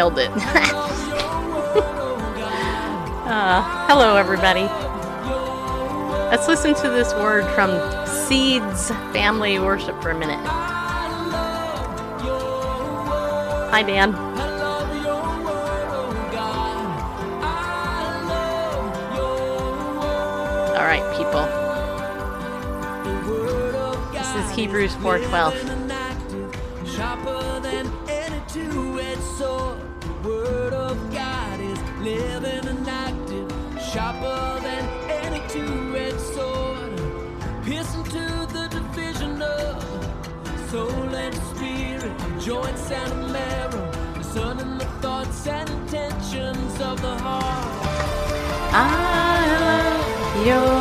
Nailed 0.00 0.18
it. 0.18 0.30
uh, 3.26 3.62
hello, 3.86 4.16
everybody. 4.16 4.62
Let's 6.30 6.48
listen 6.48 6.74
to 6.76 6.88
this 6.88 7.12
word 7.12 7.44
from 7.54 7.70
Seeds 8.06 8.88
Family 9.12 9.58
Worship 9.58 10.00
for 10.00 10.08
a 10.08 10.18
minute. 10.18 10.40
Hi, 13.68 13.82
Dan. 13.82 14.14
All 20.78 20.86
right, 20.86 21.04
people. 21.14 21.44
This 24.14 24.34
is 24.34 24.50
Hebrews 24.56 24.94
4:12. 24.94 27.39
Joints 42.50 42.90
and 42.90 43.32
marrow. 43.32 43.88
Discerning 44.18 44.76
the 44.78 44.88
thoughts 45.02 45.46
and 45.46 45.70
intentions 45.70 46.74
of 46.80 47.00
the 47.00 47.16
heart. 47.24 47.86
I 48.72 49.38
love 49.66 50.46
your 50.50 50.72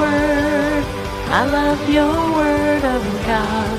word. 0.00 0.84
I 1.38 1.42
love 1.56 1.82
your 1.96 2.16
word 2.38 2.84
of 2.96 3.02
God. 3.30 3.78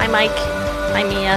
Hi, 0.00 0.08
Mike. 0.16 0.40
Hi, 0.94 1.02
Mia. 1.10 1.36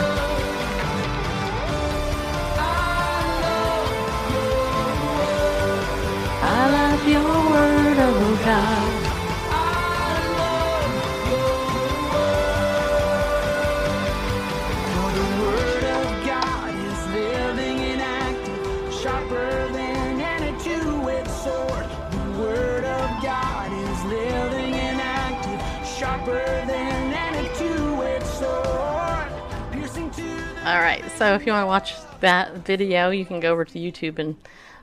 I 6.58 6.62
love 6.78 7.04
your 7.08 7.34
word 7.54 8.00
of 8.10 8.46
God. 8.46 8.83
Right, 31.04 31.12
so 31.18 31.34
if 31.34 31.46
you 31.46 31.52
want 31.52 31.64
to 31.64 31.68
watch 31.68 31.94
that 32.20 32.58
video, 32.60 33.10
you 33.10 33.26
can 33.26 33.40
go 33.40 33.52
over 33.52 33.66
to 33.66 33.80
YouTube 33.80 34.20
and 34.20 34.36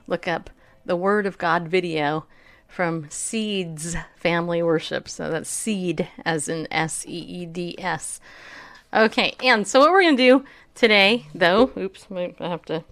look 0.07 0.27
up 0.27 0.49
the 0.85 0.95
Word 0.95 1.25
of 1.25 1.37
God 1.37 1.67
video 1.67 2.25
from 2.67 3.09
Seeds 3.09 3.95
Family 4.17 4.61
Worship. 4.61 5.07
So 5.09 5.29
that's 5.29 5.49
seed 5.49 6.07
as 6.25 6.47
in 6.47 6.67
S 6.71 7.05
E 7.07 7.17
E 7.17 7.45
D 7.45 7.75
S. 7.79 8.19
Okay, 8.93 9.35
and 9.43 9.67
so 9.67 9.79
what 9.79 9.91
we're 9.91 10.01
going 10.01 10.17
to 10.17 10.23
do 10.23 10.45
today, 10.75 11.27
though, 11.33 11.71
oops, 11.77 12.07
I 12.11 12.33
have 12.39 12.65
to 12.65 12.83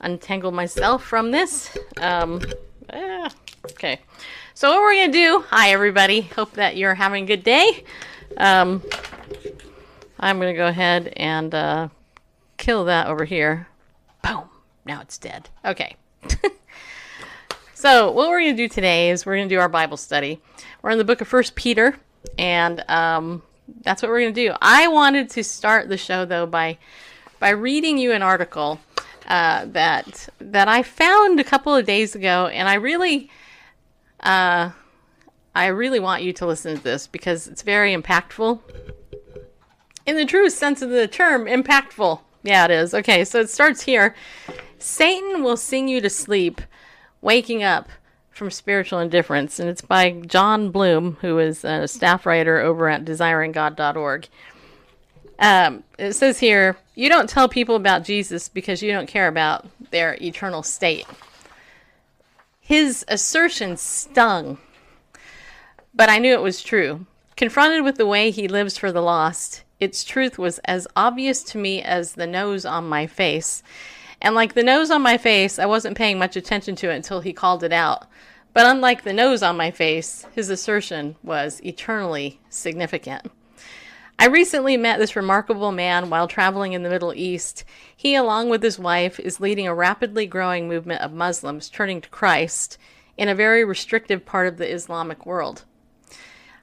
untangle 0.00 0.52
myself 0.52 1.02
from 1.02 1.30
this. 1.30 1.76
Um, 1.96 2.42
ah, 2.92 3.30
okay, 3.72 4.00
so 4.58 4.70
what 4.70 4.80
we're 4.80 5.06
to 5.06 5.12
do, 5.12 5.44
hi 5.50 5.70
everybody, 5.70 6.20
hope 6.20 6.54
that 6.54 6.76
you're 6.76 6.96
having 6.96 7.22
a 7.22 7.26
good 7.28 7.44
day. 7.44 7.84
Um, 8.36 8.82
I'm 10.18 10.40
to 10.40 10.52
go 10.52 10.66
ahead 10.66 11.12
and 11.16 11.54
uh, 11.54 11.88
kill 12.56 12.86
that 12.86 13.06
over 13.06 13.24
here. 13.24 13.68
Boom. 14.20 14.48
Now 14.84 15.00
it's 15.00 15.16
dead. 15.16 15.48
Okay. 15.64 15.94
so 17.74 18.10
what 18.10 18.30
we're 18.30 18.40
to 18.50 18.52
do 18.52 18.68
today 18.68 19.10
is 19.10 19.24
we're 19.24 19.36
to 19.36 19.46
do 19.46 19.60
our 19.60 19.68
Bible 19.68 19.96
study. 19.96 20.40
We're 20.82 20.90
in 20.90 20.98
the 20.98 21.04
book 21.04 21.20
of 21.20 21.28
First 21.28 21.54
Peter, 21.54 21.96
and 22.36 22.84
um, 22.88 23.44
that's 23.82 24.02
what 24.02 24.10
we're 24.10 24.26
to 24.26 24.32
do. 24.32 24.56
I 24.60 24.88
wanted 24.88 25.30
to 25.30 25.44
start 25.44 25.88
the 25.88 25.96
show 25.96 26.24
though 26.24 26.46
by 26.46 26.78
by 27.38 27.50
reading 27.50 27.96
you 27.96 28.10
an 28.10 28.22
article 28.22 28.80
uh, 29.28 29.66
that 29.66 30.28
that 30.40 30.66
I 30.66 30.82
found 30.82 31.38
a 31.38 31.44
couple 31.44 31.76
of 31.76 31.86
days 31.86 32.16
ago, 32.16 32.48
and 32.48 32.68
I 32.68 32.74
really. 32.74 33.30
Uh, 34.20 34.70
I 35.54 35.66
really 35.66 36.00
want 36.00 36.22
you 36.22 36.32
to 36.34 36.46
listen 36.46 36.76
to 36.76 36.82
this 36.82 37.06
because 37.06 37.46
it's 37.46 37.62
very 37.62 37.96
impactful 37.96 38.60
in 40.08 40.16
the 40.16 40.24
truest 40.24 40.56
sense 40.56 40.80
of 40.80 40.88
the 40.88 41.06
term, 41.06 41.44
impactful. 41.44 42.20
Yeah, 42.42 42.64
it 42.64 42.70
is. 42.70 42.94
Okay, 42.94 43.26
so 43.26 43.40
it 43.40 43.50
starts 43.50 43.82
here. 43.82 44.14
Satan 44.78 45.42
will 45.42 45.58
sing 45.58 45.86
you 45.86 46.00
to 46.00 46.08
sleep, 46.08 46.62
waking 47.20 47.62
up 47.62 47.90
from 48.30 48.50
spiritual 48.50 49.00
indifference. 49.00 49.60
And 49.60 49.68
it's 49.68 49.82
by 49.82 50.12
John 50.12 50.70
Bloom, 50.70 51.18
who 51.20 51.38
is 51.38 51.62
a 51.62 51.86
staff 51.86 52.24
writer 52.24 52.58
over 52.58 52.88
at 52.88 53.04
desiringgod.org. 53.04 54.28
Um, 55.40 55.84
it 55.98 56.14
says 56.14 56.38
here, 56.38 56.78
you 56.94 57.10
don't 57.10 57.28
tell 57.28 57.48
people 57.48 57.76
about 57.76 58.02
Jesus 58.02 58.48
because 58.48 58.80
you 58.80 58.90
don't 58.92 59.08
care 59.08 59.28
about 59.28 59.66
their 59.90 60.16
eternal 60.22 60.62
state. 60.62 61.06
His 62.68 63.02
assertion 63.08 63.78
stung, 63.78 64.58
but 65.94 66.10
I 66.10 66.18
knew 66.18 66.34
it 66.34 66.42
was 66.42 66.62
true. 66.62 67.06
Confronted 67.34 67.82
with 67.82 67.96
the 67.96 68.04
way 68.04 68.30
he 68.30 68.46
lives 68.46 68.76
for 68.76 68.92
the 68.92 69.00
lost, 69.00 69.64
its 69.80 70.04
truth 70.04 70.36
was 70.36 70.58
as 70.66 70.86
obvious 70.94 71.42
to 71.44 71.56
me 71.56 71.80
as 71.82 72.12
the 72.12 72.26
nose 72.26 72.66
on 72.66 72.86
my 72.86 73.06
face. 73.06 73.62
And 74.20 74.34
like 74.34 74.52
the 74.52 74.62
nose 74.62 74.90
on 74.90 75.00
my 75.00 75.16
face, 75.16 75.58
I 75.58 75.64
wasn't 75.64 75.96
paying 75.96 76.18
much 76.18 76.36
attention 76.36 76.76
to 76.76 76.90
it 76.90 76.96
until 76.96 77.22
he 77.22 77.32
called 77.32 77.64
it 77.64 77.72
out. 77.72 78.06
But 78.52 78.66
unlike 78.66 79.02
the 79.02 79.14
nose 79.14 79.42
on 79.42 79.56
my 79.56 79.70
face, 79.70 80.26
his 80.34 80.50
assertion 80.50 81.16
was 81.22 81.62
eternally 81.64 82.38
significant. 82.50 83.30
I 84.20 84.26
recently 84.26 84.76
met 84.76 84.98
this 84.98 85.14
remarkable 85.14 85.70
man 85.70 86.10
while 86.10 86.26
traveling 86.26 86.72
in 86.72 86.82
the 86.82 86.90
Middle 86.90 87.14
East. 87.14 87.62
He, 87.96 88.16
along 88.16 88.48
with 88.48 88.64
his 88.64 88.76
wife, 88.76 89.20
is 89.20 89.38
leading 89.38 89.68
a 89.68 89.74
rapidly 89.74 90.26
growing 90.26 90.66
movement 90.66 91.02
of 91.02 91.12
Muslims 91.12 91.68
turning 91.70 92.00
to 92.00 92.08
Christ 92.08 92.78
in 93.16 93.28
a 93.28 93.34
very 93.34 93.64
restrictive 93.64 94.26
part 94.26 94.48
of 94.48 94.56
the 94.56 94.72
Islamic 94.72 95.24
world. 95.24 95.64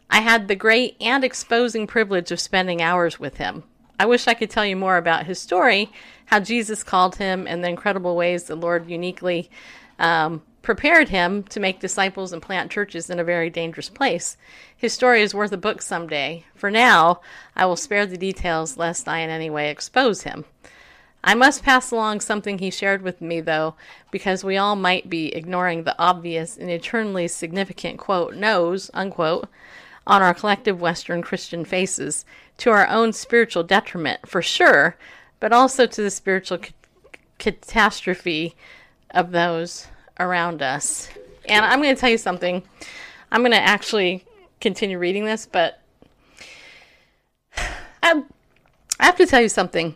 I 0.10 0.20
had 0.20 0.50
the 0.50 0.56
great 0.56 0.98
and 1.00 1.24
exposing 1.24 1.88
privilege 1.88 2.30
of 2.30 2.42
spending 2.42 2.82
hours 2.82 3.22
with 3.22 3.38
him. 3.38 3.64
I 3.98 4.06
wish 4.06 4.28
I 4.28 4.34
could 4.34 4.50
tell 4.50 4.66
you 4.66 4.76
more 4.76 4.98
about 4.98 5.26
his 5.26 5.40
story, 5.40 5.94
how 6.26 6.42
Jesus 6.42 6.84
called 6.84 7.16
him, 7.16 7.48
and 7.48 7.64
the 7.64 7.70
incredible 7.70 8.18
ways 8.18 8.44
the 8.44 8.56
Lord 8.58 8.90
uniquely 8.90 9.50
um, 9.98 10.44
prepared 10.66 11.10
him 11.10 11.44
to 11.44 11.60
make 11.60 11.80
disciples 11.80 12.34
and 12.34 12.42
plant 12.42 12.72
churches 12.72 13.10
in 13.10 13.20
a 13.20 13.24
very 13.24 13.50
dangerous 13.50 13.88
place. 13.88 14.36
His 14.76 14.92
story 14.92 15.22
is 15.22 15.34
worth 15.34 15.52
a 15.52 15.58
book 15.58 15.82
someday. 15.82 16.44
For 16.56 16.72
now, 16.72 17.22
I 17.56 17.68
will 17.68 17.76
spare 17.76 18.06
the 18.06 18.18
details 18.18 18.76
lest 18.76 19.08
I 19.08 19.20
in 19.20 19.30
any 19.30 19.50
way 19.50 19.70
expose 19.70 20.24
him. 20.24 20.44
I 21.24 21.36
must 21.36 21.64
pass 21.64 21.92
along 21.92 22.20
something 22.20 22.58
he 22.58 22.72
shared 22.72 23.04
with 23.04 23.22
me, 23.22 23.42
though, 23.42 23.76
because 24.12 24.44
we 24.44 24.58
all 24.58 24.76
might 24.76 25.10
be 25.10 25.34
ignoring 25.34 25.84
the 25.84 25.98
obvious 26.00 26.58
and 26.58 26.70
eternally 26.70 27.28
significant 27.28 28.00
quote, 28.00 28.36
nose, 28.36 28.92
unquote, 28.94 29.48
on 30.08 30.22
our 30.22 30.34
collective 30.34 30.82
Western 30.82 31.22
Christian 31.22 31.64
faces, 31.64 32.26
to 32.58 32.72
our 32.72 32.88
own 32.88 33.14
spiritual 33.14 33.64
detriment, 33.64 34.28
for 34.28 34.42
sure, 34.42 34.98
but 35.40 35.54
also 35.54 35.86
to 35.86 36.02
the 36.02 36.12
spiritual 36.12 36.58
ca- 36.58 36.74
catastrophe 37.38 38.56
of 39.12 39.32
those 39.32 39.88
around 40.20 40.62
us. 40.62 41.10
And 41.48 41.66
I'm 41.66 41.82
going 41.82 41.94
to 41.94 42.00
tell 42.00 42.10
you 42.10 42.18
something. 42.18 42.64
I'm 43.32 43.42
going 43.42 43.52
to 43.52 43.62
actually 43.62 44.26
continue 44.62 44.98
reading 44.98 45.26
this, 45.26 45.46
but 45.46 45.80
I, 48.04 48.24
have 49.00 49.18
to 49.18 49.26
tell 49.26 49.42
you 49.42 49.50
something. 49.50 49.96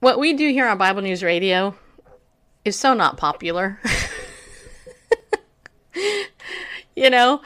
What 0.00 0.18
we 0.18 0.32
do 0.32 0.48
here 0.50 0.66
on 0.66 0.78
Bible 0.78 1.02
News 1.02 1.22
Radio 1.22 1.76
is 2.64 2.78
so 2.78 2.94
not 2.94 3.16
popular. 3.16 3.78
you 6.94 7.08
know 7.10 7.40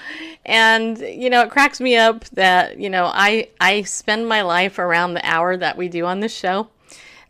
and 0.45 0.99
you 0.99 1.31
know 1.31 1.43
it 1.43 1.51
cracks 1.51 1.81
me 1.81 1.97
up 1.97 2.25
that 2.31 2.79
you 2.79 2.91
know 2.91 3.07
i 3.13 3.49
i 3.61 3.83
spend 3.83 4.29
my 4.29 4.43
life 4.43 4.79
around 4.79 5.15
the 5.15 5.25
hour 5.25 5.57
that 5.57 5.77
we 5.77 5.89
do 5.89 6.05
on 6.05 6.21
this 6.21 6.35
show 6.35 6.69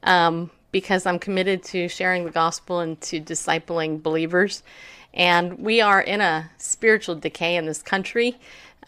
um, 0.02 0.50
because 0.73 1.07
i'm 1.07 1.19
committed 1.19 1.63
to 1.63 1.89
sharing 1.89 2.25
the 2.25 2.31
gospel 2.31 2.81
and 2.81 3.01
to 3.01 3.21
discipling 3.21 4.03
believers 4.03 4.63
and 5.15 5.59
we 5.59 5.81
are 5.81 6.01
in 6.01 6.21
a 6.21 6.51
spiritual 6.59 7.15
decay 7.15 7.57
in 7.57 7.67
this 7.67 7.83
country 7.83 8.37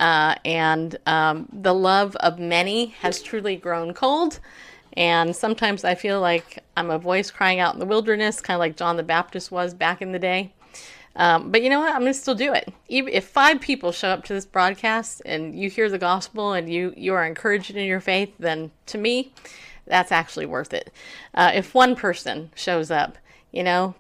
uh, 0.01 0.37
and 0.45 0.97
um, 1.07 1.49
the 1.53 1.75
love 1.75 2.15
of 2.17 2.39
many 2.39 2.87
has 3.01 3.21
truly 3.21 3.57
grown 3.57 3.93
cold 3.93 4.39
and 4.95 5.35
sometimes 5.35 5.85
i 5.85 5.95
feel 5.95 6.21
like 6.21 6.63
i'm 6.77 6.91
a 6.91 6.99
voice 6.99 7.31
crying 7.31 7.61
out 7.61 7.75
in 7.75 7.81
the 7.81 7.87
wilderness 7.87 8.41
kind 8.41 8.57
of 8.57 8.61
like 8.61 8.77
john 8.77 8.97
the 8.97 9.03
baptist 9.03 9.51
was 9.51 9.75
back 9.75 10.01
in 10.01 10.13
the 10.13 10.19
day 10.19 10.53
um, 11.19 11.51
but 11.51 11.63
you 11.63 11.69
know 11.69 11.81
what? 11.81 11.93
I'm 11.93 12.03
going 12.03 12.13
to 12.13 12.19
still 12.19 12.37
do 12.37 12.53
it. 12.53 12.73
Even 12.87 13.13
if 13.13 13.27
five 13.27 13.61
people 13.61 13.91
show 13.91 14.09
up 14.09 14.25
to 14.25 14.35
this 14.35 14.47
broadcast 14.47 15.21
and 15.27 15.59
you 15.59 15.69
hear 15.69 15.91
the 15.91 15.99
gospel 15.99 16.53
and 16.53 16.73
you 16.73 16.95
you 16.97 17.13
are 17.13 17.27
encouraged 17.27 17.73
in 17.73 17.85
your 17.87 18.01
faith, 18.01 18.33
then 18.39 18.71
to 18.87 18.99
me, 18.99 19.33
that's 19.89 20.13
actually 20.13 20.47
worth 20.47 20.73
it. 20.73 20.93
Uh, 21.35 21.53
if 21.55 21.75
one 21.75 21.97
person 21.97 22.51
shows 22.55 22.91
up, 22.91 23.19
you 23.53 23.63
know, 23.63 23.95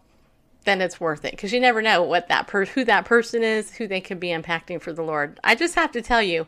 then 0.64 0.80
it's 0.80 1.00
worth 1.00 1.24
it 1.24 1.32
because 1.32 1.52
you 1.52 1.60
never 1.60 1.80
know 1.80 2.02
what 2.02 2.28
that 2.28 2.46
per- 2.46 2.66
who 2.66 2.84
that 2.84 3.04
person 3.04 3.42
is, 3.42 3.76
who 3.76 3.86
they 3.86 4.00
could 4.00 4.20
be 4.20 4.28
impacting 4.28 4.80
for 4.80 4.92
the 4.92 5.02
Lord. 5.02 5.40
I 5.42 5.54
just 5.54 5.74
have 5.74 5.92
to 5.92 6.02
tell 6.02 6.22
you, 6.22 6.46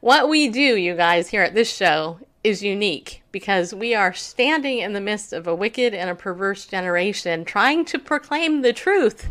what 0.00 0.28
we 0.28 0.48
do, 0.48 0.76
you 0.76 0.94
guys, 0.94 1.28
here 1.28 1.42
at 1.42 1.54
this 1.54 1.74
show 1.74 2.18
is 2.42 2.62
unique 2.62 3.22
because 3.32 3.74
we 3.74 3.94
are 3.94 4.12
standing 4.12 4.78
in 4.78 4.92
the 4.92 5.00
midst 5.00 5.32
of 5.32 5.46
a 5.46 5.54
wicked 5.54 5.94
and 5.94 6.10
a 6.10 6.14
perverse 6.14 6.66
generation 6.66 7.44
trying 7.44 7.84
to 7.86 7.98
proclaim 7.98 8.60
the 8.60 8.72
truth 8.72 9.30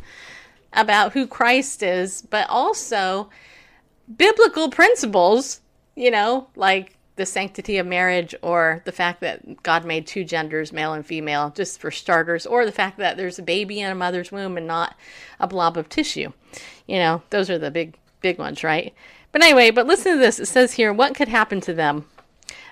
about 0.73 1.13
who 1.13 1.27
Christ 1.27 1.83
is, 1.83 2.23
but 2.23 2.49
also 2.49 3.29
biblical 4.17 4.69
principles, 4.69 5.61
you 5.95 6.09
know, 6.09 6.47
like 6.55 6.97
the 7.15 7.25
sanctity 7.25 7.77
of 7.77 7.85
marriage 7.85 8.33
or 8.41 8.81
the 8.85 8.91
fact 8.91 9.21
that 9.21 9.61
God 9.61 9.85
made 9.85 10.07
two 10.07 10.23
genders, 10.23 10.73
male 10.73 10.93
and 10.93 11.05
female, 11.05 11.51
just 11.55 11.79
for 11.79 11.91
starters, 11.91 12.45
or 12.45 12.65
the 12.65 12.71
fact 12.71 12.97
that 12.97 13.17
there's 13.17 13.37
a 13.37 13.43
baby 13.43 13.81
in 13.81 13.91
a 13.91 13.95
mother's 13.95 14.31
womb 14.31 14.57
and 14.57 14.65
not 14.65 14.95
a 15.39 15.47
blob 15.47 15.77
of 15.77 15.89
tissue. 15.89 16.31
You 16.87 16.97
know, 16.97 17.21
those 17.29 17.49
are 17.49 17.59
the 17.59 17.71
big, 17.71 17.97
big 18.21 18.39
ones, 18.39 18.63
right? 18.63 18.93
But 19.31 19.43
anyway, 19.43 19.71
but 19.71 19.87
listen 19.87 20.13
to 20.13 20.17
this. 20.17 20.39
It 20.39 20.47
says 20.47 20.73
here, 20.73 20.91
what 20.91 21.15
could 21.15 21.27
happen 21.27 21.61
to 21.61 21.73
them? 21.73 22.05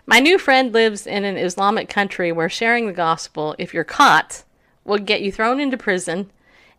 My 0.08 0.20
new 0.20 0.40
friend 0.40 0.74
lives 0.74 1.06
in 1.06 1.24
an 1.24 1.38
Islamic 1.38 1.88
country 1.88 2.32
where 2.32 2.50
sharing 2.50 2.88
the 2.88 2.94
gospel, 2.94 3.56
if 3.60 3.74
you're 3.74 3.84
caught, 3.84 4.44
will 4.84 4.98
get 4.98 5.22
you 5.22 5.32
thrown 5.32 5.60
into 5.60 5.78
prison 5.78 6.32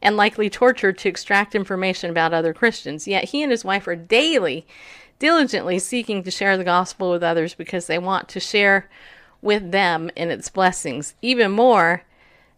and 0.03 0.17
likely 0.17 0.51
tortured 0.51 0.99
to 0.99 1.09
extract 1.09 1.55
information 1.55 2.11
about 2.11 2.35
other 2.35 2.53
Christians. 2.53 3.07
Yet 3.07 3.27
he 3.27 3.43
and 3.43 3.53
his 3.53 3.65
wife 3.65 3.87
are 3.87 3.95
daily, 3.95 4.67
diligently 5.23 5.79
seeking 5.79 6.25
to 6.25 6.33
share 6.33 6.57
the 6.57 6.65
gospel 6.65 7.09
with 7.09 7.23
others 7.23 7.55
because 7.55 7.87
they 7.87 7.97
want 7.97 8.29
to 8.29 8.41
share 8.41 8.91
with 9.41 9.71
them 9.71 10.11
in 10.17 10.33
its 10.33 10.49
blessings, 10.49 11.15
even 11.23 11.53
more 11.53 12.03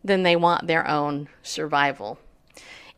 than 0.02 0.22
they 0.22 0.34
want 0.34 0.66
their 0.66 0.88
own 0.88 1.28
survival. 1.42 2.18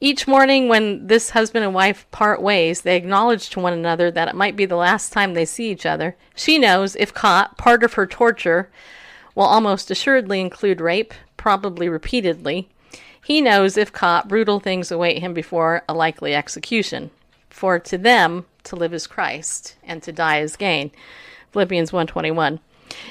Each 0.00 0.28
morning, 0.28 0.68
when 0.68 1.08
this 1.08 1.30
husband 1.30 1.64
and 1.64 1.74
wife 1.74 2.08
part 2.12 2.40
ways, 2.40 2.82
they 2.82 2.94
acknowledge 2.96 3.50
to 3.50 3.58
one 3.58 3.72
another 3.72 4.08
that 4.12 4.28
it 4.28 4.36
might 4.36 4.54
be 4.54 4.66
the 4.66 4.76
last 4.76 5.12
time 5.12 5.34
they 5.34 5.44
see 5.44 5.72
each 5.72 5.84
other. 5.84 6.14
She 6.36 6.58
knows, 6.58 6.94
if 6.94 7.12
caught, 7.12 7.58
part 7.58 7.82
of 7.82 7.94
her 7.94 8.06
torture 8.06 8.70
will 9.34 9.46
almost 9.46 9.90
assuredly 9.90 10.40
include 10.40 10.80
rape, 10.80 11.12
probably 11.36 11.88
repeatedly, 11.88 12.68
he 13.20 13.40
knows 13.40 13.76
if 13.76 13.92
caught, 13.92 14.28
brutal 14.28 14.60
things 14.60 14.92
await 14.92 15.18
him 15.18 15.34
before 15.34 15.82
a 15.88 15.94
likely 15.94 16.36
execution. 16.36 17.10
For 17.50 17.80
to 17.80 17.98
them, 17.98 18.46
to 18.66 18.76
live 18.76 18.94
is 18.94 19.06
Christ, 19.06 19.76
and 19.82 20.02
to 20.02 20.12
die 20.12 20.40
is 20.40 20.56
gain. 20.56 20.90
Philippians 21.52 21.92
121. 21.92 22.60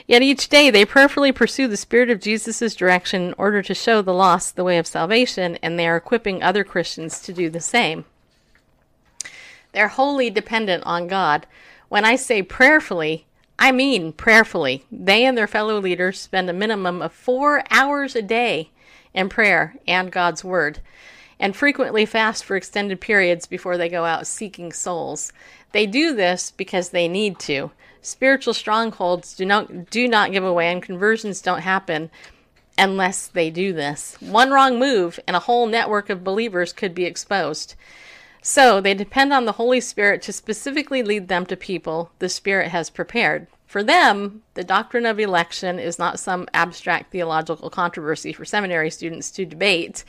Yet 0.08 0.22
each 0.22 0.50
day 0.50 0.70
they 0.70 0.86
prayerfully 0.86 1.32
pursue 1.32 1.68
the 1.68 1.78
Spirit 1.78 2.10
of 2.10 2.22
Jesus' 2.22 2.76
direction 2.76 3.22
in 3.24 3.36
order 3.38 3.62
to 3.62 3.74
show 3.74 4.02
the 4.02 4.14
lost 4.14 4.56
the 4.56 4.64
way 4.64 4.78
of 4.78 4.88
salvation, 4.88 5.58
and 5.62 5.78
they 5.78 5.88
are 5.88 5.98
equipping 5.98 6.42
other 6.42 6.64
Christians 6.64 7.20
to 7.22 7.34
do 7.34 7.50
the 7.50 7.60
same. 7.60 8.06
They're 9.74 9.90
wholly 9.90 10.30
dependent 10.30 10.84
on 10.86 11.08
God. 11.08 11.48
When 11.90 12.06
I 12.06 12.16
say 12.16 12.42
prayerfully, 12.42 13.26
I 13.60 13.72
mean 13.72 14.14
prayerfully. 14.14 14.86
They 14.92 15.26
and 15.26 15.38
their 15.38 15.48
fellow 15.48 15.80
leaders 15.80 16.20
spend 16.20 16.50
a 16.50 16.54
minimum 16.54 17.02
of 17.02 17.12
four 17.12 17.64
hours 17.70 18.16
a 18.16 18.22
day 18.22 18.70
in 19.14 19.30
prayer 19.30 19.76
and 19.88 20.12
God's 20.12 20.44
Word, 20.44 20.80
and 21.40 21.56
frequently 21.56 22.06
fast 22.06 22.44
for 22.44 22.56
extended 22.56 23.02
periods 23.02 23.46
before 23.46 23.78
they 23.78 23.90
go 23.90 24.06
out 24.06 24.28
seeking 24.28 24.72
souls. 24.72 25.32
They 25.72 25.86
do 25.86 26.16
this 26.16 26.52
because 26.52 26.90
they 26.90 27.08
need 27.08 27.40
to. 27.40 27.72
Spiritual 28.02 28.54
strongholds 28.54 29.36
do 29.36 29.46
not 29.46 29.90
do 29.90 30.08
not 30.08 30.32
give 30.32 30.44
away 30.44 30.72
and 30.72 30.82
conversions 30.82 31.42
don't 31.42 31.62
happen 31.62 32.10
unless 32.78 33.28
they 33.28 33.50
do 33.50 33.74
this. 33.74 34.16
One 34.20 34.52
wrong 34.52 34.80
move 34.80 35.20
and 35.28 35.36
a 35.36 35.42
whole 35.42 35.66
network 35.66 36.10
of 36.10 36.24
believers 36.24 36.74
could 36.74 36.94
be 36.94 37.06
exposed. 37.06 37.76
So 38.42 38.80
they 38.80 38.94
depend 38.94 39.34
on 39.34 39.46
the 39.46 39.54
Holy 39.54 39.82
Spirit 39.82 40.22
to 40.24 40.34
specifically 40.34 41.02
lead 41.02 41.28
them 41.28 41.48
to 41.48 41.58
people 41.58 42.12
the 42.20 42.30
Spirit 42.30 42.70
has 42.70 42.92
prepared. 42.92 43.48
For 43.66 43.82
them, 43.82 44.44
the 44.54 44.64
doctrine 44.64 45.08
of 45.08 45.20
election 45.20 45.80
is 45.80 45.98
not 45.98 46.20
some 46.20 46.48
abstract 46.54 47.12
theological 47.12 47.70
controversy 47.70 48.32
for 48.32 48.46
seminary 48.46 48.92
students 48.92 49.32
to 49.32 49.46
debate. 49.46 50.06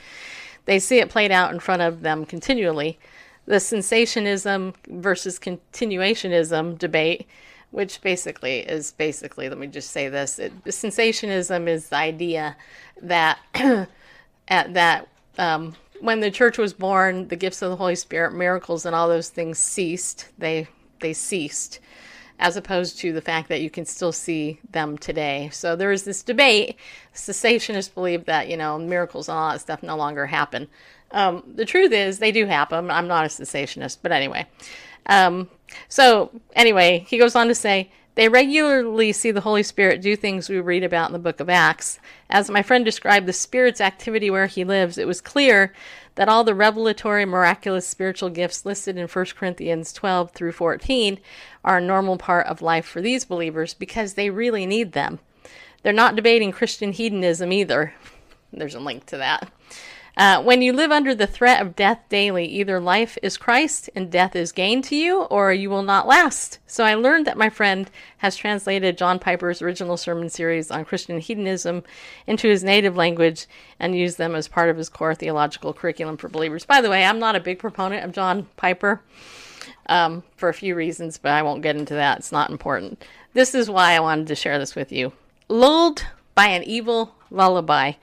They 0.67 0.79
see 0.79 0.99
it 0.99 1.09
played 1.09 1.31
out 1.31 1.51
in 1.53 1.59
front 1.59 1.81
of 1.81 2.01
them 2.01 2.25
continually. 2.25 2.99
The 3.45 3.55
cessationism 3.55 4.75
versus 4.87 5.39
continuationism 5.39 6.77
debate, 6.77 7.25
which 7.71 8.01
basically 8.01 8.59
is 8.59 8.91
basically, 8.91 9.47
let 9.47 9.57
me 9.57 9.67
just 9.67 9.91
say 9.91 10.09
this 10.09 10.37
it, 10.37 10.63
cessationism 10.65 11.67
is 11.67 11.89
the 11.89 11.95
idea 11.95 12.57
that, 13.01 13.39
at 14.49 14.73
that 14.73 15.07
um, 15.37 15.75
when 16.01 16.19
the 16.19 16.29
church 16.29 16.57
was 16.57 16.73
born, 16.73 17.29
the 17.29 17.35
gifts 17.37 17.61
of 17.61 17.69
the 17.69 17.77
Holy 17.77 17.95
Spirit, 17.95 18.33
miracles, 18.33 18.85
and 18.85 18.93
all 18.93 19.07
those 19.07 19.29
things 19.29 19.57
ceased. 19.57 20.27
They 20.37 20.67
they 20.99 21.13
ceased 21.13 21.79
as 22.39 22.55
opposed 22.55 22.99
to 22.99 23.11
the 23.11 23.21
fact 23.21 23.49
that 23.49 23.61
you 23.61 23.69
can 23.69 23.85
still 23.85 24.11
see 24.11 24.59
them 24.69 24.97
today. 24.97 25.49
So 25.51 25.75
there 25.75 25.91
is 25.91 26.03
this 26.03 26.21
debate. 26.21 26.75
Cessationists 27.13 27.93
believe 27.93 28.25
that, 28.25 28.47
you 28.47 28.57
know, 28.57 28.77
miracles 28.77 29.27
and 29.27 29.37
all 29.37 29.51
that 29.51 29.61
stuff 29.61 29.81
no 29.81 29.95
longer 29.95 30.27
happen. 30.27 30.67
Um, 31.11 31.43
the 31.55 31.65
truth 31.65 31.91
is, 31.91 32.19
they 32.19 32.31
do 32.31 32.45
happen. 32.45 32.91
I'm 32.91 33.07
not 33.07 33.25
a 33.25 33.29
cessationist, 33.29 33.99
but 34.01 34.11
anyway. 34.11 34.45
Um, 35.07 35.49
so, 35.87 36.31
anyway, 36.53 37.05
he 37.07 37.17
goes 37.17 37.35
on 37.35 37.47
to 37.47 37.55
say, 37.55 37.89
they 38.15 38.29
regularly 38.29 39.13
see 39.13 39.29
the 39.29 39.41
Holy 39.41 39.61
Spirit 39.63 40.01
do 40.01 40.15
things 40.15 40.49
we 40.49 40.59
read 40.59 40.83
about 40.83 41.09
in 41.09 41.13
the 41.13 41.19
book 41.19 41.39
of 41.39 41.49
Acts. 41.49 41.99
As 42.29 42.49
my 42.49 42.63
friend 42.63 42.83
described 42.83 43.27
the 43.27 43.33
Spirit's 43.33 43.79
activity 43.79 44.29
where 44.29 44.47
he 44.47 44.63
lives, 44.63 44.97
it 44.97 45.07
was 45.07 45.21
clear 45.21 45.71
that 46.17 46.27
all 46.27 46.43
the 46.43 46.55
revelatory, 46.55 47.25
miraculous 47.25 47.87
spiritual 47.87 48.29
gifts 48.29 48.65
listed 48.65 48.97
in 48.97 49.07
1 49.07 49.25
Corinthians 49.37 49.93
12 49.93 50.31
through 50.31 50.51
14 50.51 51.19
are 51.63 51.77
a 51.77 51.81
normal 51.81 52.17
part 52.17 52.47
of 52.47 52.61
life 52.61 52.85
for 52.85 53.01
these 53.01 53.23
believers 53.23 53.75
because 53.75 54.15
they 54.15 54.31
really 54.31 54.65
need 54.65 54.93
them. 54.93 55.19
They're 55.83 55.93
not 55.93 56.15
debating 56.15 56.51
Christian 56.51 56.91
hedonism 56.91 57.51
either. 57.51 57.93
There's 58.51 58.73
a 58.73 58.79
link 58.79 59.05
to 59.05 59.17
that. 59.17 59.51
Uh, 60.17 60.41
when 60.41 60.63
you 60.63 60.73
live 60.73 60.91
under 60.91 61.13
the 61.13 61.27
threat 61.27 61.61
of 61.61 61.75
death 61.75 61.99
daily, 62.09 62.45
either 62.45 62.79
life 62.79 63.19
is 63.21 63.37
Christ 63.37 63.87
and 63.93 64.11
death 64.11 64.35
is 64.35 64.51
gain 64.51 64.81
to 64.81 64.95
you, 64.95 65.21
or 65.21 65.53
you 65.53 65.69
will 65.69 65.83
not 65.83 66.07
last. 66.07 66.57
So 66.65 66.83
I 66.83 66.95
learned 66.95 67.27
that 67.27 67.37
my 67.37 67.49
friend 67.49 67.87
has 68.17 68.35
translated 68.35 68.97
John 68.97 69.19
Piper's 69.19 69.61
original 69.61 69.95
sermon 69.95 70.29
series 70.29 70.71
on 70.71 70.85
Christian 70.85 71.19
hedonism 71.19 71.83
into 72.25 72.47
his 72.47 72.63
native 72.63 72.95
language 72.95 73.45
and 73.79 73.95
used 73.95 74.17
them 74.17 74.33
as 74.33 74.47
part 74.47 74.71
of 74.71 74.77
his 74.77 74.89
core 74.89 75.13
theological 75.13 75.71
curriculum 75.71 76.17
for 76.17 76.29
believers. 76.29 76.65
By 76.65 76.81
the 76.81 76.89
way, 76.89 77.05
I'm 77.05 77.19
not 77.19 77.35
a 77.35 77.39
big 77.39 77.59
proponent 77.59 78.03
of 78.03 78.11
John 78.11 78.47
Piper 78.57 79.03
um, 79.85 80.23
for 80.35 80.49
a 80.49 80.53
few 80.53 80.73
reasons, 80.73 81.19
but 81.19 81.33
I 81.33 81.43
won't 81.43 81.61
get 81.61 81.75
into 81.75 81.93
that. 81.93 82.17
It's 82.17 82.31
not 82.31 82.49
important. 82.49 83.05
This 83.33 83.53
is 83.53 83.69
why 83.69 83.93
I 83.93 83.99
wanted 83.99 84.25
to 84.27 84.35
share 84.35 84.57
this 84.57 84.73
with 84.73 84.91
you. 84.91 85.13
Lulled 85.47 86.07
by 86.33 86.47
an 86.47 86.63
evil 86.63 87.13
lullaby. 87.29 87.93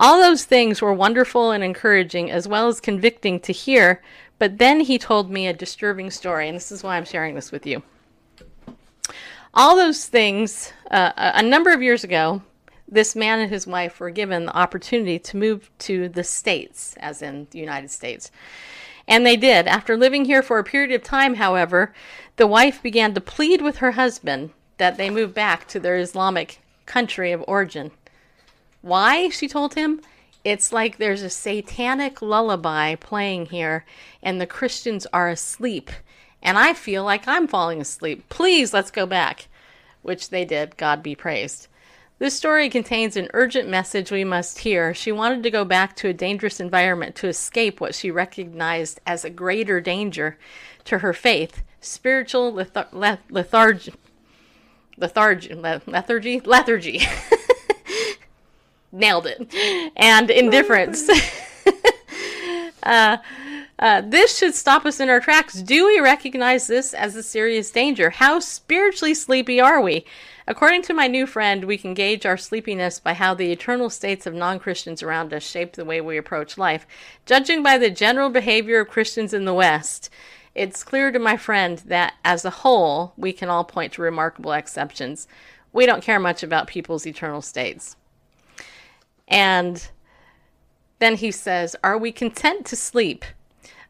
All 0.00 0.18
those 0.18 0.46
things 0.46 0.80
were 0.80 0.94
wonderful 0.94 1.50
and 1.50 1.62
encouraging, 1.62 2.30
as 2.30 2.48
well 2.48 2.68
as 2.68 2.80
convicting 2.80 3.38
to 3.40 3.52
hear, 3.52 4.02
but 4.38 4.56
then 4.56 4.80
he 4.80 4.98
told 4.98 5.30
me 5.30 5.46
a 5.46 5.52
disturbing 5.52 6.10
story, 6.10 6.48
and 6.48 6.56
this 6.56 6.72
is 6.72 6.82
why 6.82 6.96
I'm 6.96 7.04
sharing 7.04 7.34
this 7.34 7.52
with 7.52 7.66
you. 7.66 7.82
All 9.52 9.76
those 9.76 10.06
things, 10.06 10.72
uh, 10.90 11.12
a 11.16 11.42
number 11.42 11.70
of 11.70 11.82
years 11.82 12.02
ago, 12.02 12.40
this 12.88 13.14
man 13.14 13.40
and 13.40 13.50
his 13.50 13.66
wife 13.66 14.00
were 14.00 14.08
given 14.08 14.46
the 14.46 14.56
opportunity 14.56 15.18
to 15.18 15.36
move 15.36 15.70
to 15.80 16.08
the 16.08 16.24
States, 16.24 16.94
as 16.98 17.20
in 17.20 17.46
the 17.50 17.58
United 17.58 17.90
States. 17.90 18.30
And 19.06 19.26
they 19.26 19.36
did. 19.36 19.66
After 19.66 19.98
living 19.98 20.24
here 20.24 20.42
for 20.42 20.58
a 20.58 20.64
period 20.64 20.92
of 20.92 21.02
time, 21.02 21.34
however, 21.34 21.92
the 22.36 22.46
wife 22.46 22.82
began 22.82 23.12
to 23.12 23.20
plead 23.20 23.60
with 23.60 23.76
her 23.76 23.92
husband 23.92 24.52
that 24.78 24.96
they 24.96 25.10
move 25.10 25.34
back 25.34 25.68
to 25.68 25.78
their 25.78 25.98
Islamic 25.98 26.60
country 26.86 27.32
of 27.32 27.44
origin. 27.46 27.90
Why? 28.82 29.28
She 29.28 29.48
told 29.48 29.74
him. 29.74 30.00
It's 30.42 30.72
like 30.72 30.96
there's 30.96 31.22
a 31.22 31.30
satanic 31.30 32.22
lullaby 32.22 32.94
playing 32.94 33.46
here, 33.46 33.84
and 34.22 34.40
the 34.40 34.46
Christians 34.46 35.06
are 35.12 35.28
asleep. 35.28 35.90
And 36.42 36.56
I 36.56 36.72
feel 36.72 37.04
like 37.04 37.28
I'm 37.28 37.46
falling 37.46 37.80
asleep. 37.80 38.28
Please, 38.30 38.72
let's 38.72 38.90
go 38.90 39.04
back. 39.04 39.48
Which 40.02 40.30
they 40.30 40.46
did. 40.46 40.78
God 40.78 41.02
be 41.02 41.14
praised. 41.14 41.68
This 42.18 42.34
story 42.34 42.68
contains 42.70 43.16
an 43.16 43.28
urgent 43.34 43.68
message 43.68 44.10
we 44.10 44.24
must 44.24 44.60
hear. 44.60 44.92
She 44.94 45.12
wanted 45.12 45.42
to 45.42 45.50
go 45.50 45.64
back 45.64 45.96
to 45.96 46.08
a 46.08 46.14
dangerous 46.14 46.60
environment 46.60 47.16
to 47.16 47.28
escape 47.28 47.80
what 47.80 47.94
she 47.94 48.10
recognized 48.10 49.00
as 49.06 49.24
a 49.24 49.30
greater 49.30 49.80
danger 49.80 50.38
to 50.84 50.98
her 50.98 51.12
faith 51.12 51.62
spiritual 51.80 52.52
lethar- 52.52 52.92
leth- 52.92 53.30
lethargy. 53.30 53.94
Lethargy. 54.98 55.54
Lethargy? 55.54 56.40
Lethargy. 56.40 57.00
Nailed 58.92 59.26
it. 59.26 59.92
And 59.96 60.30
indifference. 60.30 61.08
uh, 62.82 63.18
uh, 63.78 64.02
this 64.02 64.36
should 64.36 64.54
stop 64.54 64.84
us 64.84 65.00
in 65.00 65.08
our 65.08 65.20
tracks. 65.20 65.54
Do 65.54 65.86
we 65.86 66.00
recognize 66.00 66.66
this 66.66 66.92
as 66.92 67.16
a 67.16 67.22
serious 67.22 67.70
danger? 67.70 68.10
How 68.10 68.38
spiritually 68.38 69.14
sleepy 69.14 69.58
are 69.58 69.80
we? 69.80 70.04
According 70.46 70.82
to 70.82 70.94
my 70.94 71.06
new 71.06 71.26
friend, 71.26 71.64
we 71.64 71.78
can 71.78 71.94
gauge 71.94 72.26
our 72.26 72.36
sleepiness 72.36 73.00
by 73.00 73.14
how 73.14 73.34
the 73.34 73.52
eternal 73.52 73.88
states 73.88 74.26
of 74.26 74.34
non 74.34 74.58
Christians 74.58 75.02
around 75.02 75.32
us 75.32 75.44
shape 75.44 75.72
the 75.72 75.84
way 75.84 76.00
we 76.00 76.18
approach 76.18 76.58
life. 76.58 76.86
Judging 77.24 77.62
by 77.62 77.78
the 77.78 77.90
general 77.90 78.28
behavior 78.28 78.80
of 78.80 78.88
Christians 78.88 79.32
in 79.32 79.44
the 79.44 79.54
West, 79.54 80.10
it's 80.54 80.82
clear 80.82 81.12
to 81.12 81.18
my 81.18 81.36
friend 81.36 81.78
that 81.86 82.14
as 82.24 82.44
a 82.44 82.50
whole, 82.50 83.14
we 83.16 83.32
can 83.32 83.48
all 83.48 83.64
point 83.64 83.92
to 83.94 84.02
remarkable 84.02 84.52
exceptions. 84.52 85.28
We 85.72 85.86
don't 85.86 86.02
care 86.02 86.18
much 86.18 86.42
about 86.42 86.66
people's 86.66 87.06
eternal 87.06 87.40
states. 87.40 87.96
And 89.30 89.88
then 90.98 91.16
he 91.16 91.30
says, 91.30 91.76
Are 91.82 91.96
we 91.96 92.12
content 92.12 92.66
to 92.66 92.76
sleep? 92.76 93.24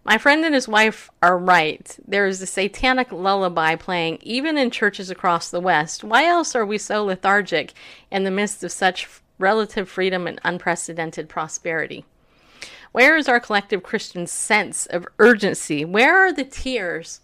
My 0.04 0.16
friend 0.16 0.44
and 0.44 0.54
his 0.54 0.68
wife 0.68 1.11
are 1.23 1.37
right. 1.37 1.99
There 2.06 2.26
is 2.26 2.40
a 2.40 2.47
satanic 2.47 3.12
lullaby 3.12 3.76
playing 3.76 4.18
even 4.23 4.56
in 4.56 4.70
churches 4.70 5.11
across 5.11 5.50
the 5.50 5.61
West. 5.61 6.02
Why 6.02 6.25
else 6.25 6.54
are 6.54 6.64
we 6.64 6.78
so 6.78 7.04
lethargic 7.04 7.75
in 8.11 8.25
the 8.25 8.30
midst 8.30 8.64
of 8.64 8.73
such 8.73 9.09
relative 9.38 9.88
freedom 9.88 10.26
and 10.26 10.40
unprecedented 10.42 11.28
prosperity? 11.28 12.06
Where 12.92 13.16
is 13.16 13.28
our 13.28 13.40
collective 13.40 13.82
Christian 13.82 14.26
sense 14.26 14.87
of 14.87 15.06
urgency? 15.18 15.85
Where 15.85 16.16
are 16.16 16.32
the 16.32 16.44
tears 16.44 17.20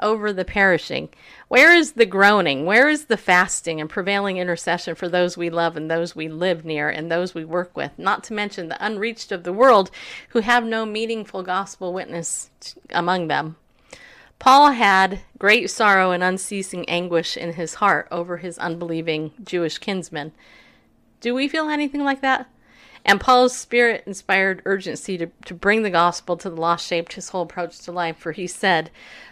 over 0.00 0.32
the 0.32 0.44
perishing? 0.44 1.08
Where 1.48 1.74
is 1.74 1.92
the 1.92 2.06
groaning? 2.06 2.64
Where 2.64 2.88
is 2.88 3.06
the 3.06 3.16
fasting 3.16 3.80
and 3.80 3.88
prevailing 3.88 4.36
intercession 4.36 4.94
for 4.94 5.08
those 5.08 5.36
we 5.36 5.50
love 5.50 5.76
and 5.76 5.90
those 5.90 6.14
we 6.14 6.28
live 6.28 6.64
near 6.64 6.88
and 6.88 7.10
those 7.10 7.34
we 7.34 7.44
work 7.44 7.76
with? 7.76 7.92
Not 7.98 8.24
to 8.24 8.34
mention 8.34 8.68
the 8.68 8.84
unreached 8.84 9.32
of 9.32 9.44
the 9.44 9.52
world 9.52 9.90
who 10.30 10.40
have 10.40 10.64
no 10.64 10.84
meaningful 10.86 11.42
gospel 11.42 11.92
witness 11.92 12.50
among 12.90 13.28
them. 13.28 13.56
Paul 14.38 14.72
had 14.72 15.20
great 15.38 15.68
sorrow 15.70 16.12
and 16.12 16.22
unceasing 16.22 16.88
anguish 16.88 17.36
in 17.36 17.54
his 17.54 17.74
heart 17.74 18.06
over 18.10 18.36
his 18.36 18.58
unbelieving 18.58 19.32
Jewish 19.42 19.78
kinsmen. 19.78 20.32
Do 21.20 21.34
we 21.34 21.48
feel 21.48 21.68
anything 21.68 22.04
like 22.04 22.20
that? 22.20 22.48
And 23.08 23.18
Paul's 23.18 23.56
spirit 23.56 24.04
inspired 24.06 24.60
urgency 24.66 25.16
to, 25.16 25.28
to 25.46 25.54
bring 25.54 25.82
the 25.82 25.88
gospel 25.88 26.36
to 26.36 26.50
the 26.50 26.60
lost 26.60 26.86
shaped 26.86 27.14
his 27.14 27.30
whole 27.30 27.44
approach 27.44 27.78
to 27.78 27.90
life, 27.90 28.18
for 28.18 28.32
he 28.32 28.46
said, 28.46 28.90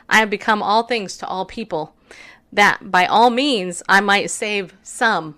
I 0.09 0.21
have 0.21 0.31
become 0.31 0.63
all 0.63 0.85
things 0.85 1.19
to 1.19 1.27
all 1.27 1.45
people, 1.45 1.95
that 2.51 2.91
by 2.91 3.05
all 3.05 3.29
means 3.29 3.83
I 3.87 4.01
might 4.01 4.31
save 4.31 4.73
some. 4.83 5.37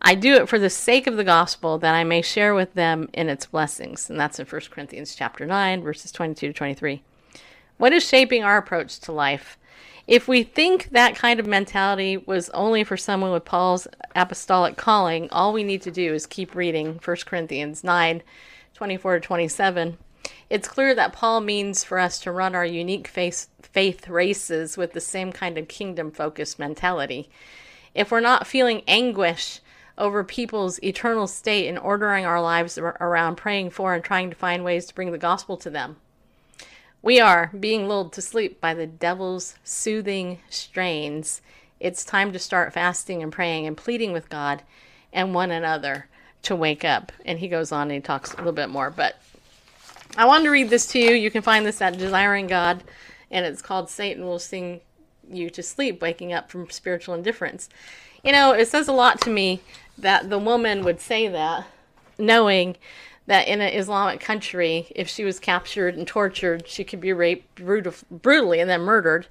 I 0.00 0.14
do 0.14 0.32
it 0.36 0.48
for 0.48 0.58
the 0.58 0.70
sake 0.70 1.06
of 1.06 1.18
the 1.18 1.24
gospel, 1.24 1.76
that 1.76 1.94
I 1.94 2.04
may 2.04 2.22
share 2.22 2.54
with 2.54 2.72
them 2.72 3.10
in 3.12 3.28
its 3.28 3.44
blessings. 3.44 4.08
And 4.08 4.18
that's 4.18 4.38
in 4.38 4.46
1 4.46 4.62
Corinthians 4.70 5.14
chapter 5.14 5.44
9, 5.44 5.82
verses 5.82 6.10
22 6.10 6.46
to 6.46 6.52
23. 6.54 7.02
What 7.76 7.92
is 7.92 8.02
shaping 8.02 8.42
our 8.42 8.56
approach 8.56 8.98
to 9.00 9.12
life? 9.12 9.58
If 10.12 10.28
we 10.28 10.42
think 10.42 10.90
that 10.90 11.16
kind 11.16 11.40
of 11.40 11.46
mentality 11.46 12.18
was 12.18 12.50
only 12.50 12.84
for 12.84 12.98
someone 12.98 13.32
with 13.32 13.46
Paul's 13.46 13.88
apostolic 14.14 14.76
calling, 14.76 15.30
all 15.30 15.54
we 15.54 15.64
need 15.64 15.80
to 15.80 15.90
do 15.90 16.12
is 16.12 16.26
keep 16.26 16.54
reading 16.54 17.00
1 17.02 17.16
Corinthians 17.24 17.82
9 17.82 18.22
24 18.74 19.14
to 19.14 19.20
27. 19.20 19.96
It's 20.50 20.68
clear 20.68 20.94
that 20.94 21.14
Paul 21.14 21.40
means 21.40 21.82
for 21.82 21.98
us 21.98 22.18
to 22.20 22.30
run 22.30 22.54
our 22.54 22.66
unique 22.66 23.08
faith, 23.08 23.46
faith 23.62 24.06
races 24.06 24.76
with 24.76 24.92
the 24.92 25.00
same 25.00 25.32
kind 25.32 25.56
of 25.56 25.66
kingdom 25.66 26.10
focused 26.10 26.58
mentality. 26.58 27.30
If 27.94 28.10
we're 28.10 28.20
not 28.20 28.46
feeling 28.46 28.82
anguish 28.86 29.60
over 29.96 30.22
people's 30.24 30.78
eternal 30.84 31.26
state 31.26 31.68
and 31.68 31.78
ordering 31.78 32.26
our 32.26 32.42
lives 32.42 32.76
around 32.76 33.36
praying 33.36 33.70
for 33.70 33.94
and 33.94 34.04
trying 34.04 34.28
to 34.28 34.36
find 34.36 34.62
ways 34.62 34.84
to 34.84 34.94
bring 34.94 35.10
the 35.10 35.16
gospel 35.16 35.56
to 35.56 35.70
them, 35.70 35.96
we 37.02 37.18
are 37.18 37.50
being 37.58 37.88
lulled 37.88 38.12
to 38.12 38.22
sleep 38.22 38.60
by 38.60 38.74
the 38.74 38.86
devil's 38.86 39.56
soothing 39.64 40.38
strains. 40.48 41.42
It's 41.80 42.04
time 42.04 42.32
to 42.32 42.38
start 42.38 42.72
fasting 42.72 43.22
and 43.22 43.32
praying 43.32 43.66
and 43.66 43.76
pleading 43.76 44.12
with 44.12 44.30
God 44.30 44.62
and 45.12 45.34
one 45.34 45.50
another 45.50 46.06
to 46.42 46.54
wake 46.54 46.84
up. 46.84 47.10
And 47.26 47.40
he 47.40 47.48
goes 47.48 47.72
on 47.72 47.82
and 47.82 47.92
he 47.92 48.00
talks 48.00 48.32
a 48.32 48.36
little 48.36 48.52
bit 48.52 48.68
more. 48.68 48.90
But 48.90 49.20
I 50.16 50.26
wanted 50.26 50.44
to 50.44 50.50
read 50.50 50.70
this 50.70 50.86
to 50.88 50.98
you. 50.98 51.10
You 51.10 51.30
can 51.30 51.42
find 51.42 51.66
this 51.66 51.82
at 51.82 51.98
Desiring 51.98 52.46
God, 52.46 52.84
and 53.30 53.44
it's 53.44 53.62
called 53.62 53.90
Satan 53.90 54.24
Will 54.24 54.38
Sing 54.38 54.80
You 55.28 55.50
to 55.50 55.62
Sleep, 55.62 56.00
Waking 56.02 56.32
Up 56.32 56.50
from 56.50 56.70
Spiritual 56.70 57.14
Indifference. 57.14 57.68
You 58.22 58.30
know, 58.30 58.52
it 58.52 58.68
says 58.68 58.88
a 58.88 58.92
lot 58.92 59.20
to 59.22 59.30
me 59.30 59.60
that 59.98 60.30
the 60.30 60.38
woman 60.38 60.84
would 60.84 61.00
say 61.00 61.28
that, 61.28 61.66
knowing 62.18 62.76
that 63.26 63.46
in 63.46 63.60
an 63.60 63.72
Islamic 63.72 64.20
country, 64.20 64.88
if 64.94 65.08
she 65.08 65.24
was 65.24 65.38
captured 65.38 65.94
and 65.96 66.06
tortured, 66.06 66.66
she 66.66 66.82
could 66.82 67.00
be 67.00 67.12
raped 67.12 67.54
brutal, 67.54 67.94
brutally 68.10 68.58
and 68.60 68.68
then 68.68 68.80
murdered. 68.80 69.28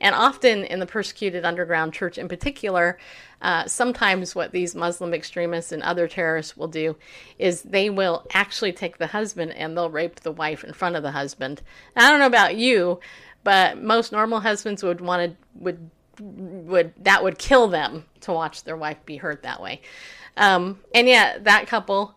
And 0.00 0.14
often 0.14 0.64
in 0.64 0.80
the 0.80 0.86
persecuted 0.86 1.44
underground 1.44 1.92
church 1.92 2.16
in 2.16 2.28
particular, 2.28 2.98
uh, 3.42 3.66
sometimes 3.66 4.34
what 4.34 4.52
these 4.52 4.74
Muslim 4.74 5.12
extremists 5.12 5.70
and 5.70 5.82
other 5.82 6.08
terrorists 6.08 6.56
will 6.56 6.68
do 6.68 6.96
is 7.38 7.62
they 7.62 7.90
will 7.90 8.26
actually 8.32 8.72
take 8.72 8.96
the 8.96 9.08
husband 9.08 9.52
and 9.52 9.76
they'll 9.76 9.90
rape 9.90 10.20
the 10.20 10.32
wife 10.32 10.64
in 10.64 10.72
front 10.72 10.96
of 10.96 11.02
the 11.02 11.12
husband. 11.12 11.60
And 11.94 12.06
I 12.06 12.10
don't 12.10 12.20
know 12.20 12.26
about 12.26 12.56
you, 12.56 13.00
but 13.44 13.80
most 13.82 14.12
normal 14.12 14.40
husbands 14.40 14.82
would 14.82 15.00
want 15.00 15.30
to 15.30 15.36
would 15.60 15.90
would 16.18 16.94
that 17.04 17.22
would 17.22 17.38
kill 17.38 17.68
them 17.68 18.06
to 18.20 18.32
watch 18.32 18.64
their 18.64 18.76
wife 18.76 19.04
be 19.04 19.18
hurt 19.18 19.42
that 19.42 19.60
way. 19.60 19.82
Um, 20.38 20.80
and 20.94 21.06
yet 21.06 21.44
that 21.44 21.66
couple 21.66 22.16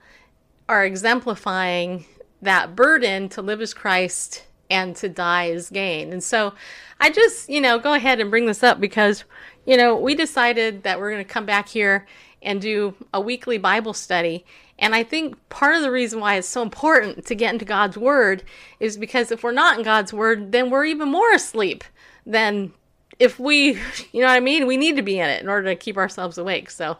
are 0.69 0.85
exemplifying 0.85 2.05
that 2.43 2.75
burden 2.75 3.27
to 3.29 3.41
live 3.41 3.59
as 3.59 3.73
Christ 3.73 4.45
and 4.69 4.95
to 4.97 5.09
die 5.09 5.49
as 5.49 5.71
gain. 5.71 6.13
And 6.13 6.23
so 6.23 6.53
I 6.99 7.09
just, 7.09 7.49
you 7.49 7.59
know, 7.59 7.79
go 7.79 7.93
ahead 7.93 8.19
and 8.19 8.29
bring 8.29 8.45
this 8.45 8.63
up 8.63 8.79
because, 8.79 9.23
you 9.65 9.75
know, 9.75 9.95
we 9.95 10.13
decided 10.13 10.83
that 10.83 10.99
we're 10.99 11.11
going 11.11 11.25
to 11.25 11.29
come 11.29 11.45
back 11.45 11.67
here 11.67 12.07
and 12.43 12.61
do 12.61 12.95
a 13.13 13.19
weekly 13.19 13.57
Bible 13.57 13.93
study. 13.93 14.45
And 14.77 14.93
I 14.93 15.03
think 15.03 15.37
part 15.49 15.75
of 15.75 15.81
the 15.81 15.91
reason 15.91 16.19
why 16.19 16.35
it's 16.35 16.47
so 16.47 16.61
important 16.61 17.25
to 17.25 17.35
get 17.35 17.51
into 17.51 17.65
God's 17.65 17.97
Word 17.97 18.43
is 18.79 18.95
because 18.95 19.31
if 19.31 19.43
we're 19.43 19.51
not 19.51 19.77
in 19.77 19.83
God's 19.83 20.13
Word, 20.13 20.51
then 20.51 20.69
we're 20.69 20.85
even 20.85 21.09
more 21.09 21.33
asleep 21.33 21.83
than 22.27 22.71
if 23.17 23.39
we, 23.39 23.73
you 24.11 24.21
know 24.21 24.27
what 24.27 24.35
I 24.35 24.39
mean? 24.39 24.67
We 24.67 24.77
need 24.77 24.95
to 24.97 25.01
be 25.01 25.19
in 25.19 25.29
it 25.29 25.41
in 25.41 25.49
order 25.49 25.67
to 25.69 25.75
keep 25.75 25.97
ourselves 25.97 26.37
awake. 26.37 26.69
So, 26.69 26.97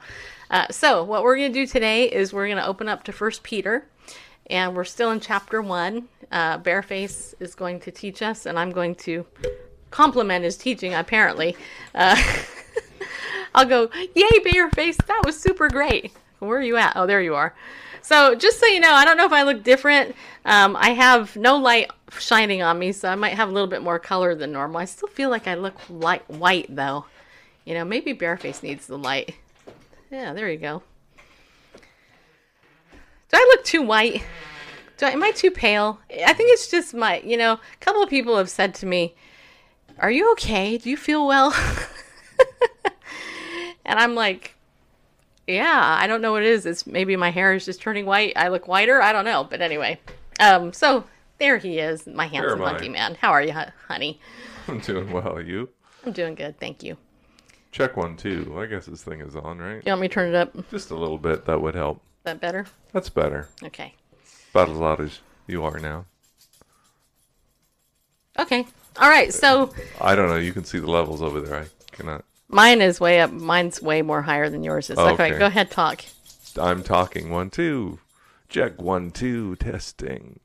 uh, 0.49 0.67
so 0.71 1.03
what 1.03 1.23
we're 1.23 1.37
going 1.37 1.51
to 1.51 1.59
do 1.59 1.67
today 1.67 2.05
is 2.05 2.33
we're 2.33 2.47
going 2.47 2.57
to 2.57 2.65
open 2.65 2.89
up 2.89 3.03
to 3.03 3.11
First 3.11 3.43
Peter, 3.43 3.85
and 4.47 4.75
we're 4.75 4.83
still 4.83 5.11
in 5.11 5.19
chapter 5.19 5.61
one. 5.61 6.07
Uh, 6.31 6.57
Bareface 6.59 7.33
is 7.39 7.55
going 7.55 7.79
to 7.81 7.91
teach 7.91 8.21
us, 8.21 8.45
and 8.45 8.57
I'm 8.57 8.71
going 8.71 8.95
to 8.95 9.25
compliment 9.91 10.43
his 10.43 10.57
teaching. 10.57 10.93
Apparently, 10.93 11.55
uh, 11.93 12.21
I'll 13.55 13.65
go, 13.65 13.89
"Yay, 13.93 14.39
Bareface! 14.45 14.97
That 15.05 15.21
was 15.25 15.39
super 15.39 15.69
great." 15.69 16.11
Where 16.39 16.59
are 16.59 16.63
you 16.63 16.77
at? 16.77 16.93
Oh, 16.95 17.05
there 17.05 17.21
you 17.21 17.35
are. 17.35 17.53
So, 18.01 18.33
just 18.33 18.59
so 18.59 18.65
you 18.65 18.79
know, 18.79 18.93
I 18.93 19.03
don't 19.05 19.17
know 19.17 19.25
if 19.25 19.33
I 19.33 19.43
look 19.43 19.63
different. 19.63 20.15
Um, 20.45 20.75
I 20.75 20.91
have 20.91 21.35
no 21.35 21.57
light 21.57 21.91
shining 22.17 22.61
on 22.61 22.79
me, 22.79 22.91
so 22.91 23.09
I 23.09 23.15
might 23.15 23.33
have 23.33 23.49
a 23.49 23.51
little 23.51 23.67
bit 23.67 23.83
more 23.83 23.99
color 23.99 24.33
than 24.35 24.53
normal. 24.53 24.79
I 24.79 24.85
still 24.85 25.09
feel 25.09 25.29
like 25.29 25.47
I 25.47 25.55
look 25.55 25.75
light 25.89 26.27
white, 26.29 26.73
though. 26.73 27.05
You 27.65 27.73
know, 27.73 27.85
maybe 27.85 28.13
Bareface 28.13 28.63
needs 28.63 28.87
the 28.87 28.97
light. 28.97 29.35
Yeah, 30.11 30.33
there 30.33 30.49
you 30.49 30.57
go. 30.57 30.81
Do 33.29 33.37
I 33.37 33.47
look 33.51 33.63
too 33.63 33.83
white? 33.83 34.23
Do 34.97 35.05
I, 35.05 35.11
am 35.11 35.23
I 35.23 35.31
too 35.31 35.51
pale? 35.51 35.99
I 36.25 36.33
think 36.33 36.51
it's 36.51 36.69
just 36.69 36.93
my, 36.93 37.21
you 37.21 37.37
know, 37.37 37.53
a 37.53 37.59
couple 37.79 38.01
of 38.01 38.09
people 38.09 38.37
have 38.37 38.49
said 38.49 38.73
to 38.75 38.85
me, 38.85 39.15
Are 39.99 40.11
you 40.11 40.31
okay? 40.33 40.77
Do 40.77 40.89
you 40.89 40.97
feel 40.97 41.27
well? 41.27 41.53
and 43.85 43.99
I'm 43.99 44.15
like, 44.15 44.55
Yeah, 45.47 45.97
I 45.99 46.07
don't 46.07 46.21
know 46.21 46.31
what 46.31 46.41
it 46.41 46.49
is. 46.49 46.65
It's 46.65 46.87
maybe 46.87 47.15
my 47.15 47.29
hair 47.29 47.53
is 47.53 47.65
just 47.65 47.81
turning 47.81 48.05
white. 48.05 48.33
I 48.35 48.47
look 48.47 48.67
whiter. 48.67 49.01
I 49.01 49.13
don't 49.13 49.25
know. 49.25 49.43
But 49.43 49.61
anyway, 49.61 49.99
um, 50.39 50.73
so 50.73 51.03
there 51.37 51.57
he 51.59 51.77
is, 51.77 52.07
my 52.07 52.25
handsome 52.25 52.59
monkey 52.59 52.89
man. 52.89 53.15
How 53.15 53.31
are 53.31 53.43
you, 53.43 53.53
honey? 53.87 54.19
I'm 54.67 54.79
doing 54.79 55.11
well. 55.11 55.39
You? 55.39 55.69
I'm 56.05 56.13
doing 56.13 56.35
good. 56.35 56.59
Thank 56.59 56.83
you. 56.83 56.97
Check 57.71 57.97
one, 57.97 58.17
two. 58.17 58.55
I 58.57 58.65
guess 58.65 58.87
this 58.87 59.03
thing 59.03 59.21
is 59.21 59.35
on, 59.35 59.59
right? 59.59 59.83
You 59.85 59.91
want 59.91 60.01
me 60.01 60.07
to 60.07 60.13
turn 60.13 60.29
it 60.29 60.35
up? 60.35 60.69
Just 60.71 60.89
a 60.91 60.95
little 60.95 61.19
bit. 61.19 61.45
That 61.45 61.61
would 61.61 61.75
help. 61.75 62.01
that 62.23 62.39
better? 62.39 62.65
That's 62.93 63.09
better. 63.09 63.47
Okay. 63.63 63.93
about 64.51 64.69
as 64.69 64.77
loud 64.77 65.01
as 65.01 65.19
you 65.47 65.63
are 65.63 65.77
now. 65.79 66.05
Okay. 68.39 68.65
All 68.97 69.09
right. 69.09 69.33
So 69.33 69.71
I 70.01 70.15
don't 70.15 70.29
know. 70.29 70.37
You 70.37 70.53
can 70.53 70.63
see 70.63 70.79
the 70.79 70.89
levels 70.89 71.21
over 71.21 71.41
there. 71.41 71.61
I 71.61 71.67
cannot. 71.91 72.23
mine 72.47 72.81
is 72.81 72.99
way 72.99 73.19
up. 73.19 73.31
Mine's 73.31 73.81
way 73.81 74.01
more 74.01 74.21
higher 74.21 74.49
than 74.49 74.63
yours 74.63 74.89
is. 74.89 74.97
Oh, 74.97 75.09
okay. 75.09 75.27
okay. 75.27 75.39
Go 75.39 75.45
ahead. 75.45 75.69
Talk. 75.69 76.03
I'm 76.59 76.83
talking 76.83 77.29
one 77.29 77.49
two. 77.49 77.99
Check 78.47 78.81
one 78.81 79.11
two 79.11 79.55
testing. 79.57 80.39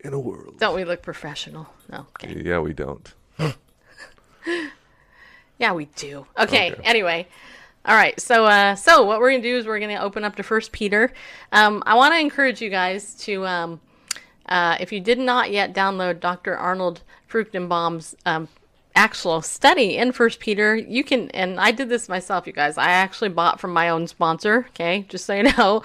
In 0.00 0.12
a 0.12 0.20
world. 0.20 0.60
Don't 0.60 0.76
we 0.76 0.84
look 0.84 1.02
professional? 1.02 1.68
No. 1.90 2.06
Okay. 2.22 2.42
Yeah, 2.44 2.60
we 2.60 2.72
don't. 2.72 3.12
Yeah, 5.58 5.72
we 5.72 5.86
do. 5.96 6.26
Okay. 6.38 6.72
Okay. 6.72 6.80
Anyway. 6.84 7.28
All 7.86 7.94
right. 7.94 8.18
So, 8.20 8.46
uh, 8.46 8.74
so 8.74 9.04
what 9.04 9.20
we're 9.20 9.30
gonna 9.30 9.42
do 9.42 9.56
is 9.56 9.66
we're 9.66 9.78
gonna 9.78 10.00
open 10.00 10.24
up 10.24 10.34
to 10.36 10.42
First 10.42 10.72
Peter. 10.72 11.12
Um, 11.52 11.84
I 11.86 11.94
want 11.94 12.14
to 12.14 12.18
encourage 12.18 12.60
you 12.60 12.68
guys 12.68 13.14
to, 13.20 13.46
um, 13.46 13.80
uh, 14.46 14.76
if 14.80 14.92
you 14.92 15.00
did 15.00 15.18
not 15.18 15.52
yet 15.52 15.72
download 15.72 16.18
Dr. 16.18 16.56
Arnold 16.56 17.02
Fruchtenbaum's 17.30 18.16
um, 18.26 18.48
actual 18.96 19.40
study 19.40 19.98
in 19.98 20.10
First 20.10 20.40
Peter, 20.40 20.74
you 20.74 21.04
can. 21.04 21.30
And 21.30 21.60
I 21.60 21.70
did 21.70 21.88
this 21.88 22.08
myself, 22.08 22.46
you 22.48 22.52
guys. 22.52 22.76
I 22.76 22.90
actually 22.90 23.28
bought 23.28 23.60
from 23.60 23.72
my 23.72 23.90
own 23.90 24.08
sponsor. 24.08 24.66
Okay, 24.70 25.06
just 25.08 25.24
so 25.24 25.34
you 25.34 25.42
know, 25.56 25.82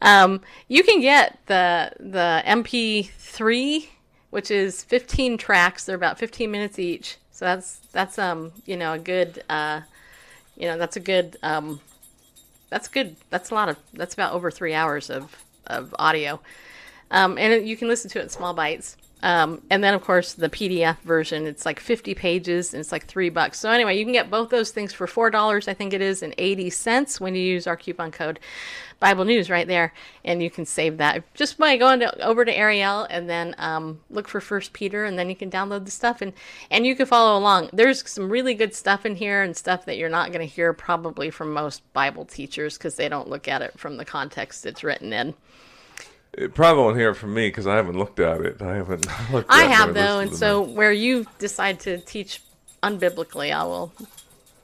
um, 0.00 0.42
you 0.68 0.84
can 0.84 1.00
get 1.00 1.40
the 1.46 1.92
the 1.98 2.42
MP3, 2.46 3.88
which 4.30 4.50
is 4.52 4.84
15 4.84 5.38
tracks. 5.38 5.84
They're 5.84 5.96
about 5.96 6.20
15 6.20 6.50
minutes 6.50 6.78
each. 6.78 7.16
So 7.42 7.46
that's 7.46 7.78
that's 7.90 8.20
um 8.20 8.52
you 8.66 8.76
know 8.76 8.92
a 8.92 9.00
good 9.00 9.42
uh 9.50 9.80
you 10.56 10.68
know 10.68 10.78
that's 10.78 10.94
a 10.94 11.00
good 11.00 11.36
um 11.42 11.80
that's 12.70 12.86
good 12.86 13.16
that's 13.30 13.50
a 13.50 13.54
lot 13.56 13.68
of 13.68 13.76
that's 13.94 14.14
about 14.14 14.32
over 14.32 14.48
three 14.48 14.74
hours 14.74 15.10
of 15.10 15.44
of 15.66 15.92
audio. 15.98 16.38
Um, 17.10 17.38
and 17.38 17.66
you 17.66 17.76
can 17.76 17.88
listen 17.88 18.08
to 18.10 18.20
it 18.20 18.22
in 18.22 18.28
small 18.28 18.54
bites 18.54 18.96
um, 19.22 19.62
and 19.70 19.82
then 19.82 19.94
of 19.94 20.02
course 20.02 20.34
the 20.34 20.48
pdf 20.48 20.98
version 21.00 21.46
it's 21.46 21.64
like 21.64 21.80
50 21.80 22.14
pages 22.14 22.74
and 22.74 22.80
it's 22.80 22.92
like 22.92 23.06
three 23.06 23.30
bucks. 23.30 23.60
So 23.60 23.70
anyway 23.70 23.98
you 23.98 24.04
can 24.04 24.12
get 24.12 24.30
both 24.30 24.50
those 24.50 24.70
things 24.70 24.92
for 24.92 25.06
four 25.06 25.30
dollars 25.30 25.68
i 25.68 25.74
think 25.74 25.92
it 25.92 26.00
is 26.00 26.22
and 26.22 26.34
80 26.38 26.70
cents 26.70 27.20
when 27.20 27.34
you 27.34 27.42
use 27.42 27.66
our 27.66 27.76
coupon 27.76 28.10
code 28.10 28.40
bible 29.02 29.24
news 29.24 29.50
right 29.50 29.66
there. 29.66 29.92
And 30.24 30.42
you 30.42 30.48
can 30.48 30.64
save 30.64 30.98
that. 30.98 31.34
Just 31.34 31.58
by 31.58 31.76
going 31.76 32.00
to, 32.00 32.24
over 32.24 32.44
to 32.44 32.56
ariel 32.56 33.06
and 33.10 33.28
then 33.28 33.54
um, 33.58 34.00
look 34.08 34.28
for 34.28 34.40
first 34.40 34.72
peter 34.72 35.04
and 35.04 35.18
then 35.18 35.28
you 35.28 35.36
can 35.36 35.50
download 35.50 35.84
the 35.84 35.90
stuff. 35.90 36.22
And 36.22 36.32
and 36.70 36.86
you 36.86 36.94
can 36.94 37.06
follow 37.06 37.36
along. 37.36 37.68
There's 37.72 38.08
some 38.08 38.30
really 38.30 38.54
good 38.54 38.74
stuff 38.74 39.04
in 39.04 39.16
here 39.16 39.42
and 39.42 39.56
stuff 39.56 39.84
that 39.86 39.98
you're 39.98 40.08
not 40.08 40.32
going 40.32 40.46
to 40.46 40.54
hear 40.54 40.72
probably 40.72 41.30
from 41.30 41.52
most 41.52 41.82
bible 41.92 42.24
teachers 42.24 42.78
because 42.78 42.94
they 42.94 43.08
don't 43.08 43.28
look 43.28 43.48
at 43.48 43.60
it 43.60 43.78
from 43.78 43.96
the 43.96 44.04
context 44.04 44.64
it's 44.64 44.84
written 44.84 45.12
in 45.12 45.34
It 46.34 46.54
probably 46.54 46.82
won't 46.82 46.96
hear 46.96 47.10
it 47.10 47.14
from 47.16 47.34
me 47.34 47.48
because 47.48 47.66
I 47.66 47.76
haven't 47.76 47.98
looked 47.98 48.18
at 48.18 48.40
it. 48.40 48.62
I 48.62 48.76
haven't 48.76 49.06
looked. 49.32 49.50
At 49.50 49.54
it. 49.58 49.62
I 49.62 49.64
have 49.64 49.92
though, 49.94 50.20
and 50.20 50.34
so 50.34 50.64
them. 50.64 50.74
where 50.74 50.92
you 50.92 51.26
decide 51.38 51.80
to 51.80 51.98
teach 51.98 52.40
unbiblically, 52.82 53.52
I 53.52 53.64
will, 53.64 53.92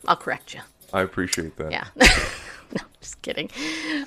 I'll 0.06 0.16
correct 0.16 0.54
you. 0.54 0.60
I 0.92 1.02
appreciate 1.02 1.56
that. 1.56 1.70
Yeah, 1.70 1.84
no, 1.96 2.80
just 3.00 3.20
kidding. 3.20 3.50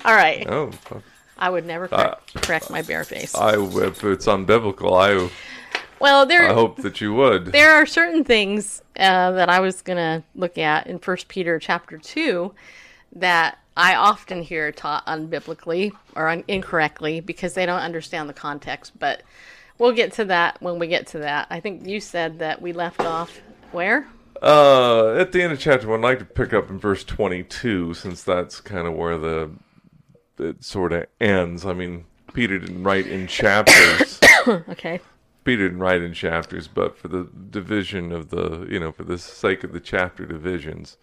All 0.04 0.14
right, 0.14 0.44
Oh, 0.48 0.72
fuck. 0.72 1.02
I 1.38 1.50
would 1.50 1.64
never 1.64 1.86
correct, 1.88 2.34
correct 2.42 2.70
my 2.70 2.82
Bareface. 2.82 3.36
I 3.40 3.54
if 3.86 4.02
it's 4.04 4.26
unbiblical, 4.26 4.92
I 5.00 5.30
well, 6.00 6.26
there, 6.26 6.50
I 6.50 6.52
hope 6.54 6.78
that 6.78 7.00
you 7.00 7.14
would. 7.14 7.46
there 7.46 7.74
are 7.74 7.86
certain 7.86 8.24
things 8.24 8.82
uh, 8.98 9.30
that 9.32 9.48
I 9.48 9.60
was 9.60 9.82
gonna 9.82 10.24
look 10.34 10.58
at 10.58 10.88
in 10.88 10.98
First 10.98 11.28
Peter 11.28 11.60
chapter 11.60 11.96
two 11.96 12.52
that 13.14 13.58
I 13.76 13.94
often 13.94 14.42
hear 14.42 14.70
taught 14.72 15.06
unbiblically 15.06 15.92
or 16.14 16.28
un- 16.28 16.44
incorrectly 16.48 17.20
because 17.20 17.54
they 17.54 17.66
don't 17.66 17.80
understand 17.80 18.28
the 18.28 18.34
context. 18.34 18.98
But 18.98 19.22
we'll 19.78 19.92
get 19.92 20.12
to 20.14 20.24
that 20.26 20.60
when 20.60 20.78
we 20.78 20.86
get 20.86 21.06
to 21.08 21.18
that. 21.20 21.46
I 21.50 21.60
think 21.60 21.86
you 21.86 22.00
said 22.00 22.38
that 22.40 22.60
we 22.60 22.72
left 22.72 23.00
off 23.00 23.40
where? 23.72 24.06
Uh, 24.42 25.14
at 25.14 25.32
the 25.32 25.42
end 25.42 25.52
of 25.52 25.60
chapter 25.60 25.86
one, 25.88 26.00
I'd 26.00 26.08
like 26.08 26.18
to 26.18 26.24
pick 26.24 26.52
up 26.52 26.68
in 26.68 26.78
verse 26.78 27.04
twenty-two, 27.04 27.94
since 27.94 28.24
that's 28.24 28.60
kind 28.60 28.86
of 28.88 28.94
where 28.94 29.16
the 29.16 29.50
it 30.38 30.64
sort 30.64 30.92
of 30.92 31.06
ends. 31.20 31.64
I 31.64 31.72
mean, 31.72 32.04
Peter 32.32 32.58
didn't 32.58 32.82
write 32.82 33.06
in 33.06 33.26
chapters. 33.26 34.20
Okay. 34.48 34.98
Peter 35.44 35.68
didn't 35.68 35.78
write 35.78 36.02
in 36.02 36.12
chapters, 36.12 36.66
but 36.66 36.98
for 36.98 37.06
the 37.06 37.28
division 37.50 38.10
of 38.10 38.30
the, 38.30 38.66
you 38.68 38.80
know, 38.80 38.90
for 38.90 39.04
the 39.04 39.16
sake 39.16 39.62
of 39.62 39.72
the 39.72 39.78
chapter 39.78 40.26
divisions, 40.26 40.96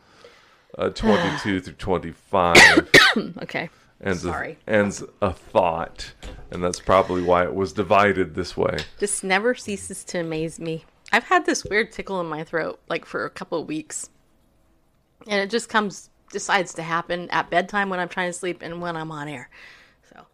uh, 0.78 0.90
22 0.90 1.62
through 1.62 1.74
25 1.74 2.90
Okay. 3.42 3.70
ends 4.04 4.24
a, 4.26 4.28
Sorry. 4.32 4.58
ends 4.68 5.04
a 5.22 5.32
thought, 5.34 6.14
and 6.52 6.64
that's 6.64 6.80
probably 6.80 7.22
why 7.22 7.44
it 7.44 7.54
was 7.54 7.74
divided 7.74 8.36
this 8.36 8.56
way. 8.56 8.78
This 9.00 9.24
never 9.24 9.56
ceases 9.56 10.04
to 10.06 10.20
amaze 10.20 10.60
me. 10.60 10.86
I've 11.12 11.24
had 11.26 11.46
this 11.46 11.66
weird 11.66 11.92
tickle 11.92 12.20
in 12.22 12.28
my 12.28 12.44
throat 12.44 12.80
like 12.88 13.06
for 13.06 13.26
a 13.26 13.30
couple 13.30 13.60
of 13.60 13.68
weeks. 13.68 14.10
And 15.28 15.42
it 15.42 15.50
just 15.50 15.70
comes 15.70 16.10
decides 16.32 16.74
to 16.76 16.84
happen 16.84 17.30
at 17.32 17.50
bedtime 17.50 17.90
when 17.90 18.00
I'm 18.00 18.08
trying 18.08 18.30
to 18.30 18.34
sleep 18.34 18.62
and 18.62 18.82
when 18.82 18.96
I'm 18.96 19.12
on 19.12 19.28
air. 19.28 19.50
So 20.14 20.26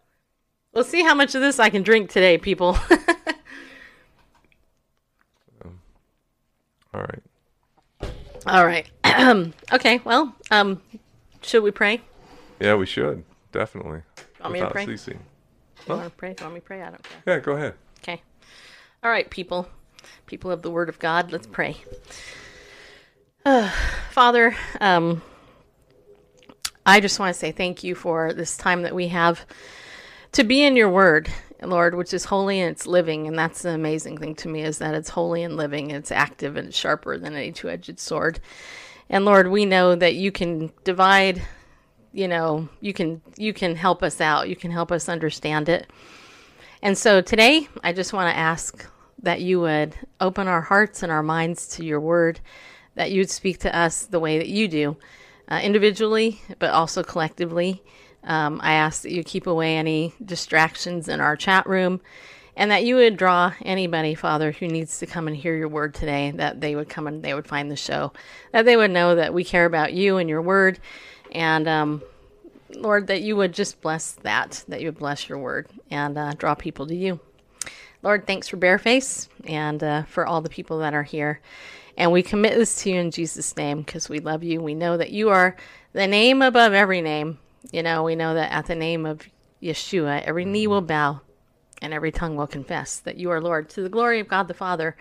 we'll 0.72 0.84
see 0.84 1.02
how 1.02 1.14
much 1.14 1.34
of 1.34 1.40
this 1.40 1.58
I 1.58 1.70
can 1.70 1.82
drink 1.82 2.10
today, 2.10 2.36
people. 2.38 2.76
All 6.94 7.00
right. 7.02 7.22
All 8.46 8.64
right. 8.64 8.88
okay, 9.72 10.00
well, 10.04 10.34
um 10.50 10.80
should 11.42 11.62
we 11.62 11.70
pray? 11.70 12.00
Yeah, 12.60 12.74
we 12.74 12.86
should 12.86 13.24
definitely. 13.52 14.02
Want 14.40 14.52
me 14.52 14.60
to 14.60 14.70
pray? 14.70 14.86
ceasing. 14.86 15.18
You 15.86 15.94
want 15.94 16.04
to 16.04 16.16
pray? 16.16 16.30
You 16.30 16.44
want 16.44 16.54
me 16.54 16.60
to 16.60 16.66
pray? 16.66 16.82
I 16.82 16.90
don't 16.90 17.02
care. 17.02 17.22
Yeah, 17.26 17.40
go 17.40 17.52
ahead. 17.52 17.74
Okay. 18.00 18.22
All 19.02 19.10
right, 19.10 19.28
people. 19.30 19.68
People 20.26 20.50
of 20.50 20.62
the 20.62 20.70
Word 20.70 20.88
of 20.88 20.98
God, 20.98 21.32
let's 21.32 21.46
pray. 21.46 21.76
Uh, 23.44 23.70
Father, 24.10 24.56
um, 24.80 25.22
I 26.84 26.98
just 26.98 27.20
want 27.20 27.32
to 27.32 27.38
say 27.38 27.52
thank 27.52 27.84
you 27.84 27.94
for 27.94 28.32
this 28.32 28.56
time 28.56 28.82
that 28.82 28.92
we 28.92 29.06
have 29.06 29.46
to 30.32 30.42
be 30.42 30.64
in 30.64 30.74
your 30.74 30.88
Word, 30.88 31.30
Lord, 31.62 31.94
which 31.94 32.12
is 32.14 32.26
holy 32.26 32.60
and 32.60 32.70
it's 32.70 32.86
living. 32.86 33.26
And 33.26 33.38
that's 33.38 33.62
the 33.62 33.70
amazing 33.70 34.18
thing 34.18 34.34
to 34.36 34.48
me 34.48 34.62
is 34.62 34.78
that 34.78 34.94
it's 34.94 35.10
holy 35.10 35.42
and 35.42 35.56
living, 35.56 35.90
it's 35.90 36.12
active 36.12 36.56
and 36.56 36.74
sharper 36.74 37.18
than 37.18 37.34
any 37.34 37.52
two 37.52 37.68
edged 37.68 37.98
sword. 37.98 38.40
And 39.08 39.24
Lord, 39.24 39.48
we 39.48 39.64
know 39.64 39.94
that 39.94 40.14
you 40.14 40.32
can 40.32 40.72
divide 40.84 41.42
you 42.12 42.28
know 42.28 42.66
you 42.80 42.94
can 42.94 43.20
you 43.36 43.52
can 43.52 43.76
help 43.76 44.02
us 44.02 44.22
out 44.22 44.48
you 44.48 44.56
can 44.56 44.70
help 44.70 44.90
us 44.90 45.06
understand 45.06 45.68
it 45.68 45.86
and 46.82 46.96
so 46.96 47.20
today, 47.20 47.68
I 47.82 47.92
just 47.92 48.12
want 48.12 48.32
to 48.32 48.38
ask 48.38 48.86
that 49.22 49.40
you 49.40 49.60
would 49.60 49.96
open 50.20 50.46
our 50.46 50.60
hearts 50.60 51.02
and 51.02 51.10
our 51.10 51.22
minds 51.22 51.66
to 51.68 51.84
your 51.84 52.00
word, 52.00 52.38
that 52.94 53.10
you 53.10 53.20
would 53.22 53.30
speak 53.30 53.58
to 53.60 53.76
us 53.76 54.04
the 54.04 54.20
way 54.20 54.38
that 54.38 54.48
you 54.48 54.68
do, 54.68 54.96
uh, 55.48 55.60
individually, 55.62 56.40
but 56.58 56.70
also 56.70 57.02
collectively. 57.02 57.82
Um, 58.26 58.60
I 58.62 58.74
ask 58.74 59.02
that 59.02 59.12
you 59.12 59.22
keep 59.24 59.46
away 59.46 59.76
any 59.76 60.14
distractions 60.24 61.08
in 61.08 61.20
our 61.20 61.36
chat 61.36 61.66
room 61.66 62.00
and 62.56 62.70
that 62.70 62.84
you 62.84 62.96
would 62.96 63.16
draw 63.16 63.52
anybody, 63.62 64.14
Father, 64.14 64.50
who 64.50 64.66
needs 64.66 64.98
to 64.98 65.06
come 65.06 65.28
and 65.28 65.36
hear 65.36 65.54
your 65.54 65.68
word 65.68 65.94
today, 65.94 66.32
that 66.32 66.60
they 66.60 66.74
would 66.74 66.88
come 66.88 67.06
and 67.06 67.22
they 67.22 67.34
would 67.34 67.46
find 67.46 67.70
the 67.70 67.76
show, 67.76 68.12
that 68.52 68.64
they 68.64 68.76
would 68.76 68.90
know 68.90 69.14
that 69.14 69.34
we 69.34 69.44
care 69.44 69.66
about 69.66 69.92
you 69.92 70.16
and 70.16 70.28
your 70.28 70.42
word. 70.42 70.80
And, 71.32 71.68
um, 71.68 72.02
Lord, 72.70 73.08
that 73.08 73.22
you 73.22 73.36
would 73.36 73.52
just 73.52 73.80
bless 73.82 74.12
that, 74.22 74.64
that 74.68 74.80
you 74.80 74.88
would 74.88 74.98
bless 74.98 75.28
your 75.28 75.38
word 75.38 75.68
and 75.90 76.16
uh, 76.16 76.32
draw 76.32 76.54
people 76.54 76.86
to 76.86 76.94
you. 76.94 77.20
Lord, 78.02 78.26
thanks 78.26 78.48
for 78.48 78.56
Bareface 78.56 79.28
and 79.44 79.82
uh, 79.82 80.02
for 80.04 80.26
all 80.26 80.40
the 80.40 80.48
people 80.48 80.78
that 80.78 80.94
are 80.94 81.02
here. 81.02 81.40
And 81.98 82.12
we 82.12 82.22
commit 82.22 82.54
this 82.54 82.82
to 82.82 82.90
you 82.90 83.00
in 83.00 83.10
Jesus' 83.10 83.56
name 83.56 83.82
because 83.82 84.08
we 84.08 84.18
love 84.20 84.42
you. 84.42 84.60
We 84.60 84.74
know 84.74 84.96
that 84.96 85.10
you 85.10 85.30
are 85.30 85.56
the 85.92 86.06
name 86.06 86.42
above 86.42 86.72
every 86.72 87.00
name. 87.02 87.38
You 87.72 87.82
know, 87.82 88.02
we 88.02 88.14
know 88.14 88.34
that 88.34 88.52
at 88.52 88.66
the 88.66 88.74
name 88.74 89.06
of 89.06 89.22
Yeshua, 89.62 90.22
every 90.22 90.44
knee 90.44 90.66
will 90.66 90.82
bow 90.82 91.20
and 91.82 91.92
every 91.92 92.12
tongue 92.12 92.36
will 92.36 92.46
confess 92.46 92.98
that 93.00 93.16
you 93.16 93.30
are 93.30 93.40
Lord 93.40 93.68
to 93.70 93.82
the 93.82 93.88
glory 93.88 94.20
of 94.20 94.28
God 94.28 94.48
the 94.48 94.54
Father. 94.54 94.96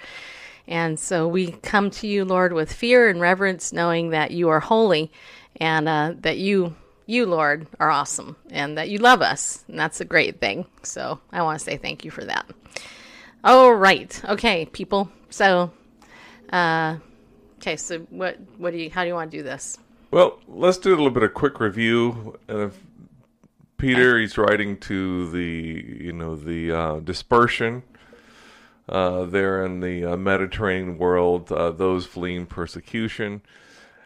And 0.68 1.00
so 1.00 1.28
we 1.28 1.52
come 1.52 1.92
to 1.92 2.08
you, 2.08 2.26
Lord, 2.26 2.52
with 2.54 2.74
fear 2.74 3.10
and 3.10 3.22
reverence, 3.22 3.72
knowing 3.72 4.10
that 4.10 4.32
you 4.32 4.50
are 4.50 4.60
holy 4.60 5.12
and 5.58 5.88
uh, 5.88 6.14
that 6.20 6.38
you, 6.38 6.76
you, 7.06 7.26
Lord, 7.26 7.68
are 7.80 7.92
awesome 7.92 8.36
and 8.50 8.78
that 8.78 8.90
you 8.90 8.98
love 8.98 9.22
us. 9.22 9.64
And 9.68 9.80
that's 9.80 10.02
a 10.02 10.06
great 10.06 10.40
thing. 10.40 10.66
So 10.84 11.20
I 11.32 11.44
want 11.44 11.60
to 11.60 11.64
say 11.64 11.78
thank 11.78 12.04
you 12.04 12.12
for 12.12 12.26
that. 12.26 12.50
All 13.44 13.74
right. 13.74 14.20
Okay, 14.26 14.66
people. 14.66 15.12
So, 15.30 15.72
uh, 16.52 16.98
okay. 17.58 17.78
So 17.78 18.00
what, 18.10 18.40
what 18.58 18.72
do 18.72 18.78
you, 18.78 18.90
how 18.90 19.04
do 19.04 19.08
you 19.08 19.14
want 19.14 19.30
to 19.30 19.38
do 19.38 19.44
this? 19.44 19.78
Well, 20.12 20.40
let's 20.48 20.78
do 20.78 20.90
a 20.90 20.96
little 20.96 21.10
bit 21.10 21.24
of 21.24 21.34
quick 21.34 21.60
review. 21.60 22.38
Peter, 23.78 24.20
he's 24.20 24.38
writing 24.38 24.78
to 24.78 25.30
the, 25.32 26.00
you 26.02 26.14
know, 26.14 26.36
the 26.36 26.72
uh, 26.72 27.00
dispersion 27.00 27.84
uh, 28.88 29.26
there 29.26 29.66
in 29.66 29.82
the 29.82 30.06
uh, 30.06 30.16
Mediterranean 30.16 30.98
world, 30.98 31.52
uh, 31.52 31.72
those 31.72 32.06
fleeing 32.06 32.46
persecution. 32.46 33.42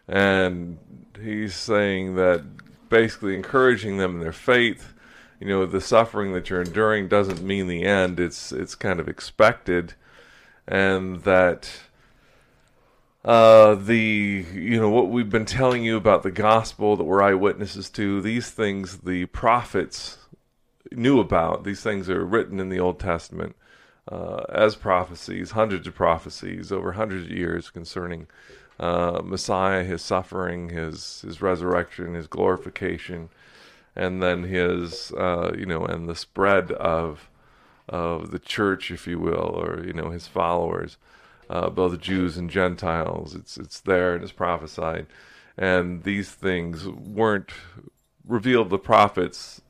And 0.08 0.78
he's 1.22 1.54
saying 1.54 2.16
that 2.16 2.44
basically 2.88 3.34
encouraging 3.34 3.98
them 3.98 4.16
in 4.16 4.20
their 4.20 4.32
faith, 4.32 4.94
you 5.38 5.46
know 5.48 5.64
the 5.64 5.80
suffering 5.80 6.32
that 6.34 6.50
you're 6.50 6.60
enduring 6.60 7.08
doesn't 7.08 7.42
mean 7.42 7.66
the 7.66 7.84
end. 7.84 8.20
It's 8.20 8.52
it's 8.52 8.74
kind 8.74 9.00
of 9.00 9.08
expected, 9.08 9.94
and 10.68 11.22
that 11.22 11.70
uh, 13.24 13.74
the 13.74 14.44
you 14.52 14.80
know 14.80 14.90
what 14.90 15.08
we've 15.08 15.30
been 15.30 15.44
telling 15.44 15.84
you 15.84 15.96
about 15.96 16.22
the 16.22 16.30
gospel 16.30 16.96
that 16.96 17.04
we're 17.04 17.22
eyewitnesses 17.22 17.90
to. 17.90 18.20
These 18.20 18.50
things 18.50 18.98
the 18.98 19.26
prophets 19.26 20.18
knew 20.92 21.20
about. 21.20 21.64
These 21.64 21.82
things 21.82 22.08
are 22.08 22.24
written 22.24 22.60
in 22.60 22.68
the 22.68 22.80
Old 22.80 22.98
Testament 22.98 23.56
uh, 24.10 24.44
as 24.48 24.74
prophecies, 24.74 25.52
hundreds 25.52 25.86
of 25.86 25.94
prophecies 25.94 26.72
over 26.72 26.92
hundreds 26.92 27.26
of 27.26 27.32
years 27.32 27.70
concerning 27.70 28.26
uh, 28.78 29.20
Messiah, 29.22 29.84
his 29.84 30.02
suffering, 30.02 30.70
his 30.70 31.22
his 31.22 31.42
resurrection, 31.42 32.14
his 32.14 32.26
glorification 32.26 33.28
and 33.96 34.22
then 34.22 34.44
his 34.44 35.12
uh, 35.12 35.52
you 35.56 35.66
know 35.66 35.84
and 35.84 36.08
the 36.08 36.16
spread 36.16 36.72
of 36.72 37.28
of 37.88 38.30
the 38.30 38.38
church, 38.38 38.90
if 38.90 39.06
you 39.06 39.18
will, 39.18 39.60
or 39.62 39.84
you 39.84 39.92
know 39.92 40.10
his 40.10 40.26
followers, 40.26 40.96
uh, 41.50 41.68
both 41.68 42.00
Jews 42.00 42.36
and 42.36 42.48
Gentiles. 42.48 43.34
It's 43.34 43.58
it's 43.58 43.80
there 43.80 44.14
and 44.14 44.22
it's 44.22 44.32
prophesied, 44.32 45.06
and 45.58 46.04
these 46.04 46.30
things 46.30 46.86
weren't 46.88 47.50
revealed 48.26 48.70
the 48.70 48.78
prophets 48.78 49.60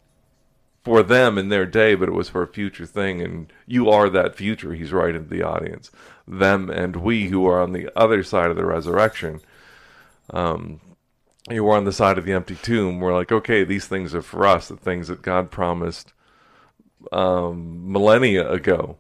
for 0.85 1.03
them 1.03 1.39
in 1.39 1.49
their 1.49 1.67
day, 1.67 1.95
but 1.95 2.09
it 2.09 2.15
was 2.15 2.29
for 2.29 2.43
a 2.43 2.47
future 2.47 2.87
thing, 2.87 3.23
and 3.23 3.53
you 3.67 3.89
are 3.89 4.11
that 4.11 4.37
future. 4.37 4.75
He's 4.75 4.93
right 4.93 5.13
to 5.13 5.19
the 5.21 5.43
audience, 5.43 5.91
them 6.29 6.69
and 6.69 6.97
we 6.97 7.29
who 7.29 7.47
are 7.47 7.63
on 7.63 7.73
the 7.73 7.91
other 7.99 8.23
side 8.23 8.51
of 8.51 8.57
the 8.57 8.67
resurrection. 8.67 9.41
Um, 10.29 10.81
you 11.49 11.65
were 11.65 11.77
on 11.77 11.85
the 11.85 11.93
side 11.93 12.19
of 12.19 12.27
the 12.27 12.33
empty 12.33 12.57
tomb. 12.57 13.01
We're 13.01 13.15
like, 13.15 13.33
okay, 13.33 13.65
these 13.65 13.87
things 13.87 14.15
are 14.15 14.23
for 14.23 14.47
us, 14.47 14.69
the 14.69 14.77
things 14.77 15.09
that 15.09 15.23
God 15.23 15.51
promised 15.51 16.13
um, 17.11 17.91
millennia 17.91 18.49
ago. 18.51 18.99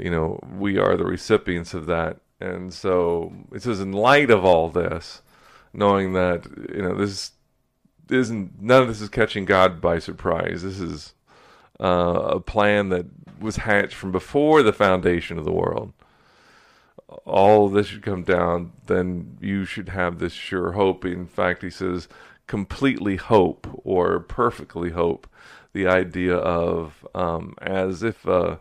You 0.00 0.10
know, 0.10 0.40
we 0.58 0.78
are 0.78 0.96
the 0.96 1.04
recipients 1.04 1.74
of 1.74 1.86
that. 1.86 2.18
And 2.40 2.72
so 2.72 3.32
it 3.52 3.62
says, 3.62 3.80
in 3.80 3.92
light 3.92 4.30
of 4.30 4.44
all 4.44 4.68
this, 4.68 5.22
knowing 5.72 6.14
that, 6.14 6.46
you 6.74 6.82
know, 6.82 6.94
this 6.94 7.32
isn't, 8.08 8.60
none 8.60 8.82
of 8.82 8.88
this 8.88 9.00
is 9.00 9.08
catching 9.08 9.44
God 9.44 9.80
by 9.80 9.98
surprise. 9.98 10.62
This 10.62 10.80
is 10.80 11.14
uh, 11.78 12.30
a 12.32 12.40
plan 12.40 12.88
that 12.88 13.06
was 13.40 13.56
hatched 13.56 13.94
from 13.94 14.10
before 14.10 14.62
the 14.62 14.72
foundation 14.72 15.38
of 15.38 15.44
the 15.44 15.52
world 15.52 15.92
all 17.24 17.68
this 17.68 17.88
should 17.88 18.02
come 18.02 18.22
down, 18.22 18.72
then 18.86 19.36
you 19.40 19.64
should 19.64 19.88
have 19.88 20.18
this 20.18 20.32
sure 20.32 20.72
hope. 20.72 21.04
In 21.04 21.26
fact, 21.26 21.62
he 21.62 21.70
says, 21.70 22.08
completely 22.46 23.16
hope 23.16 23.66
or 23.84 24.20
perfectly 24.20 24.90
hope. 24.90 25.26
The 25.72 25.86
idea 25.86 26.36
of 26.36 27.06
um, 27.14 27.54
as 27.62 28.02
if 28.02 28.26
uh, 28.26 28.56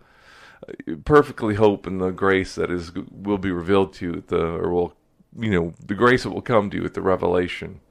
perfectly 1.04 1.56
hope 1.56 1.88
in 1.88 1.98
the 1.98 2.12
grace 2.12 2.56
that 2.56 2.72
is 2.72 2.92
will 3.12 3.38
be 3.38 3.52
revealed 3.52 3.94
to 3.94 4.06
you 4.06 4.14
at 4.14 4.28
the 4.28 4.42
or 4.42 4.70
will 4.70 4.94
you 5.38 5.52
know 5.52 5.74
the 5.86 5.96
grace 5.96 6.24
that 6.24 6.32
will 6.32 6.42
come 6.42 6.70
to 6.70 6.78
you 6.78 6.86
at 6.86 6.94
the 6.94 7.02
revelation 7.02 7.82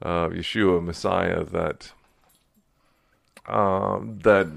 of 0.00 0.32
Yeshua 0.32 0.82
Messiah 0.82 1.44
that 1.44 1.92
um, 3.46 4.18
that 4.22 4.48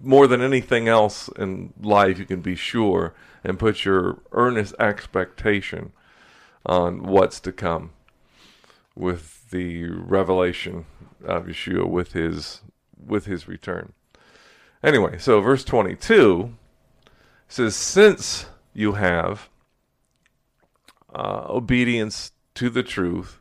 more 0.00 0.26
than 0.26 0.40
anything 0.40 0.88
else 0.88 1.28
in 1.36 1.72
life 1.80 2.18
you 2.18 2.24
can 2.24 2.40
be 2.40 2.54
sure 2.54 3.14
and 3.42 3.58
put 3.58 3.84
your 3.84 4.18
earnest 4.32 4.74
expectation 4.78 5.92
on 6.64 7.02
what's 7.02 7.40
to 7.40 7.52
come 7.52 7.90
with 8.94 9.50
the 9.50 9.86
revelation 9.86 10.86
of 11.24 11.46
Yeshua 11.46 11.88
with 11.88 12.12
his 12.12 12.62
with 13.04 13.26
his 13.26 13.46
return. 13.46 13.92
Anyway, 14.82 15.18
so 15.18 15.40
verse 15.40 15.64
22 15.64 16.54
says 17.48 17.76
since 17.76 18.46
you 18.72 18.92
have 18.92 19.48
uh, 21.14 21.46
obedience 21.48 22.32
to 22.54 22.70
the 22.70 22.82
truth, 22.82 23.40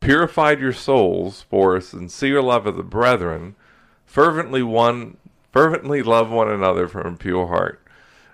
purified 0.00 0.60
your 0.60 0.72
souls 0.72 1.42
for 1.48 1.76
a 1.76 1.82
sincere 1.82 2.42
love 2.42 2.66
of 2.66 2.76
the 2.76 2.82
brethren, 2.82 3.56
fervently 4.04 4.62
one 4.62 5.16
fervently 5.52 6.02
love 6.02 6.30
one 6.30 6.50
another 6.50 6.88
from 6.88 7.14
a 7.14 7.16
pure 7.16 7.46
heart. 7.46 7.80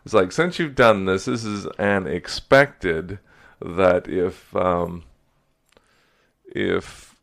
It's 0.05 0.14
like 0.14 0.33
since 0.33 0.59
you've 0.59 0.74
done 0.74 1.05
this, 1.05 1.26
this 1.26 1.44
is 1.44 1.66
an 1.79 2.07
expected 2.07 3.18
that 3.61 4.09
if 4.09 4.55
um, 4.57 5.05
if 6.46 7.14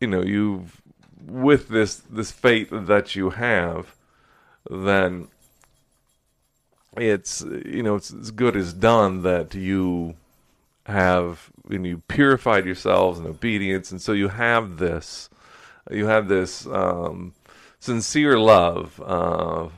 you 0.00 0.06
know 0.06 0.22
you've 0.22 0.80
with 1.26 1.68
this 1.68 1.96
this 1.96 2.30
faith 2.30 2.68
that 2.70 3.16
you 3.16 3.30
have, 3.30 3.96
then 4.68 5.28
it's 6.96 7.42
you 7.42 7.82
know 7.82 7.96
it's 7.96 8.12
as 8.12 8.30
good 8.30 8.56
as 8.56 8.72
done 8.72 9.22
that 9.22 9.54
you 9.54 10.14
have 10.86 11.50
and 11.68 11.86
you 11.86 12.02
purified 12.08 12.66
yourselves 12.66 13.18
in 13.18 13.26
obedience, 13.26 13.90
and 13.90 14.00
so 14.00 14.12
you 14.12 14.28
have 14.28 14.78
this 14.78 15.28
you 15.90 16.06
have 16.06 16.28
this 16.28 16.66
um, 16.66 17.34
sincere 17.78 18.38
love. 18.38 19.00
Uh, 19.04 19.68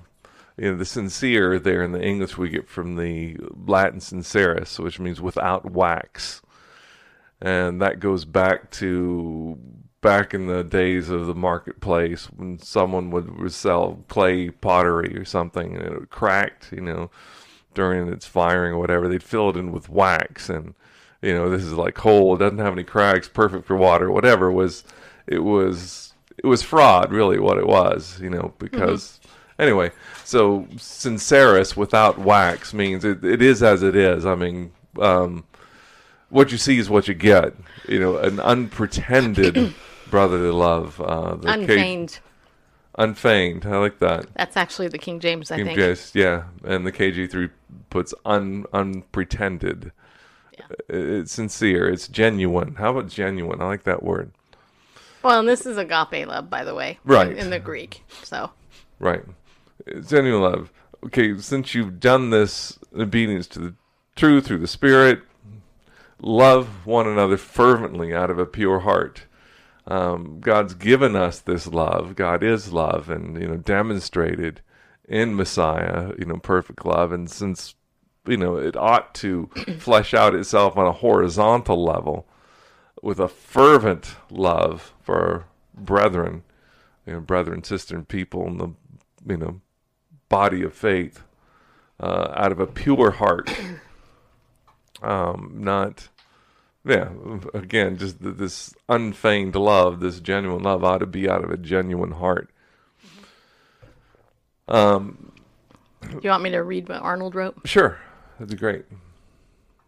you 0.57 0.70
know, 0.70 0.77
the 0.77 0.85
sincere 0.85 1.59
there 1.59 1.83
in 1.83 1.92
the 1.92 2.03
English 2.03 2.37
we 2.37 2.51
get 2.51 2.68
from 2.68 2.96
the 2.96 3.37
Latin 3.66 4.01
sincerus, 4.01 4.79
which 4.79 5.01
means 5.01 5.20
without 5.20 5.70
wax. 5.70 6.42
And 7.40 7.81
that 7.81 8.01
goes 8.01 8.25
back 8.25 8.70
to 8.72 9.59
back 10.02 10.34
in 10.34 10.46
the 10.46 10.62
days 10.62 11.08
of 11.08 11.26
the 11.26 11.34
marketplace 11.34 12.26
when 12.26 12.58
someone 12.58 13.10
would 13.10 13.52
sell 13.52 14.04
clay 14.08 14.50
pottery 14.50 15.16
or 15.16 15.24
something 15.24 15.76
and 15.76 16.02
it 16.02 16.10
cracked, 16.10 16.70
you 16.72 16.82
know, 16.82 17.10
during 17.72 18.12
its 18.12 18.26
firing 18.26 18.74
or 18.74 18.78
whatever, 18.78 19.08
they'd 19.08 19.22
fill 19.22 19.48
it 19.50 19.56
in 19.56 19.72
with 19.72 19.88
wax 19.88 20.50
and 20.50 20.74
you 21.22 21.32
know, 21.32 21.48
this 21.48 21.62
is 21.62 21.72
like 21.72 21.94
coal, 21.94 22.34
it 22.34 22.38
doesn't 22.38 22.58
have 22.58 22.72
any 22.72 22.84
cracks, 22.84 23.28
perfect 23.28 23.64
for 23.64 23.76
water, 23.76 24.10
whatever 24.10 24.48
it 24.48 24.54
was 24.54 24.84
it 25.26 25.38
was 25.38 26.12
it 26.36 26.46
was 26.46 26.62
fraud 26.62 27.10
really 27.12 27.38
what 27.38 27.56
it 27.56 27.66
was, 27.66 28.20
you 28.20 28.28
know, 28.28 28.52
because 28.58 29.20
mm-hmm 29.22 29.22
Anyway, 29.58 29.92
so 30.24 30.66
sincerus 30.76 31.76
without 31.76 32.18
wax 32.18 32.72
means 32.74 33.04
it, 33.04 33.24
it 33.24 33.42
is 33.42 33.62
as 33.62 33.82
it 33.82 33.94
is. 33.94 34.26
I 34.26 34.34
mean, 34.34 34.72
um, 35.00 35.44
what 36.30 36.50
you 36.50 36.58
see 36.58 36.78
is 36.78 36.90
what 36.90 37.06
you 37.06 37.14
get. 37.14 37.54
You 37.88 38.00
know, 38.00 38.16
an 38.16 38.40
unpretended 38.40 39.54
brotherly 40.12 40.51
love. 40.53 41.01
Uh, 41.01 41.35
the 41.35 41.48
unfeigned. 41.48 42.12
K- 42.12 43.03
unfeigned. 43.03 43.66
I 43.66 43.79
like 43.79 43.98
that. 43.98 44.27
That's 44.35 44.57
actually 44.57 44.88
the 44.88 44.98
King 44.98 45.18
James, 45.18 45.51
I 45.51 45.57
King 45.57 45.66
think. 45.66 45.79
James, 45.79 46.12
yeah, 46.14 46.44
and 46.62 46.87
the 46.87 46.92
KG3 46.92 47.51
puts 47.90 48.14
un 48.25 48.66
unpretended. 48.72 49.90
Yeah. 50.57 50.66
It's 50.88 51.33
sincere. 51.33 51.88
It's 51.88 52.07
genuine. 52.07 52.77
How 52.77 52.90
about 52.90 53.09
genuine? 53.09 53.61
I 53.61 53.66
like 53.66 53.85
that 53.85 54.03
word. 54.03 54.33
Well, 55.22 55.40
and 55.40 55.48
this 55.48 55.66
is 55.66 55.79
agape 55.79 56.27
love, 56.27 56.51
by 56.51 56.62
the 56.62 56.75
way, 56.75 56.98
right? 57.05 57.33
In, 57.33 57.38
in 57.38 57.51
the 57.51 57.59
Greek, 57.59 58.05
so 58.22 58.51
right 58.98 59.25
genuine 60.07 60.42
love. 60.42 60.72
Okay, 61.05 61.38
since 61.38 61.75
you've 61.75 61.98
done 61.98 62.31
this 62.31 62.79
obedience 62.96 63.46
to 63.48 63.59
the 63.59 63.75
truth 64.14 64.46
through 64.46 64.59
the 64.59 64.68
Spirit, 64.68 65.22
love 66.20 66.87
one 66.87 67.09
another 67.09 67.37
fervently 67.37 68.14
out 68.14 68.31
of 68.31 68.38
a 68.38 68.46
pure 68.46 68.81
heart. 68.81 69.25
Um, 69.86 70.38
God's 70.40 70.74
given 70.74 71.16
us 71.16 71.40
this 71.40 71.66
love. 71.66 72.14
God 72.14 72.42
is 72.42 72.72
love, 72.72 73.08
and 73.08 73.40
you 73.40 73.48
know, 73.48 73.56
demonstrated 73.56 74.60
in 75.08 75.34
Messiah, 75.34 76.12
you 76.18 76.24
know, 76.24 76.36
perfect 76.36 76.86
love. 76.86 77.12
And 77.12 77.30
since 77.30 77.74
you 78.26 78.36
know, 78.36 78.56
it 78.56 78.76
ought 78.76 79.14
to 79.16 79.50
flesh 79.78 80.14
out 80.14 80.34
itself 80.34 80.76
on 80.76 80.86
a 80.86 80.92
horizontal 80.92 81.82
level 81.82 82.26
with 83.02 83.18
a 83.18 83.28
fervent 83.28 84.14
love 84.30 84.94
for 85.00 85.46
brethren, 85.74 86.44
you 87.06 87.14
know, 87.14 87.20
brethren, 87.20 87.64
sister, 87.64 87.96
and 87.96 88.06
people 88.06 88.46
in 88.46 88.58
the 88.58 88.68
you 89.26 89.36
know 89.36 89.60
body 90.28 90.62
of 90.62 90.72
faith 90.72 91.24
uh, 92.00 92.32
out 92.34 92.52
of 92.52 92.60
a 92.60 92.66
pure 92.66 93.12
heart. 93.12 93.54
Um, 95.02 95.54
not, 95.56 96.08
yeah, 96.84 97.10
again, 97.54 97.96
just 97.96 98.16
this 98.20 98.74
unfeigned 98.88 99.54
love, 99.54 100.00
this 100.00 100.20
genuine 100.20 100.62
love 100.62 100.82
ought 100.84 100.98
to 100.98 101.06
be 101.06 101.28
out 101.28 101.44
of 101.44 101.50
a 101.50 101.56
genuine 101.56 102.12
heart. 102.12 102.50
Um, 104.68 105.32
Do 106.02 106.20
you 106.22 106.30
want 106.30 106.42
me 106.42 106.50
to 106.50 106.62
read 106.62 106.88
what 106.88 107.02
Arnold 107.02 107.34
wrote? 107.34 107.56
Sure, 107.64 107.98
that'd 108.38 108.50
be 108.50 108.56
great. 108.56 108.84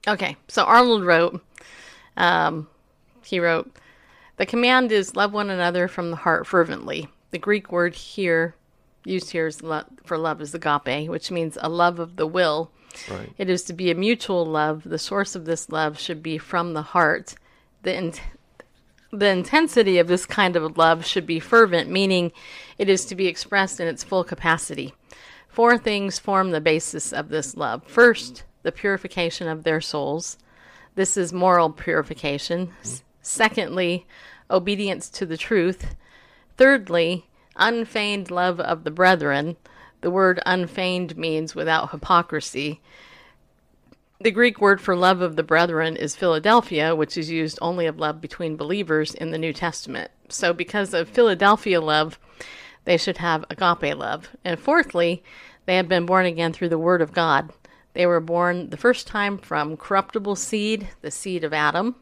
Okay, 0.07 0.37
so 0.49 0.65
Arnold 0.65 1.05
wrote, 1.05 1.43
um, 2.17 2.69
he 3.25 3.41
wrote, 3.41 3.75
the 4.37 4.47
command 4.47 4.93
is 4.93 5.17
love 5.17 5.33
one 5.33 5.49
another 5.51 5.89
from 5.89 6.11
the 6.11 6.17
heart 6.17 6.47
fervently. 6.47 7.09
The 7.31 7.39
Greek 7.39 7.73
word 7.73 7.95
here 7.95 8.55
used 9.05 9.31
here 9.31 9.47
is 9.47 9.63
lo- 9.63 9.85
for 10.05 10.19
love 10.19 10.41
is 10.41 10.55
agape, 10.55 11.09
which 11.09 11.31
means 11.31 11.57
a 11.61 11.69
love 11.69 11.99
of 11.99 12.17
the 12.17 12.27
will. 12.27 12.71
Right. 13.11 13.33
It 13.39 13.51
is 13.51 13.63
to 13.65 13.73
be 13.73 13.91
a 13.91 13.95
mutual 13.95 14.45
love. 14.45 14.83
The 14.85 14.99
source 14.99 15.35
of 15.35 15.45
this 15.45 15.69
love 15.71 15.99
should 15.99 16.23
be 16.23 16.39
from 16.39 16.73
the 16.73 16.83
heart. 16.83 17.35
The 17.83 17.95
in- 17.95 18.15
The 19.11 19.29
intensity 19.29 19.99
of 19.99 20.09
this 20.09 20.27
kind 20.27 20.57
of 20.57 20.77
love 20.77 21.07
should 21.07 21.27
be 21.27 21.39
fervent, 21.39 21.89
meaning 21.89 22.33
it 22.79 22.89
is 22.89 23.05
to 23.07 23.15
be 23.15 23.29
expressed 23.29 23.79
in 23.79 23.87
its 23.87 24.03
full 24.03 24.25
capacity. 24.25 24.93
Four 25.49 25.79
things 25.79 26.19
form 26.19 26.51
the 26.51 26.61
basis 26.61 27.13
of 27.13 27.29
this 27.29 27.57
love. 27.57 27.85
First, 27.87 28.43
the 28.65 28.73
purification 28.73 29.47
of 29.47 29.63
their 29.63 29.81
souls. 29.81 30.37
This 30.97 31.17
is 31.17 31.33
moral 31.33 31.71
purification. 31.71 32.73
Secondly, 33.23 34.07
obedience 34.51 35.09
to 35.11 35.27
the 35.27 35.37
truth. 35.37 35.95
Thirdly, 36.57 37.27
unfeigned 37.57 38.31
love 38.33 38.59
of 38.59 38.83
the 38.83 38.91
brethren. 38.91 39.57
The 40.05 40.11
word 40.11 40.39
unfeigned 40.45 41.17
means 41.17 41.55
without 41.55 41.91
hypocrisy. 41.91 42.83
The 44.21 44.31
Greek 44.31 44.61
word 44.61 44.79
for 44.79 44.95
love 44.95 45.23
of 45.23 45.37
the 45.37 45.43
brethren 45.43 45.97
is 45.97 46.15
Philadelphia, 46.15 46.95
which 46.95 47.17
is 47.17 47.31
used 47.31 47.59
only 47.63 47.87
of 47.87 47.99
love 47.99 48.21
between 48.21 48.59
believers 48.59 49.15
in 49.15 49.31
the 49.31 49.39
New 49.39 49.55
Testament. 49.55 50.11
So, 50.29 50.53
because 50.53 50.93
of 50.93 51.09
Philadelphia 51.09 51.81
love, 51.81 52.19
they 52.85 52.99
should 52.99 53.17
have 53.17 53.47
agape 53.49 53.97
love. 53.97 54.29
And 54.45 54.61
fourthly, 54.61 55.25
they 55.65 55.77
have 55.77 55.89
been 55.89 56.05
born 56.05 56.27
again 56.27 56.53
through 56.53 56.69
the 56.69 56.77
Word 56.77 57.01
of 57.01 57.15
God. 57.15 57.51
They 57.95 58.05
were 58.05 58.21
born 58.21 58.69
the 58.69 58.77
first 58.77 59.07
time 59.07 59.39
from 59.39 59.79
corruptible 59.79 60.37
seed, 60.37 60.89
the 61.01 61.11
seed 61.11 61.45
of 61.45 61.55
Adam. 61.55 61.95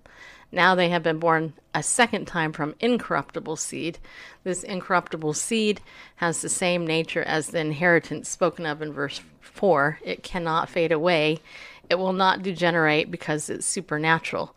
Now 0.52 0.74
they 0.74 0.90
have 0.90 1.02
been 1.02 1.18
born 1.18 1.54
a 1.74 1.82
second 1.82 2.26
time 2.26 2.52
from 2.52 2.74
incorruptible 2.78 3.56
seed. 3.56 3.98
This 4.44 4.62
incorruptible 4.62 5.32
seed 5.32 5.80
has 6.16 6.42
the 6.42 6.50
same 6.50 6.86
nature 6.86 7.22
as 7.22 7.48
the 7.48 7.58
inheritance 7.58 8.28
spoken 8.28 8.66
of 8.66 8.82
in 8.82 8.92
verse 8.92 9.22
4. 9.40 9.98
It 10.04 10.22
cannot 10.22 10.68
fade 10.68 10.92
away, 10.92 11.40
it 11.88 11.94
will 11.96 12.12
not 12.12 12.42
degenerate 12.42 13.10
because 13.10 13.48
it's 13.48 13.66
supernatural. 13.66 14.54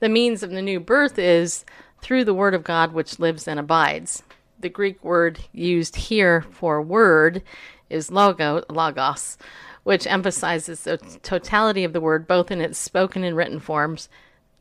The 0.00 0.08
means 0.08 0.42
of 0.42 0.50
the 0.50 0.62
new 0.62 0.80
birth 0.80 1.18
is 1.18 1.64
through 2.00 2.24
the 2.24 2.34
Word 2.34 2.54
of 2.54 2.62
God 2.62 2.92
which 2.92 3.18
lives 3.18 3.48
and 3.48 3.58
abides. 3.58 4.22
The 4.60 4.68
Greek 4.68 5.02
word 5.04 5.38
used 5.52 5.96
here 5.96 6.42
for 6.42 6.82
word 6.82 7.42
is 7.88 8.10
logo, 8.10 8.64
logos, 8.68 9.38
which 9.84 10.06
emphasizes 10.06 10.82
the 10.82 10.98
totality 11.22 11.84
of 11.84 11.92
the 11.92 12.00
word 12.00 12.26
both 12.26 12.50
in 12.50 12.60
its 12.60 12.78
spoken 12.78 13.24
and 13.24 13.36
written 13.36 13.60
forms. 13.60 14.08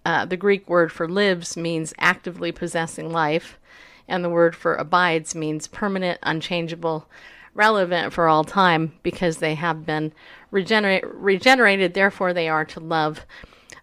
Uh, 0.08 0.24
the 0.24 0.38
Greek 0.38 0.70
word 0.70 0.90
for 0.90 1.10
lives 1.10 1.58
means 1.58 1.94
actively 2.00 2.50
possessing 2.50 3.12
life, 3.12 3.60
and 4.08 4.24
the 4.24 4.30
word 4.30 4.56
for 4.56 4.74
abides 4.76 5.36
means 5.36 5.68
permanent, 5.68 6.18
unchangeable, 6.24 7.10
relevant 7.54 8.14
for 8.14 8.30
all 8.30 8.46
time 8.46 8.94
because 9.04 9.40
they 9.40 9.56
have 9.56 9.86
been 9.86 10.14
regenerate, 10.50 11.04
regenerated, 11.06 11.94
therefore, 11.94 12.32
they 12.32 12.48
are 12.48 12.64
to 12.64 12.80
love. 12.80 13.26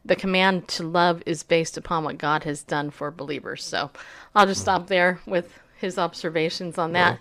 The 0.02 0.16
command 0.16 0.66
to 0.68 0.82
love 0.82 1.22
is 1.26 1.42
based 1.42 1.76
upon 1.76 2.04
what 2.04 2.16
God 2.16 2.44
has 2.44 2.62
done 2.62 2.90
for 2.90 3.10
believers. 3.10 3.62
So 3.62 3.90
I'll 4.34 4.46
just 4.46 4.62
stop 4.62 4.86
there 4.86 5.20
with 5.26 5.60
his 5.76 5.98
observations 5.98 6.78
on 6.78 6.92
that. 6.92 7.18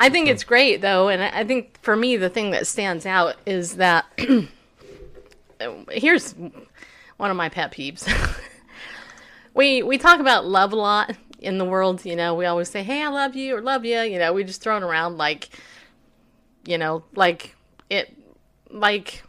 I 0.00 0.08
think 0.08 0.26
it's 0.26 0.42
great, 0.42 0.80
though, 0.80 1.08
and 1.08 1.22
I 1.22 1.42
I 1.42 1.44
think 1.44 1.78
for 1.82 1.94
me, 1.94 2.16
the 2.16 2.28
thing 2.28 2.50
that 2.50 2.66
stands 2.66 3.06
out 3.06 3.36
is 3.46 3.76
that 3.76 4.06
here's 5.92 6.34
one 7.20 7.30
of 7.30 7.36
my 7.36 7.50
pet 7.50 7.70
peeves. 7.70 8.10
we 9.54 9.82
we 9.82 9.98
talk 9.98 10.20
about 10.20 10.46
love 10.46 10.72
a 10.72 10.76
lot 10.76 11.14
in 11.38 11.58
the 11.58 11.66
world. 11.66 12.04
You 12.06 12.16
know, 12.16 12.34
we 12.34 12.46
always 12.46 12.70
say, 12.70 12.82
"Hey, 12.82 13.02
I 13.02 13.08
love 13.08 13.36
you" 13.36 13.56
or 13.56 13.60
"Love 13.60 13.84
you." 13.84 14.00
You 14.00 14.18
know, 14.18 14.32
we 14.32 14.42
just 14.42 14.62
throw 14.62 14.78
it 14.78 14.82
around 14.82 15.18
like, 15.18 15.50
you 16.64 16.78
know, 16.78 17.04
like 17.14 17.54
it, 17.90 18.16
like, 18.70 19.22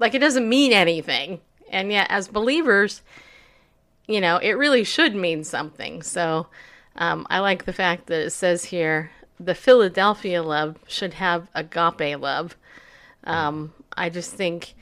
like 0.00 0.14
it 0.14 0.18
doesn't 0.18 0.48
mean 0.48 0.72
anything. 0.72 1.40
And 1.70 1.92
yet, 1.92 2.08
as 2.10 2.26
believers, 2.26 3.02
you 4.08 4.20
know, 4.20 4.38
it 4.38 4.52
really 4.52 4.82
should 4.82 5.14
mean 5.14 5.44
something. 5.44 6.02
So, 6.02 6.48
um, 6.96 7.28
I 7.30 7.38
like 7.38 7.64
the 7.64 7.72
fact 7.72 8.08
that 8.08 8.26
it 8.26 8.30
says 8.30 8.64
here 8.64 9.12
the 9.38 9.54
Philadelphia 9.54 10.42
love 10.42 10.78
should 10.88 11.14
have 11.14 11.48
agape 11.54 12.20
love. 12.20 12.56
Um, 13.22 13.72
I 13.96 14.08
just 14.08 14.32
think, 14.32 14.74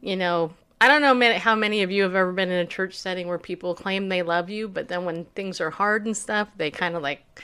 you 0.00 0.16
know, 0.16 0.52
I 0.82 0.88
don't 0.88 1.00
know 1.00 1.38
how 1.38 1.54
many 1.54 1.84
of 1.84 1.92
you 1.92 2.02
have 2.02 2.16
ever 2.16 2.32
been 2.32 2.50
in 2.50 2.58
a 2.58 2.66
church 2.66 2.98
setting 2.98 3.28
where 3.28 3.38
people 3.38 3.72
claim 3.72 4.08
they 4.08 4.22
love 4.22 4.50
you, 4.50 4.66
but 4.66 4.88
then 4.88 5.04
when 5.04 5.26
things 5.26 5.60
are 5.60 5.70
hard 5.70 6.06
and 6.06 6.16
stuff, 6.16 6.48
they 6.56 6.72
kind 6.72 6.96
of 6.96 7.02
like, 7.02 7.40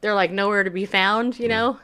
they're 0.00 0.14
like 0.14 0.30
nowhere 0.30 0.62
to 0.62 0.70
be 0.70 0.86
found, 0.86 1.36
you 1.36 1.48
know? 1.48 1.80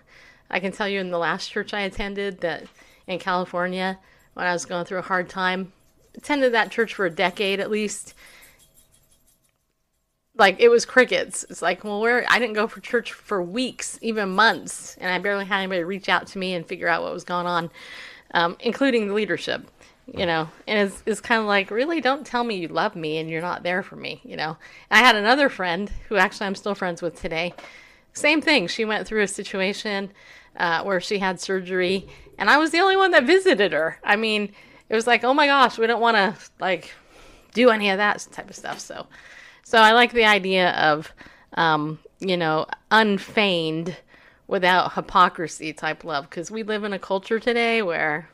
I 0.48 0.60
can 0.60 0.70
tell 0.70 0.86
you 0.86 1.00
in 1.00 1.10
the 1.10 1.18
last 1.18 1.48
church 1.48 1.74
I 1.74 1.80
attended 1.80 2.42
that 2.42 2.66
in 3.08 3.18
California, 3.18 3.98
when 4.34 4.46
I 4.46 4.52
was 4.52 4.64
going 4.64 4.84
through 4.84 5.00
a 5.00 5.02
hard 5.02 5.28
time, 5.28 5.72
attended 6.14 6.52
that 6.52 6.70
church 6.70 6.94
for 6.94 7.04
a 7.04 7.10
decade 7.10 7.58
at 7.58 7.68
least. 7.68 8.14
Like 10.36 10.60
it 10.60 10.68
was 10.68 10.84
crickets. 10.84 11.44
It's 11.50 11.62
like, 11.62 11.82
well, 11.82 12.00
where 12.00 12.24
I 12.28 12.38
didn't 12.38 12.54
go 12.54 12.68
for 12.68 12.78
church 12.78 13.12
for 13.12 13.42
weeks, 13.42 13.98
even 14.02 14.28
months, 14.28 14.96
and 15.00 15.12
I 15.12 15.18
barely 15.18 15.46
had 15.46 15.58
anybody 15.58 15.82
reach 15.82 16.08
out 16.08 16.28
to 16.28 16.38
me 16.38 16.54
and 16.54 16.64
figure 16.64 16.86
out 16.86 17.02
what 17.02 17.12
was 17.12 17.24
going 17.24 17.46
on, 17.46 17.72
um, 18.34 18.56
including 18.60 19.08
the 19.08 19.14
leadership. 19.14 19.68
You 20.06 20.26
know, 20.26 20.48
and 20.66 20.88
it's, 20.88 21.02
it's 21.06 21.20
kind 21.20 21.40
of 21.40 21.46
like, 21.46 21.70
really, 21.70 22.00
don't 22.00 22.26
tell 22.26 22.44
me 22.44 22.56
you 22.56 22.68
love 22.68 22.96
me 22.96 23.18
and 23.18 23.30
you're 23.30 23.40
not 23.40 23.62
there 23.62 23.82
for 23.82 23.96
me. 23.96 24.20
You 24.24 24.36
know, 24.36 24.56
I 24.90 24.98
had 24.98 25.16
another 25.16 25.48
friend 25.48 25.90
who 26.08 26.16
actually 26.16 26.48
I'm 26.48 26.54
still 26.54 26.74
friends 26.74 27.00
with 27.00 27.18
today. 27.20 27.54
Same 28.12 28.42
thing. 28.42 28.66
She 28.66 28.84
went 28.84 29.06
through 29.06 29.22
a 29.22 29.28
situation 29.28 30.10
uh, 30.56 30.82
where 30.82 31.00
she 31.00 31.18
had 31.18 31.40
surgery, 31.40 32.08
and 32.36 32.50
I 32.50 32.58
was 32.58 32.72
the 32.72 32.80
only 32.80 32.96
one 32.96 33.12
that 33.12 33.24
visited 33.24 33.72
her. 33.72 33.98
I 34.04 34.16
mean, 34.16 34.52
it 34.88 34.94
was 34.94 35.06
like, 35.06 35.24
oh 35.24 35.32
my 35.32 35.46
gosh, 35.46 35.78
we 35.78 35.86
don't 35.86 36.00
want 36.00 36.16
to 36.16 36.36
like 36.60 36.92
do 37.54 37.70
any 37.70 37.88
of 37.88 37.98
that 37.98 38.26
type 38.32 38.50
of 38.50 38.56
stuff. 38.56 38.80
So, 38.80 39.06
so 39.62 39.78
I 39.78 39.92
like 39.92 40.12
the 40.12 40.24
idea 40.24 40.72
of, 40.72 41.10
um, 41.54 42.00
you 42.18 42.36
know, 42.36 42.66
unfeigned 42.90 43.96
without 44.46 44.94
hypocrisy 44.94 45.72
type 45.72 46.04
love 46.04 46.28
because 46.28 46.50
we 46.50 46.64
live 46.64 46.84
in 46.84 46.92
a 46.92 46.98
culture 46.98 47.38
today 47.38 47.80
where, 47.80 48.28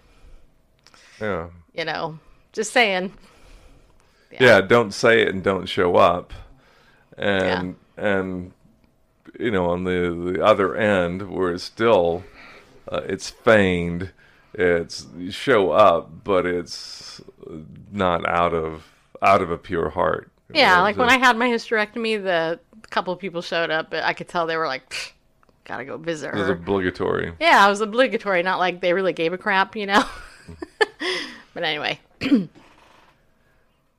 Yeah. 1.20 1.48
you 1.74 1.84
know, 1.84 2.18
just 2.52 2.72
saying. 2.72 3.12
yeah 4.40 4.60
don't 4.60 4.92
say 4.92 5.22
it 5.22 5.28
and 5.28 5.42
don't 5.42 5.66
show 5.66 5.96
up 5.96 6.32
and 7.16 7.76
and 7.96 8.52
you 9.38 9.50
know 9.50 9.70
on 9.70 9.84
the 9.84 10.32
the 10.34 10.44
other 10.44 10.76
end 10.76 11.30
where 11.30 11.52
it's 11.52 11.64
still 11.64 12.22
uh, 12.92 13.00
it's 13.06 13.30
feigned 13.30 14.12
it's 14.54 15.06
show 15.30 15.70
up 15.70 16.10
but 16.24 16.44
it's 16.46 17.20
not 17.92 18.26
out 18.28 18.52
of 18.54 18.84
out 19.22 19.40
of 19.42 19.50
a 19.50 19.58
pure 19.58 19.90
heart 19.90 20.30
Yeah, 20.52 20.78
Uh, 20.78 20.82
like 20.82 20.96
when 20.96 21.08
I 21.10 21.18
had 21.18 21.36
my 21.36 21.48
hysterectomy, 21.48 22.22
the 22.22 22.60
couple 22.90 23.12
of 23.12 23.18
people 23.18 23.42
showed 23.42 23.70
up, 23.70 23.90
but 23.90 24.02
I 24.04 24.12
could 24.14 24.28
tell 24.28 24.46
they 24.46 24.56
were 24.56 24.66
like, 24.66 25.14
gotta 25.64 25.84
go 25.84 25.96
visit 25.98 26.28
it 26.34 26.38
was 26.38 26.48
obligatory 26.48 27.32
Yeah, 27.40 27.66
it 27.66 27.70
was 27.70 27.80
obligatory, 27.80 28.42
not 28.42 28.58
like 28.58 28.80
they 28.80 28.92
really 28.92 29.12
gave 29.12 29.32
a 29.32 29.38
crap, 29.38 29.74
you 29.76 29.86
know? 29.86 30.04
but 31.54 31.62
anyway, 31.62 31.98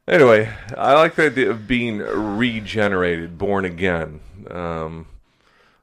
Anyway, 0.10 0.52
I 0.76 0.94
like 0.96 1.14
the 1.14 1.28
idea 1.28 1.52
of 1.52 1.68
being 1.68 2.00
regenerated, 2.00 3.38
born 3.38 3.64
again. 3.64 4.22
Um, 4.50 5.06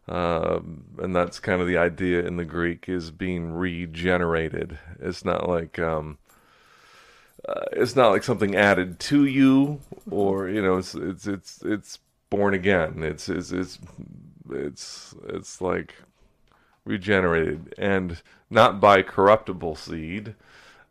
uh, 0.09 0.59
and 0.99 1.15
that's 1.15 1.39
kind 1.39 1.61
of 1.61 1.69
the 1.69 1.77
idea 1.77 2.27
in 2.27 2.37
the 2.37 2.45
Greek 2.45 2.89
is 2.89 3.13
being 3.13 3.53
regenerated. 3.53 4.81
It's 4.99 5.25
not 5.25 5.49
like 5.49 5.79
um, 5.79 6.19
uh, 7.49 7.67
it's 7.71 7.95
not 7.95 8.11
like 8.11 8.25
something 8.25 8.57
added 8.57 8.99
to 8.99 9.25
you, 9.27 9.81
or 10.11 10.49
you 10.49 10.61
know, 10.61 10.79
it's 10.79 10.97
it's 10.97 11.29
it's 11.29 11.63
it's 11.63 12.01
born 12.29 12.53
again. 12.53 13.05
It's 13.05 13.29
it's 13.29 13.53
it's 13.53 13.79
it's 14.51 15.15
it's 15.29 15.61
like 15.61 15.95
regenerated, 16.85 17.75
and 17.79 18.21
not 18.51 18.81
by 18.81 19.03
corruptible 19.03 19.77
seed. 19.77 20.35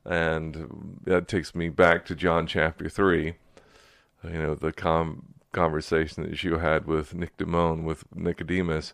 And 0.05 0.99
that 1.03 1.27
takes 1.27 1.55
me 1.55 1.69
back 1.69 2.05
to 2.05 2.15
John 2.15 2.45
chapter 2.45 2.89
3. 2.89 3.35
You 4.23 4.31
know, 4.31 4.55
the 4.55 4.71
com- 4.71 5.33
conversation 5.51 6.23
that 6.23 6.43
you 6.43 6.57
had 6.57 6.85
with 6.85 7.13
Nick 7.13 7.39
Nicodemus, 7.39 7.85
with 7.85 8.03
Nicodemus, 8.15 8.93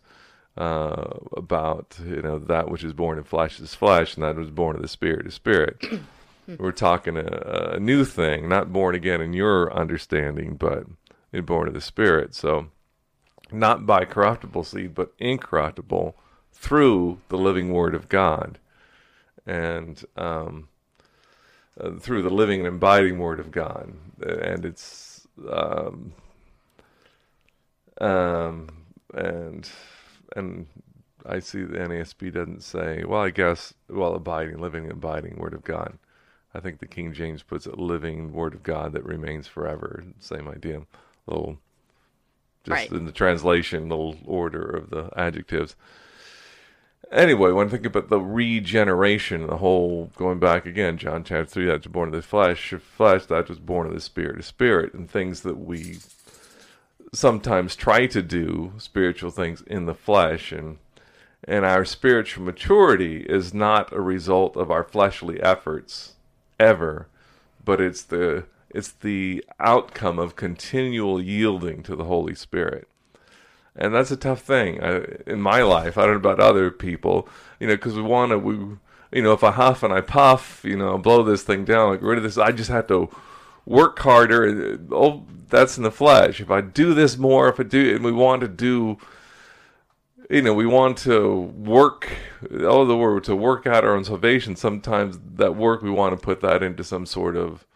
uh, 0.56 1.18
about, 1.36 1.98
you 2.04 2.22
know, 2.22 2.38
that 2.38 2.70
which 2.70 2.84
is 2.84 2.92
born 2.92 3.18
of 3.18 3.26
flesh 3.26 3.58
is 3.60 3.74
flesh, 3.74 4.14
and 4.14 4.24
that 4.24 4.36
was 4.36 4.50
born 4.50 4.76
of 4.76 4.82
the 4.82 4.88
spirit 4.88 5.26
is 5.26 5.34
spirit. 5.34 5.84
We're 6.58 6.72
talking 6.72 7.16
a, 7.16 7.74
a 7.74 7.80
new 7.80 8.04
thing, 8.04 8.48
not 8.48 8.72
born 8.72 8.94
again 8.94 9.20
in 9.20 9.32
your 9.32 9.72
understanding, 9.72 10.56
but 10.56 10.84
in 11.32 11.44
born 11.44 11.68
of 11.68 11.74
the 11.74 11.80
spirit. 11.80 12.34
So, 12.34 12.68
not 13.50 13.86
by 13.86 14.04
corruptible 14.04 14.64
seed, 14.64 14.94
but 14.94 15.12
incorruptible 15.18 16.16
through 16.52 17.18
the 17.28 17.38
living 17.38 17.72
word 17.72 17.94
of 17.94 18.08
God. 18.08 18.58
And, 19.46 20.04
um, 20.16 20.68
uh, 21.80 21.92
through 21.98 22.22
the 22.22 22.30
living 22.30 22.60
and 22.60 22.76
abiding 22.76 23.18
word 23.18 23.40
of 23.40 23.50
God, 23.50 23.92
and 24.20 24.64
it's 24.64 25.26
um, 25.50 26.12
um, 28.00 28.68
and 29.14 29.68
and 30.36 30.66
I 31.26 31.38
see 31.38 31.62
the 31.64 31.78
NASB 31.78 32.32
doesn't 32.32 32.62
say. 32.62 33.04
Well, 33.04 33.20
I 33.22 33.30
guess 33.30 33.74
well, 33.88 34.14
abiding, 34.14 34.58
living, 34.58 34.84
and 34.84 34.92
abiding 34.92 35.36
word 35.36 35.54
of 35.54 35.64
God. 35.64 35.98
I 36.54 36.60
think 36.60 36.80
the 36.80 36.86
King 36.86 37.12
James 37.14 37.42
puts 37.42 37.66
it 37.66 37.78
living 37.78 38.32
word 38.32 38.54
of 38.54 38.62
God 38.62 38.92
that 38.92 39.04
remains 39.04 39.46
forever. 39.46 40.04
Same 40.18 40.48
idea. 40.48 40.82
little 41.26 41.58
just 42.64 42.70
Right. 42.70 42.92
in 42.92 43.06
the 43.06 43.12
translational 43.12 44.18
order 44.24 44.62
of 44.62 44.90
the 44.90 45.10
adjectives. 45.16 45.74
Anyway, 47.12 47.52
when 47.52 47.66
I 47.66 47.70
think 47.70 47.84
about 47.84 48.08
the 48.08 48.20
regeneration, 48.20 49.46
the 49.46 49.58
whole 49.58 50.10
going 50.16 50.38
back 50.38 50.64
again, 50.64 50.96
John 50.96 51.24
chapter 51.24 51.44
three, 51.44 51.66
that's 51.66 51.86
born 51.86 52.08
of 52.08 52.14
the 52.14 52.22
flesh, 52.22 52.72
flesh 52.96 53.26
that 53.26 53.50
was 53.50 53.58
born 53.58 53.86
of 53.86 53.92
the 53.92 54.00
spirit, 54.00 54.38
the 54.38 54.42
spirit, 54.42 54.94
and 54.94 55.10
things 55.10 55.42
that 55.42 55.58
we 55.58 55.98
sometimes 57.12 57.76
try 57.76 58.06
to 58.06 58.22
do, 58.22 58.72
spiritual 58.78 59.30
things 59.30 59.60
in 59.66 59.84
the 59.84 59.94
flesh, 59.94 60.52
and 60.52 60.78
and 61.44 61.66
our 61.66 61.84
spiritual 61.84 62.44
maturity 62.44 63.26
is 63.28 63.52
not 63.52 63.92
a 63.92 64.00
result 64.00 64.56
of 64.56 64.70
our 64.70 64.84
fleshly 64.84 65.38
efforts 65.42 66.14
ever, 66.58 67.08
but 67.62 67.78
it's 67.78 68.02
the 68.02 68.44
it's 68.70 68.90
the 68.90 69.44
outcome 69.60 70.18
of 70.18 70.34
continual 70.34 71.20
yielding 71.20 71.82
to 71.82 71.94
the 71.94 72.04
Holy 72.04 72.34
Spirit 72.34 72.88
and 73.76 73.94
that's 73.94 74.10
a 74.10 74.16
tough 74.16 74.42
thing 74.42 74.82
I, 74.82 75.04
in 75.26 75.40
my 75.40 75.62
life. 75.62 75.96
I 75.96 76.02
don't 76.02 76.22
know 76.22 76.30
about 76.30 76.40
other 76.40 76.70
people, 76.70 77.28
you 77.58 77.66
know, 77.66 77.74
because 77.74 77.94
we 77.94 78.02
want 78.02 78.30
to, 78.30 78.38
we, 78.38 78.54
you 79.12 79.22
know, 79.22 79.32
if 79.32 79.42
I 79.42 79.50
huff 79.50 79.82
and 79.82 79.92
I 79.92 80.00
puff, 80.00 80.62
you 80.64 80.76
know, 80.76 80.98
blow 80.98 81.22
this 81.22 81.42
thing 81.42 81.64
down, 81.64 81.94
get 81.94 82.02
rid 82.02 82.18
of 82.18 82.24
this. 82.24 82.38
I 82.38 82.52
just 82.52 82.70
have 82.70 82.86
to 82.88 83.08
work 83.64 83.98
harder. 83.98 84.74
Uh, 84.74 84.94
oh, 84.94 85.26
that's 85.48 85.76
in 85.76 85.84
the 85.84 85.90
flesh. 85.90 86.40
If 86.40 86.50
I 86.50 86.60
do 86.60 86.94
this 86.94 87.16
more, 87.16 87.48
if 87.48 87.60
I 87.60 87.64
do, 87.64 87.94
and 87.94 88.04
we 88.04 88.12
want 88.12 88.42
to 88.42 88.48
do, 88.48 88.98
you 90.30 90.42
know, 90.42 90.54
we 90.54 90.66
want 90.66 90.98
to 90.98 91.40
work. 91.40 92.10
Oh, 92.50 92.84
the 92.84 92.96
word 92.96 93.24
to 93.24 93.36
work 93.36 93.66
out 93.66 93.84
our 93.84 93.94
own 93.94 94.04
salvation. 94.04 94.56
Sometimes 94.56 95.18
that 95.34 95.56
work 95.56 95.82
we 95.82 95.90
want 95.90 96.18
to 96.18 96.22
put 96.22 96.40
that 96.40 96.62
into 96.62 96.84
some 96.84 97.06
sort 97.06 97.36
of 97.36 97.66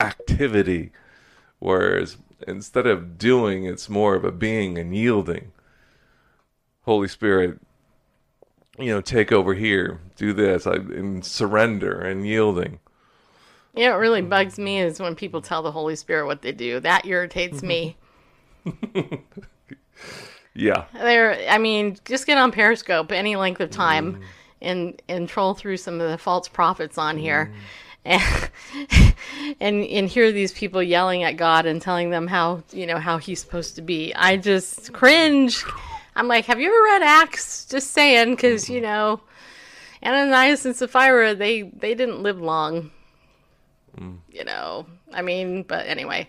activity, 0.00 0.92
whereas 1.58 2.16
instead 2.46 2.86
of 2.86 3.18
doing, 3.18 3.64
it's 3.64 3.88
more 3.88 4.14
of 4.14 4.24
a 4.24 4.32
being 4.32 4.78
and 4.78 4.94
yielding. 4.94 5.52
Holy 6.82 7.08
Spirit, 7.08 7.60
you 8.78 8.86
know, 8.86 9.00
take 9.00 9.32
over 9.32 9.54
here, 9.54 10.00
do 10.16 10.32
this, 10.32 10.66
I, 10.66 10.74
and 10.74 11.24
surrender 11.24 12.00
and 12.00 12.26
yielding. 12.26 12.80
You 13.74 13.86
know, 13.86 13.92
what 13.92 14.00
really 14.00 14.22
bugs 14.22 14.58
me 14.58 14.80
is 14.80 14.98
when 14.98 15.14
people 15.14 15.40
tell 15.40 15.62
the 15.62 15.72
Holy 15.72 15.94
Spirit 15.94 16.26
what 16.26 16.42
they 16.42 16.52
do. 16.52 16.80
That 16.80 17.06
irritates 17.06 17.62
me. 17.62 17.96
Yeah, 20.54 20.84
There, 20.92 21.48
I 21.48 21.58
mean, 21.58 21.96
just 22.04 22.26
get 22.26 22.36
on 22.36 22.50
Periscope 22.50 23.12
any 23.12 23.36
length 23.36 23.60
of 23.60 23.70
time 23.70 24.16
mm. 24.16 24.22
and 24.60 25.02
and 25.08 25.28
troll 25.28 25.54
through 25.54 25.76
some 25.76 26.00
of 26.00 26.10
the 26.10 26.18
false 26.18 26.48
prophets 26.48 26.98
on 26.98 27.16
here, 27.16 27.52
mm. 27.52 27.58
And, 28.04 28.50
and 29.60 29.84
and 29.84 30.08
hear 30.08 30.32
these 30.32 30.52
people 30.52 30.82
yelling 30.82 31.22
at 31.22 31.36
God 31.36 31.66
and 31.66 31.80
telling 31.80 32.10
them 32.10 32.26
how 32.26 32.62
you 32.72 32.86
know 32.86 32.98
how 32.98 33.18
He's 33.18 33.40
supposed 33.40 33.76
to 33.76 33.82
be. 33.82 34.14
I 34.14 34.36
just 34.36 34.92
cringe. 34.92 35.64
I'm 36.16 36.28
like, 36.28 36.46
have 36.46 36.60
you 36.60 36.68
ever 36.68 36.84
read 36.84 37.02
Acts? 37.02 37.66
Just 37.66 37.92
saying, 37.92 38.34
because 38.34 38.68
you 38.68 38.80
know, 38.80 39.20
Ananias 40.02 40.66
and 40.66 40.74
Sapphira, 40.76 41.34
they 41.34 41.62
they 41.62 41.94
didn't 41.94 42.22
live 42.22 42.40
long. 42.40 42.90
Mm. 43.96 44.18
You 44.30 44.44
know, 44.44 44.86
I 45.12 45.22
mean, 45.22 45.62
but 45.62 45.86
anyway. 45.86 46.28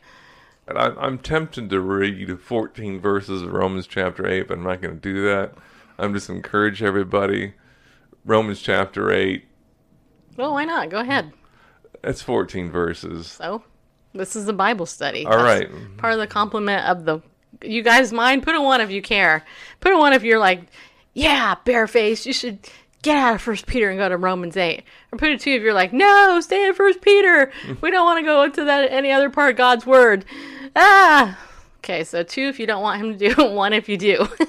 I'm, 0.68 0.98
I'm 0.98 1.18
tempted 1.18 1.70
to 1.70 1.82
read 1.82 2.40
14 2.40 3.00
verses 3.00 3.42
of 3.42 3.52
Romans 3.52 3.88
chapter 3.88 4.26
8, 4.28 4.48
but 4.48 4.58
I'm 4.58 4.64
not 4.64 4.82
going 4.82 4.96
to 4.96 5.02
do 5.02 5.26
that. 5.26 5.56
I'm 5.98 6.14
just 6.14 6.30
encourage 6.30 6.82
everybody. 6.82 7.54
Romans 8.24 8.62
chapter 8.62 9.12
8, 9.12 9.44
Well, 10.38 10.54
why 10.54 10.66
not? 10.66 10.90
Go 10.90 11.00
ahead. 11.00 11.34
It's 12.04 12.22
14 12.22 12.72
verses. 12.72 13.28
So, 13.28 13.64
this 14.14 14.36
is 14.36 14.48
a 14.48 14.54
Bible 14.54 14.86
study. 14.86 15.26
All 15.26 15.32
That's 15.32 15.44
right. 15.44 15.98
Part 15.98 16.14
of 16.14 16.20
the 16.20 16.28
compliment 16.28 16.86
of 16.86 17.06
the. 17.06 17.22
You 17.64 17.84
guys 17.84 18.12
mind? 18.12 18.44
Put 18.44 18.56
a 18.56 18.62
one 18.62 18.82
if 18.82 18.90
you 18.90 19.02
care. 19.02 19.44
Put 19.80 19.94
a 19.94 19.98
one 19.98 20.14
if 20.14 20.24
you're 20.24 20.40
like, 20.40 20.64
yeah, 21.14 21.56
bareface. 21.66 22.26
You 22.26 22.34
should 22.34 22.60
get 23.02 23.18
out 23.18 23.36
of 23.36 23.42
First 23.42 23.68
Peter 23.68 23.90
and 23.90 24.00
go 24.00 24.10
to 24.10 24.18
Romans 24.18 24.58
eight. 24.58 24.84
Or 25.12 25.18
put 25.18 25.30
a 25.30 25.38
two 25.38 25.52
if 25.52 25.62
you're 25.62 25.74
like, 25.74 25.94
no, 25.94 26.40
stay 26.42 26.68
in 26.68 26.74
First 26.74 27.02
Peter. 27.02 27.52
we 27.82 27.92
don't 27.92 28.06
want 28.06 28.20
to 28.20 28.26
go 28.26 28.44
into 28.44 28.64
that 28.66 28.92
any 28.92 29.12
other 29.12 29.30
part 29.30 29.52
of 29.52 29.58
God's 29.58 29.86
word. 29.86 30.26
Ah. 30.76 31.38
Okay, 31.80 32.04
so 32.04 32.24
two 32.24 32.44
if 32.44 32.60
you 32.60 32.68
don't 32.68 32.82
want 32.82 33.02
him 33.02 33.18
to 33.18 33.34
do, 33.34 33.44
one 33.54 33.74
if 33.74 33.90
you 33.90 33.98
do. 33.98 34.28
in 34.40 34.48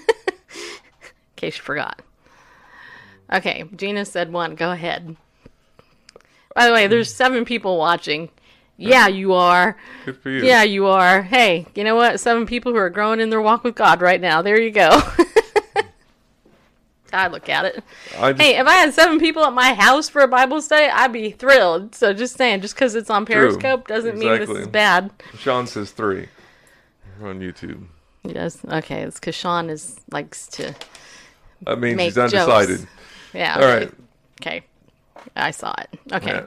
case 1.37 1.57
you 1.57 1.63
forgot. 1.63 2.03
Okay, 3.33 3.65
Gina 3.75 4.05
said 4.05 4.33
one. 4.33 4.55
Go 4.55 4.71
ahead. 4.71 5.17
By 6.55 6.67
the 6.67 6.73
way, 6.73 6.87
there's 6.87 7.13
mm. 7.13 7.17
seven 7.17 7.45
people 7.45 7.79
watching. 7.79 8.31
Yeah, 8.77 9.07
you 9.07 9.33
are. 9.35 9.77
Good 10.05 10.17
for 10.19 10.31
you. 10.31 10.45
Yeah, 10.45 10.63
you 10.65 10.87
are. 10.87 11.23
Hey, 11.23 11.67
you 11.75 11.85
know 11.85 11.95
what? 11.95 12.19
Seven 12.19 12.47
people 12.47 12.73
who 12.73 12.79
are 12.79 12.91
growing 12.91 13.21
in 13.21 13.31
their 13.31 13.41
walk 13.41 13.65
with 13.65 13.75
God 13.75 14.01
right 14.01 14.21
now. 14.21 14.43
There 14.43 14.61
you 14.61 14.71
go. 14.71 15.01
I 17.13 17.29
look 17.29 17.49
at 17.49 17.67
it. 17.67 17.85
Just, 18.11 18.41
Hey, 18.41 18.57
if 18.57 18.67
I 18.67 18.73
had 18.73 18.95
seven 18.95 19.19
people 19.19 19.45
at 19.45 19.53
my 19.53 19.75
house 19.75 20.09
for 20.09 20.23
a 20.23 20.29
Bible 20.29 20.63
study, 20.63 20.87
I'd 20.87 21.13
be 21.13 21.31
thrilled. 21.31 21.95
So 21.95 22.15
just 22.15 22.37
saying, 22.37 22.63
just 22.63 22.75
because 22.75 22.95
it's 22.95 23.11
on 23.11 23.27
Periscope 23.27 23.87
doesn't 23.87 24.19
mean 24.19 24.39
this 24.39 24.49
is 24.49 24.67
bad. 24.69 25.11
Sean 25.37 25.67
says 25.67 25.91
three 25.91 26.29
on 27.23 27.41
YouTube. 27.41 27.85
Yes. 28.25 28.59
Okay. 28.67 29.03
It's 29.03 29.21
because 29.21 29.35
Sean 29.35 29.69
is 29.69 30.01
likes 30.11 30.47
to. 30.49 30.75
That 31.63 31.79
means 31.79 32.01
he's 32.01 32.19
undecided. 32.19 32.81
jokes. 32.81 32.91
Yeah. 33.35 33.57
All 33.57 33.63
right. 33.63 33.93
Okay. 34.41 34.65
I 35.37 35.51
saw 35.51 35.75
it. 35.79 36.01
Okay. 36.13 36.33
Yeah. 36.33 36.47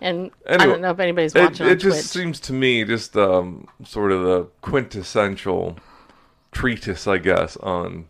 And 0.00 0.30
I 0.48 0.56
don't 0.56 0.80
know 0.80 0.90
if 0.90 0.98
anybody's 0.98 1.34
watching 1.34 1.66
it 1.66 1.70
on 1.70 1.78
just 1.78 2.10
seems 2.10 2.40
to 2.40 2.52
me 2.52 2.84
just 2.84 3.16
um, 3.16 3.68
sort 3.84 4.10
of 4.10 4.22
the 4.24 4.48
quintessential 4.60 5.78
treatise, 6.50 7.06
I 7.06 7.18
guess, 7.18 7.56
on 7.58 8.06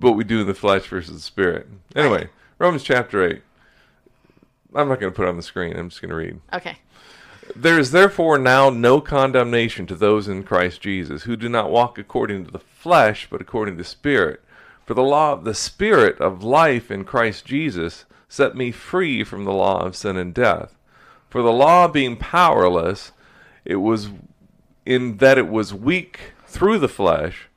what 0.00 0.16
we 0.16 0.24
do 0.24 0.40
in 0.40 0.46
the 0.46 0.54
flesh 0.54 0.86
versus 0.88 1.14
the 1.14 1.20
spirit. 1.20 1.68
Anyway, 1.94 2.28
Romans 2.58 2.82
chapter 2.82 3.24
8. 3.24 3.42
I'm 4.74 4.88
not 4.88 4.98
going 4.98 5.12
to 5.12 5.16
put 5.16 5.26
it 5.26 5.28
on 5.28 5.36
the 5.36 5.42
screen. 5.42 5.76
I'm 5.76 5.90
just 5.90 6.00
going 6.00 6.10
to 6.10 6.16
read. 6.16 6.40
Okay. 6.52 6.78
There 7.54 7.78
is 7.78 7.90
therefore 7.90 8.38
now 8.38 8.70
no 8.70 9.00
condemnation 9.00 9.86
to 9.86 9.94
those 9.94 10.28
in 10.28 10.42
Christ 10.42 10.80
Jesus, 10.80 11.24
who 11.24 11.36
do 11.36 11.48
not 11.48 11.70
walk 11.70 11.98
according 11.98 12.46
to 12.46 12.50
the 12.50 12.58
flesh, 12.58 13.28
but 13.30 13.40
according 13.40 13.74
to 13.74 13.82
the 13.82 13.88
Spirit. 13.88 14.42
For 14.86 14.94
the 14.94 15.02
law 15.02 15.32
of 15.32 15.44
the 15.44 15.54
Spirit 15.54 16.20
of 16.20 16.42
life 16.42 16.90
in 16.90 17.04
Christ 17.04 17.44
Jesus 17.44 18.04
set 18.32 18.56
me 18.56 18.72
free 18.72 19.22
from 19.22 19.44
the 19.44 19.52
law 19.52 19.84
of 19.84 19.94
sin 19.94 20.16
and 20.16 20.32
death. 20.32 20.78
For 21.28 21.42
the 21.42 21.52
law 21.52 21.86
being 21.86 22.16
powerless, 22.16 23.12
it 23.62 23.76
was 23.76 24.08
in 24.86 25.18
that 25.18 25.36
it 25.36 25.48
was 25.48 25.74
weak 25.74 26.32
through 26.46 26.78
the 26.78 26.88
flesh, 26.88 27.50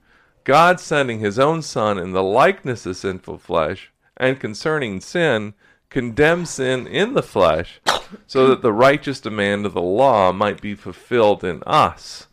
God 0.44 0.82
sending 0.82 1.20
his 1.20 1.40
own 1.40 1.62
Son 1.62 1.98
in 1.98 2.12
the 2.12 2.22
likeness 2.22 2.86
of 2.86 2.98
sinful 2.98 3.38
flesh, 3.38 3.94
and 4.18 4.38
concerning 4.38 5.00
sin, 5.00 5.54
condemned 5.90 6.50
sin 6.50 6.88
in 6.88 7.14
the 7.14 7.24
flesh, 7.24 7.80
so 8.28 8.46
that 8.50 8.62
the 8.62 8.74
righteous 8.74 9.22
demand 9.22 9.66
of 9.66 9.74
the 9.74 9.82
law 9.82 10.34
might 10.34 10.60
be 10.60 10.76
fulfilled 10.76 11.42
in 11.46 11.64
us, 11.64 12.28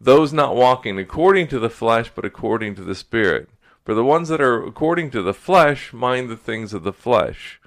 those 0.00 0.32
not 0.32 0.56
walking 0.56 0.98
according 0.98 1.46
to 1.48 1.58
the 1.58 1.68
flesh, 1.68 2.10
but 2.14 2.24
according 2.24 2.74
to 2.74 2.82
the 2.82 2.94
Spirit. 2.94 3.50
For 3.84 3.92
the 3.92 4.02
ones 4.02 4.30
that 4.30 4.40
are 4.40 4.64
according 4.64 5.10
to 5.10 5.20
the 5.20 5.34
flesh 5.34 5.92
mind 5.92 6.30
the 6.30 6.38
things 6.38 6.72
of 6.72 6.82
the 6.82 6.92
flesh, 6.92 7.60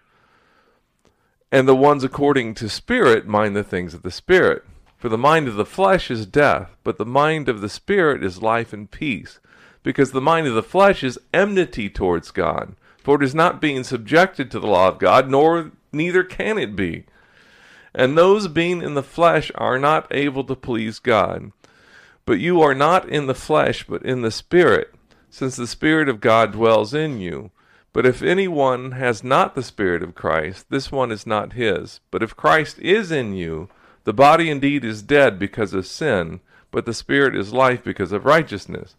and 1.51 1.67
the 1.67 1.75
ones 1.75 2.03
according 2.03 2.53
to 2.55 2.69
Spirit 2.69 3.27
mind 3.27 3.55
the 3.55 3.63
things 3.63 3.93
of 3.93 4.03
the 4.03 4.12
Spirit. 4.12 4.63
For 4.97 5.09
the 5.09 5.17
mind 5.17 5.47
of 5.47 5.55
the 5.55 5.65
flesh 5.65 6.12
is 6.12 6.25
death, 6.25 6.75
but 6.83 6.97
the 6.97 7.05
mind 7.05 7.47
of 7.47 7.62
the 7.62 7.69
Spirit 7.69 8.23
is 8.23 8.41
life 8.41 8.73
and 8.73 8.91
peace. 8.91 9.39
Because 9.81 10.12
the 10.12 10.21
mind 10.21 10.45
of 10.45 10.53
the 10.53 10.62
flesh 10.62 11.03
is 11.03 11.17
enmity 11.33 11.89
towards 11.89 12.31
God, 12.31 12.75
for 13.01 13.15
it 13.15 13.23
is 13.23 13.33
not 13.33 13.62
being 13.62 13.83
subjected 13.83 14.51
to 14.51 14.59
the 14.59 14.67
law 14.67 14.89
of 14.89 14.99
God, 14.99 15.29
nor 15.29 15.71
neither 15.93 16.23
can 16.23 16.57
it 16.57 16.75
be. 16.75 17.05
And 17.95 18.17
those 18.17 18.47
being 18.49 18.81
in 18.81 18.93
the 18.93 19.01
flesh 19.01 19.51
are 19.55 19.79
not 19.79 20.07
able 20.12 20.43
to 20.43 20.55
please 20.55 20.99
God. 20.99 21.51
But 22.25 22.39
you 22.39 22.62
are 22.62 22.75
not 22.75 23.07
in 23.07 23.25
the 23.25 23.33
flesh, 23.33 23.85
but 23.88 24.03
in 24.03 24.21
the 24.21 24.31
Spirit, 24.31 24.93
since 25.29 25.55
the 25.55 25.65
Spirit 25.65 26.10
of 26.10 26.21
God 26.21 26.52
dwells 26.52 26.93
in 26.93 27.19
you. 27.19 27.52
But 28.00 28.06
if 28.06 28.23
anyone 28.23 28.93
has 28.93 29.25
not 29.25 29.56
the 29.56 29.62
Spirit 29.62 30.02
of 30.04 30.15
Christ, 30.15 30.67
this 30.69 30.89
one 30.89 31.12
is 31.12 31.27
not 31.27 31.52
his. 31.52 32.00
But 32.12 32.23
if 32.23 32.33
Christ 32.33 32.79
is 32.79 33.12
in 33.12 33.33
you, 33.33 33.67
the 34.06 34.13
body 34.13 34.50
indeed 34.50 34.85
is 34.85 35.02
dead 35.02 35.37
because 35.37 35.73
of 35.73 35.85
sin, 35.85 36.39
but 36.71 36.85
the 36.85 36.93
Spirit 36.93 37.35
is 37.35 37.52
life 37.52 37.83
because 37.83 38.13
of 38.13 38.23
righteousness. 38.23 38.95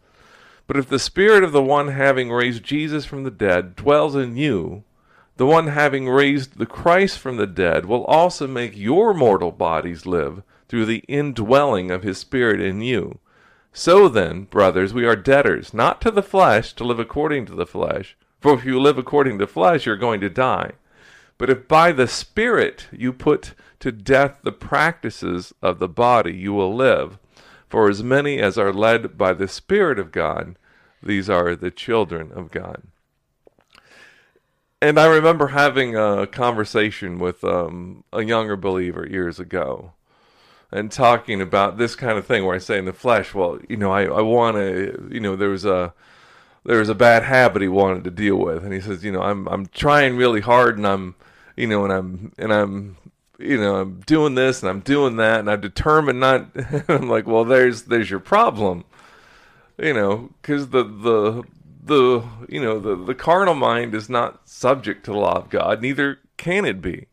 But 0.66 0.76
if 0.76 0.86
the 0.86 0.98
Spirit 0.98 1.42
of 1.42 1.52
the 1.52 1.62
one 1.62 1.88
having 1.88 2.30
raised 2.30 2.62
Jesus 2.62 3.06
from 3.06 3.22
the 3.22 3.30
dead 3.30 3.74
dwells 3.74 4.14
in 4.14 4.36
you, 4.36 4.84
the 5.38 5.46
one 5.46 5.68
having 5.68 6.06
raised 6.06 6.58
the 6.58 6.66
Christ 6.66 7.18
from 7.18 7.38
the 7.38 7.46
dead 7.46 7.86
will 7.86 8.04
also 8.04 8.46
make 8.46 8.76
your 8.76 9.14
mortal 9.14 9.50
bodies 9.50 10.04
live 10.04 10.42
through 10.68 10.84
the 10.84 11.02
indwelling 11.08 11.90
of 11.90 12.02
his 12.02 12.18
Spirit 12.18 12.60
in 12.60 12.82
you. 12.82 13.18
So 13.72 14.10
then, 14.10 14.42
brothers, 14.42 14.92
we 14.92 15.06
are 15.06 15.16
debtors, 15.16 15.72
not 15.72 16.02
to 16.02 16.10
the 16.10 16.22
flesh, 16.22 16.74
to 16.74 16.84
live 16.84 17.00
according 17.00 17.46
to 17.46 17.54
the 17.54 17.64
flesh. 17.64 18.14
For 18.40 18.54
if 18.54 18.64
you 18.64 18.80
live 18.80 18.98
according 18.98 19.38
to 19.38 19.44
the 19.44 19.52
flesh, 19.52 19.86
you're 19.86 19.96
going 19.96 20.20
to 20.20 20.30
die. 20.30 20.72
But 21.38 21.50
if 21.50 21.68
by 21.68 21.92
the 21.92 22.08
Spirit 22.08 22.86
you 22.92 23.12
put 23.12 23.54
to 23.80 23.92
death 23.92 24.40
the 24.42 24.52
practices 24.52 25.54
of 25.62 25.78
the 25.78 25.88
body, 25.88 26.34
you 26.34 26.52
will 26.52 26.74
live. 26.74 27.18
For 27.68 27.88
as 27.88 28.02
many 28.02 28.40
as 28.40 28.58
are 28.58 28.72
led 28.72 29.16
by 29.16 29.32
the 29.32 29.48
Spirit 29.48 29.98
of 29.98 30.12
God, 30.12 30.56
these 31.02 31.30
are 31.30 31.54
the 31.54 31.70
children 31.70 32.30
of 32.32 32.50
God. 32.50 32.82
And 34.82 34.98
I 34.98 35.06
remember 35.06 35.48
having 35.48 35.96
a 35.96 36.26
conversation 36.26 37.18
with 37.18 37.44
um, 37.44 38.04
a 38.12 38.22
younger 38.22 38.56
believer 38.56 39.06
years 39.06 39.38
ago 39.38 39.92
and 40.72 40.90
talking 40.90 41.40
about 41.40 41.76
this 41.76 41.94
kind 41.94 42.16
of 42.16 42.26
thing 42.26 42.44
where 42.44 42.56
I 42.56 42.60
say 42.60 42.78
in 42.78 42.86
the 42.86 42.92
flesh, 42.92 43.34
well, 43.34 43.58
you 43.68 43.76
know, 43.76 43.92
I, 43.92 44.04
I 44.04 44.22
want 44.22 44.56
to, 44.56 45.08
you 45.10 45.20
know, 45.20 45.36
there 45.36 45.50
was 45.50 45.64
a 45.64 45.92
there 46.70 46.78
was 46.78 46.88
a 46.88 46.94
bad 46.94 47.24
habit 47.24 47.62
he 47.62 47.66
wanted 47.66 48.04
to 48.04 48.12
deal 48.12 48.36
with, 48.36 48.62
and 48.62 48.72
he 48.72 48.80
says, 48.80 49.02
you 49.02 49.10
know, 49.10 49.22
I'm 49.22 49.48
I'm 49.48 49.66
trying 49.66 50.16
really 50.16 50.40
hard, 50.40 50.76
and 50.76 50.86
I'm, 50.86 51.16
you 51.56 51.66
know, 51.66 51.82
and 51.82 51.92
I'm 51.92 52.32
and 52.38 52.52
I'm, 52.52 52.96
you 53.40 53.60
know, 53.60 53.80
I'm 53.80 54.02
doing 54.06 54.36
this 54.36 54.62
and 54.62 54.70
I'm 54.70 54.78
doing 54.78 55.16
that, 55.16 55.40
and 55.40 55.50
I'm 55.50 55.60
determined 55.60 56.20
not. 56.20 56.46
I'm 56.88 57.08
like, 57.08 57.26
well, 57.26 57.44
there's 57.44 57.82
there's 57.82 58.08
your 58.08 58.20
problem, 58.20 58.84
you 59.78 59.92
know, 59.92 60.30
because 60.40 60.68
the 60.68 60.84
the 60.84 61.42
the 61.82 62.22
you 62.48 62.62
know 62.62 62.78
the 62.78 62.94
the 62.94 63.16
carnal 63.16 63.54
mind 63.54 63.92
is 63.92 64.08
not 64.08 64.48
subject 64.48 65.04
to 65.06 65.10
the 65.10 65.18
law 65.18 65.38
of 65.38 65.50
God, 65.50 65.82
neither 65.82 66.20
can 66.36 66.64
it 66.64 66.80
be, 66.80 67.06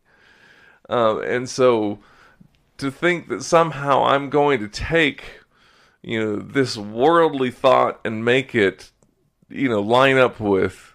um, 0.88 1.20
and 1.24 1.50
so 1.50 1.98
to 2.76 2.92
think 2.92 3.26
that 3.26 3.42
somehow 3.42 4.04
I'm 4.04 4.30
going 4.30 4.60
to 4.60 4.68
take 4.68 5.40
you 6.00 6.24
know 6.24 6.36
this 6.36 6.76
worldly 6.76 7.50
thought 7.50 8.00
and 8.04 8.24
make 8.24 8.54
it 8.54 8.92
you 9.48 9.68
know 9.68 9.80
line 9.80 10.16
up 10.16 10.40
with 10.40 10.94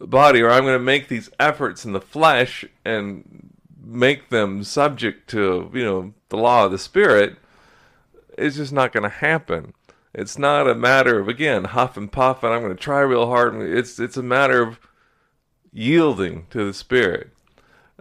body 0.00 0.40
or 0.40 0.50
i'm 0.50 0.62
going 0.62 0.78
to 0.78 0.84
make 0.84 1.08
these 1.08 1.30
efforts 1.40 1.84
in 1.84 1.92
the 1.92 2.00
flesh 2.00 2.64
and 2.84 3.52
make 3.82 4.28
them 4.28 4.62
subject 4.62 5.28
to 5.28 5.70
you 5.74 5.84
know 5.84 6.12
the 6.28 6.36
law 6.36 6.66
of 6.66 6.72
the 6.72 6.78
spirit 6.78 7.36
it's 8.38 8.56
just 8.56 8.72
not 8.72 8.92
going 8.92 9.02
to 9.02 9.08
happen. 9.08 9.74
It's 10.14 10.38
not 10.38 10.68
a 10.68 10.74
matter 10.74 11.18
of 11.18 11.28
again 11.28 11.64
huff 11.64 11.96
and 11.96 12.10
puff 12.10 12.42
and 12.42 12.52
i'm 12.52 12.62
going 12.62 12.74
to 12.74 12.82
try 12.82 13.00
real 13.00 13.26
hard 13.26 13.54
it's 13.56 14.00
it's 14.00 14.16
a 14.16 14.22
matter 14.22 14.62
of 14.62 14.80
yielding 15.72 16.46
to 16.50 16.64
the 16.64 16.72
spirit 16.72 17.30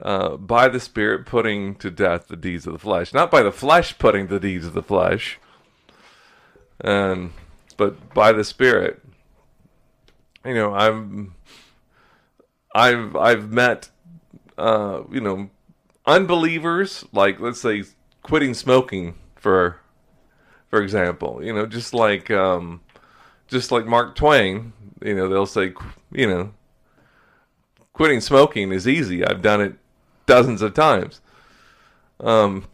uh, 0.01 0.37
by 0.37 0.67
the 0.67 0.79
spirit 0.79 1.25
putting 1.25 1.75
to 1.75 1.91
death 1.91 2.27
the 2.27 2.37
deeds 2.37 2.65
of 2.65 2.73
the 2.73 2.79
flesh. 2.79 3.13
Not 3.13 3.29
by 3.29 3.43
the 3.43 3.51
flesh 3.51 3.97
putting 3.97 4.27
the 4.27 4.39
deeds 4.39 4.65
of 4.65 4.73
the 4.73 4.81
flesh 4.81 5.37
and 6.79 7.33
but 7.75 8.13
by 8.13 8.31
the 8.31 8.43
spirit 8.43 9.01
you 10.45 10.53
know 10.53 10.73
i'm 10.73 11.33
i've 12.73 13.15
i've 13.15 13.51
met 13.51 13.89
uh 14.57 15.01
you 15.11 15.21
know 15.21 15.49
unbelievers 16.05 17.05
like 17.11 17.39
let's 17.39 17.61
say 17.61 17.83
quitting 18.23 18.53
smoking 18.53 19.15
for 19.35 19.79
for 20.69 20.81
example 20.81 21.43
you 21.43 21.53
know 21.53 21.65
just 21.65 21.93
like 21.93 22.31
um 22.31 22.81
just 23.47 23.71
like 23.71 23.85
mark 23.85 24.15
twain 24.15 24.73
you 25.03 25.15
know 25.15 25.27
they'll 25.27 25.45
say 25.45 25.73
you 26.11 26.27
know 26.27 26.51
quitting 27.97 28.21
smoking 28.21 28.71
is 28.71 28.87
easy. 28.87 29.25
I've 29.25 29.41
done 29.41 29.59
it 29.59 29.73
dozens 30.27 30.61
of 30.61 30.75
times. 30.75 31.19
Um 32.19 32.65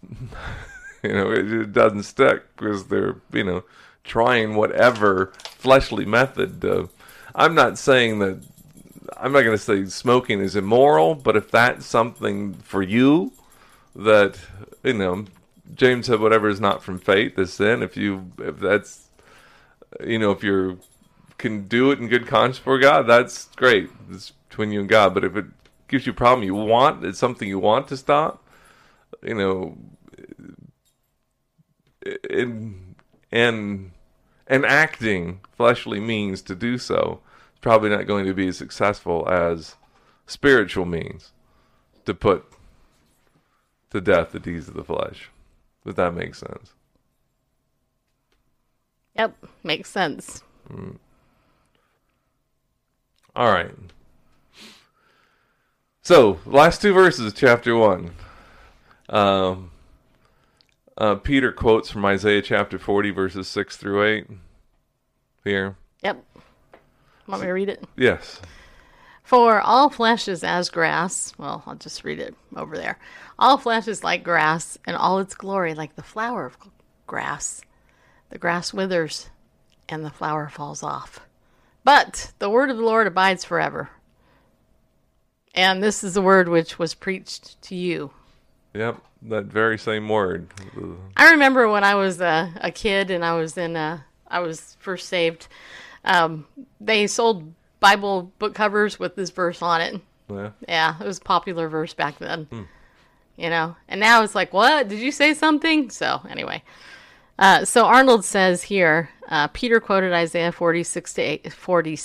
you 1.03 1.13
know 1.13 1.31
it, 1.31 1.51
it 1.51 1.73
doesn't 1.73 2.03
stick 2.03 2.43
because 2.55 2.87
they're 2.87 3.15
you 3.31 3.43
know 3.43 3.63
trying 4.03 4.55
whatever 4.55 5.31
fleshly 5.45 6.05
method 6.05 6.63
uh, 6.65 6.87
i'm 7.35 7.55
not 7.55 7.77
saying 7.77 8.19
that 8.19 8.41
i'm 9.17 9.31
not 9.31 9.41
going 9.41 9.57
to 9.57 9.63
say 9.63 9.85
smoking 9.85 10.39
is 10.39 10.55
immoral 10.55 11.15
but 11.15 11.35
if 11.35 11.49
that's 11.51 11.85
something 11.85 12.53
for 12.55 12.81
you 12.81 13.31
that 13.95 14.39
you 14.83 14.93
know 14.93 15.25
james 15.75 16.07
said 16.07 16.19
whatever 16.19 16.49
is 16.49 16.59
not 16.59 16.83
from 16.83 16.99
faith 16.99 17.37
is 17.37 17.53
sin. 17.53 17.81
If 17.81 17.97
you 17.97 18.31
if 18.39 18.59
that's 18.59 19.09
you 20.03 20.19
know 20.19 20.31
if 20.31 20.43
you're 20.43 20.77
can 21.37 21.67
do 21.67 21.91
it 21.91 21.99
in 21.99 22.07
good 22.07 22.27
conscience 22.27 22.57
for 22.57 22.79
god 22.79 23.07
that's 23.07 23.45
great. 23.55 23.89
It's 24.11 24.31
between 24.49 24.71
you 24.71 24.81
and 24.81 24.89
god. 24.89 25.13
But 25.13 25.23
if 25.23 25.35
it 25.35 25.45
gives 25.87 26.05
you 26.05 26.13
a 26.13 26.15
problem 26.15 26.45
you 26.45 26.55
want 26.55 27.03
it's 27.05 27.19
something 27.19 27.47
you 27.47 27.59
want 27.59 27.87
to 27.89 27.97
stop 27.97 28.43
you 29.21 29.35
know 29.35 29.77
and 32.29 32.95
and 33.31 33.91
and 34.47 34.65
acting 34.65 35.39
fleshly 35.55 35.99
means 35.99 36.41
to 36.43 36.55
do 36.55 36.77
so 36.77 37.21
is 37.53 37.59
probably 37.59 37.89
not 37.89 38.07
going 38.07 38.25
to 38.25 38.33
be 38.33 38.47
as 38.47 38.57
successful 38.57 39.27
as 39.29 39.75
spiritual 40.25 40.85
means 40.85 41.31
to 42.05 42.13
put 42.13 42.45
to 43.91 44.01
death 44.01 44.31
the 44.31 44.39
deeds 44.39 44.67
of 44.67 44.73
the 44.73 44.83
flesh. 44.83 45.29
Does 45.85 45.95
that 45.95 46.13
make 46.13 46.35
sense. 46.35 46.73
Yep, 49.15 49.35
makes 49.63 49.89
sense. 49.89 50.43
All 53.35 53.51
right. 53.51 53.71
So, 56.01 56.39
last 56.45 56.81
two 56.81 56.93
verses 56.93 57.27
of 57.27 57.35
chapter 57.35 57.75
1. 57.75 58.11
Um, 59.09 59.71
uh, 60.97 61.15
Peter 61.15 61.51
quotes 61.51 61.89
from 61.89 62.05
Isaiah 62.05 62.41
chapter 62.41 62.77
40, 62.77 63.11
verses 63.11 63.47
6 63.47 63.77
through 63.77 64.03
8. 64.03 64.27
Here. 65.43 65.75
Yep. 66.03 66.23
Want 67.27 67.41
me 67.41 67.47
to 67.47 67.53
read 67.53 67.69
it? 67.69 67.83
Yes. 67.97 68.41
For 69.23 69.61
all 69.61 69.89
flesh 69.89 70.27
is 70.27 70.43
as 70.43 70.69
grass. 70.69 71.33
Well, 71.37 71.63
I'll 71.65 71.75
just 71.75 72.03
read 72.03 72.19
it 72.19 72.35
over 72.55 72.77
there. 72.77 72.99
All 73.39 73.57
flesh 73.57 73.87
is 73.87 74.03
like 74.03 74.23
grass, 74.23 74.77
and 74.85 74.95
all 74.95 75.19
its 75.19 75.33
glory 75.33 75.73
like 75.73 75.95
the 75.95 76.03
flower 76.03 76.45
of 76.45 76.57
grass. 77.07 77.61
The 78.29 78.37
grass 78.37 78.73
withers, 78.73 79.29
and 79.87 80.03
the 80.03 80.09
flower 80.09 80.49
falls 80.49 80.83
off. 80.83 81.21
But 81.83 82.31
the 82.39 82.49
word 82.49 82.69
of 82.69 82.77
the 82.77 82.83
Lord 82.83 83.07
abides 83.07 83.43
forever. 83.43 83.89
And 85.55 85.81
this 85.81 86.03
is 86.03 86.15
the 86.15 86.21
word 86.21 86.49
which 86.49 86.79
was 86.79 86.93
preached 86.93 87.61
to 87.63 87.75
you. 87.75 88.11
Yep. 88.73 88.97
That 89.23 89.45
very 89.45 89.77
same 89.77 90.09
word. 90.09 90.47
I 91.15 91.31
remember 91.31 91.69
when 91.69 91.83
I 91.83 91.95
was 91.95 92.19
a, 92.19 92.51
a 92.57 92.71
kid 92.71 93.09
and 93.09 93.23
I 93.23 93.35
was 93.35 93.57
in 93.57 93.77
uh, 93.77 94.01
I 94.27 94.39
was 94.39 94.75
first 94.79 95.07
saved. 95.07 95.47
Um, 96.03 96.45
they 96.81 97.07
sold 97.07 97.53
Bible 97.79 98.33
book 98.39 98.53
covers 98.53 98.99
with 98.99 99.15
this 99.15 99.29
verse 99.29 99.61
on 99.61 99.81
it. 99.81 100.01
Yeah. 100.29 100.49
Yeah, 100.67 100.95
it 100.99 101.05
was 101.05 101.19
a 101.19 101.21
popular 101.21 101.69
verse 101.69 101.93
back 101.93 102.17
then. 102.19 102.67
You 103.37 103.49
know, 103.49 103.75
and 103.87 103.99
now 103.99 104.23
it's 104.23 104.35
like, 104.35 104.53
what? 104.53 104.89
Did 104.89 104.99
you 104.99 105.11
say 105.11 105.33
something? 105.33 105.89
So 105.89 106.21
anyway, 106.29 106.63
uh, 107.39 107.65
so 107.65 107.85
Arnold 107.85 108.25
says 108.25 108.63
here, 108.63 109.09
uh, 109.27 109.47
Peter 109.47 109.79
quoted 109.79 110.13
Isaiah 110.13 110.51
46 110.51 111.13
to 111.13 111.21
8, 111.21 111.53
40, 111.53 111.99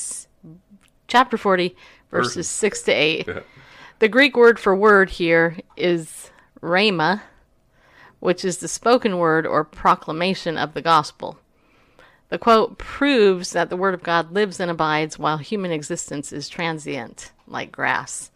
chapter 1.06 1.36
40, 1.36 1.76
verses. 2.10 2.48
6 2.48 2.82
to 2.82 2.92
8. 2.92 3.26
Yeah. 3.26 3.40
The 3.98 4.08
Greek 4.08 4.36
word 4.36 4.58
for 4.58 4.74
word 4.74 5.10
here 5.10 5.58
is 5.76 6.30
rhema, 6.60 7.22
which 8.20 8.44
is 8.44 8.58
the 8.58 8.68
spoken 8.68 9.18
word 9.18 9.46
or 9.46 9.64
proclamation 9.64 10.58
of 10.58 10.74
the 10.74 10.82
gospel. 10.82 11.38
The 12.30 12.38
quote 12.38 12.78
proves 12.78 13.52
that 13.52 13.70
the 13.70 13.76
word 13.76 13.94
of 13.94 14.02
God 14.02 14.32
lives 14.32 14.60
and 14.60 14.70
abides 14.70 15.18
while 15.18 15.38
human 15.38 15.70
existence 15.70 16.32
is 16.32 16.48
transient, 16.48 17.32
like 17.46 17.72
grass. 17.72 18.30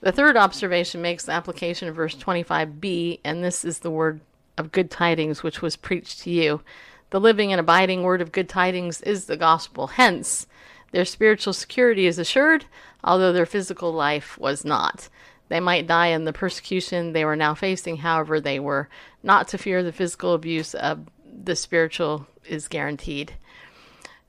The 0.00 0.12
third 0.12 0.36
observation 0.36 1.02
makes 1.02 1.24
the 1.24 1.32
application 1.32 1.88
of 1.88 1.96
verse 1.96 2.16
25b, 2.16 3.20
and 3.24 3.42
this 3.44 3.64
is 3.64 3.80
the 3.80 3.90
word 3.90 4.20
of 4.56 4.72
good 4.72 4.90
tidings 4.90 5.42
which 5.42 5.62
was 5.62 5.76
preached 5.76 6.20
to 6.20 6.30
you. 6.30 6.62
The 7.10 7.20
living 7.20 7.52
and 7.52 7.60
abiding 7.60 8.02
word 8.02 8.20
of 8.20 8.32
good 8.32 8.48
tidings 8.48 9.00
is 9.02 9.26
the 9.26 9.36
gospel. 9.36 9.88
Hence, 9.88 10.46
their 10.92 11.04
spiritual 11.04 11.52
security 11.52 12.06
is 12.06 12.18
assured, 12.18 12.66
although 13.02 13.32
their 13.32 13.46
physical 13.46 13.92
life 13.92 14.38
was 14.38 14.64
not. 14.64 15.08
They 15.48 15.60
might 15.60 15.86
die 15.86 16.08
in 16.08 16.24
the 16.24 16.32
persecution 16.32 17.12
they 17.12 17.24
were 17.24 17.36
now 17.36 17.54
facing, 17.54 17.98
however, 17.98 18.40
they 18.40 18.60
were 18.60 18.88
not 19.22 19.48
to 19.48 19.58
fear 19.58 19.82
the 19.82 19.92
physical 19.92 20.34
abuse 20.34 20.74
of 20.74 21.06
the 21.42 21.56
spiritual 21.56 22.26
is 22.46 22.68
guaranteed. 22.68 23.32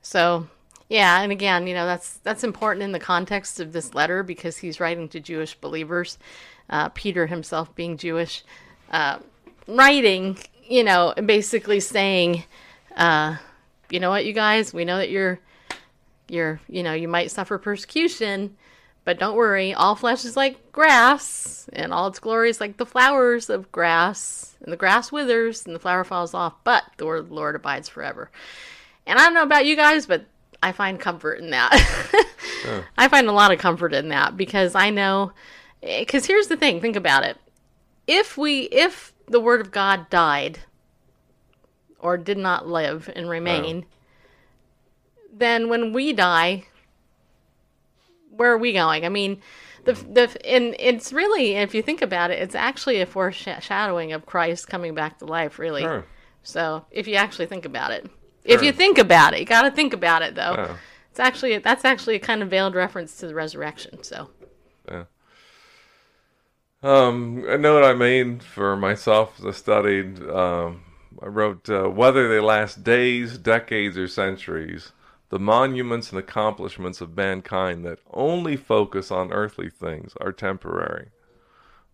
So, 0.01 0.47
yeah, 0.88 1.22
and 1.22 1.32
again, 1.32 1.67
you 1.67 1.74
know, 1.74 1.86
that's 1.86 2.17
that's 2.17 2.43
important 2.43 2.84
in 2.84 2.91
the 2.91 2.99
context 2.99 3.59
of 3.59 3.74
this 3.74 3.93
letter 3.93 4.24
because 4.24 4.57
he's 4.57 4.80
writing 4.80 5.09
to 5.09 5.20
Jewish 5.20 5.55
believers. 5.55 6.17
Uh, 6.70 6.89
Peter 6.89 7.28
himself 7.28 7.74
being 7.76 7.97
Jewish, 7.97 8.43
uh, 8.91 9.20
writing, 9.67 10.38
you 10.67 10.84
know, 10.84 11.13
basically 11.26 11.80
saying, 11.80 12.43
uh, 12.95 13.38
you 13.89 13.99
know 13.99 14.09
what, 14.09 14.26
you 14.26 14.34
guys, 14.34 14.74
we 14.74 14.86
know 14.86 14.97
that 14.97 15.09
you're, 15.09 15.39
you're, 16.28 16.59
you 16.67 16.84
know, 16.84 16.93
you 16.93 17.07
might 17.07 17.32
suffer 17.32 17.57
persecution, 17.57 18.55
but 19.06 19.20
don't 19.20 19.36
worry, 19.36 19.74
all 19.74 19.95
flesh 19.95 20.26
is 20.26 20.38
like 20.38 20.72
grass, 20.72 21.70
and 21.74 21.93
all 21.93 22.08
its 22.08 22.20
glory 22.20 22.50
is 22.50 22.60
like 22.60 22.78
the 22.78 22.86
flowers 22.86 23.50
of 23.50 23.72
grass, 23.72 24.56
and 24.62 24.72
the 24.72 24.78
grass 24.78 25.12
withers 25.12 25.66
and 25.66 25.76
the 25.76 25.80
flower 25.80 26.04
falls 26.04 26.34
off, 26.34 26.54
but 26.64 26.84
the 26.97 27.06
word 27.06 27.20
of 27.20 27.30
the 27.30 27.36
Lord 27.36 27.56
abides 27.56 27.89
forever. 27.89 28.30
And 29.06 29.18
I 29.18 29.24
don't 29.24 29.34
know 29.34 29.43
about 29.43 29.66
you 29.66 29.76
guys, 29.76 30.06
but 30.06 30.26
I 30.62 30.72
find 30.72 31.00
comfort 31.00 31.39
in 31.39 31.52
that. 31.52 31.72
I 32.97 33.08
find 33.08 33.28
a 33.28 33.34
lot 33.34 33.52
of 33.52 33.60
comfort 33.60 33.93
in 33.93 34.10
that 34.10 34.36
because 34.38 34.76
I 34.76 34.89
know, 34.89 35.32
eh, 35.82 36.02
because 36.02 36.26
here's 36.26 36.47
the 36.47 36.58
thing 36.58 36.82
think 36.82 36.95
about 36.95 37.24
it. 37.24 37.38
If 38.06 38.38
we, 38.38 38.64
if 38.64 39.14
the 39.28 39.39
word 39.39 39.62
of 39.62 39.72
God 39.72 40.10
died 40.10 40.60
or 42.00 42.18
did 42.18 42.38
not 42.38 42.68
live 42.68 43.10
and 43.16 43.30
remain, 43.30 43.86
then 45.32 45.70
when 45.70 45.93
we 45.93 46.14
die, 46.14 46.66
where 48.40 48.52
are 48.52 48.58
we 48.58 48.74
going? 48.74 49.06
I 49.06 49.10
mean, 49.10 49.42
the 49.84 49.94
the 49.94 50.50
and 50.50 50.76
it's 50.80 51.12
really 51.12 51.56
if 51.56 51.76
you 51.76 51.82
think 51.82 52.02
about 52.02 52.32
it, 52.32 52.40
it's 52.40 52.56
actually 52.56 53.02
a 53.02 53.06
foreshadowing 53.06 54.14
of 54.14 54.26
Christ 54.26 54.68
coming 54.68 54.96
back 54.96 55.20
to 55.20 55.26
life, 55.26 55.60
really. 55.60 55.82
Sure. 55.82 56.06
So 56.44 56.86
if 56.90 57.08
you 57.08 57.16
actually 57.16 57.48
think 57.48 57.66
about 57.66 57.92
it, 57.92 58.10
if 58.44 58.64
you 58.64 58.72
think 58.72 58.98
about 58.98 59.34
it, 59.34 59.42
you 59.42 59.46
got 59.46 59.64
to 59.64 59.72
think 59.72 59.94
about 59.94 60.22
it 60.22 60.36
though. 60.36 60.54
Yeah. 60.54 60.78
It's 61.12 61.20
actually 61.20 61.58
that's 61.58 61.86
actually 61.86 62.16
a 62.16 62.20
kind 62.20 62.42
of 62.42 62.50
veiled 62.50 62.76
reference 62.76 63.18
to 63.18 63.28
the 63.28 63.36
resurrection. 63.36 64.04
So 64.04 64.30
Yeah. 64.90 65.04
Um, 66.82 67.44
a 67.48 67.58
note 67.58 67.84
I 67.84 67.94
made 67.94 68.42
for 68.42 68.78
myself 68.78 69.38
as 69.40 69.46
I 69.46 69.52
studied, 69.52 70.22
um, 70.30 70.84
I 71.22 71.26
wrote, 71.26 71.70
uh, 71.70 71.90
whether 71.90 72.30
they 72.30 72.40
last 72.40 72.86
days, 72.86 73.38
decades, 73.38 73.98
or 73.98 74.08
centuries, 74.08 74.94
the 75.30 75.39
monuments 75.39 76.09
and 76.09 76.19
accomplishments 76.19 77.01
of 77.01 77.15
mankind 77.15 77.86
that 77.86 77.99
only 78.11 78.55
focus 78.55 79.11
on 79.11 79.32
earthly 79.32 79.69
things 79.69 80.13
are 80.19 80.32
temporary. 80.32 81.09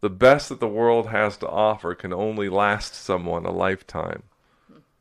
The 0.01 0.09
best 0.09 0.49
that 0.49 0.59
the 0.59 0.67
world 0.67 1.09
has 1.09 1.37
to 1.37 1.49
offer 1.49 1.95
can 1.95 2.13
only 2.13 2.47
last 2.47 2.95
someone 2.95 3.45
a 3.45 3.51
lifetime, 3.51 4.23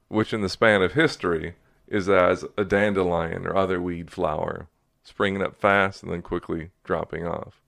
which 0.08 0.32
in 0.32 0.40
the 0.40 0.48
span 0.48 0.82
of 0.82 0.92
history 0.92 1.54
is 1.86 2.08
as 2.08 2.44
a 2.56 2.64
dandelion 2.64 3.46
or 3.46 3.56
other 3.56 3.80
weed 3.80 4.10
flower, 4.10 4.66
springing 5.04 5.42
up 5.42 5.60
fast 5.60 6.02
and 6.02 6.10
then 6.10 6.22
quickly 6.22 6.70
dropping 6.82 7.26
off. 7.26 7.60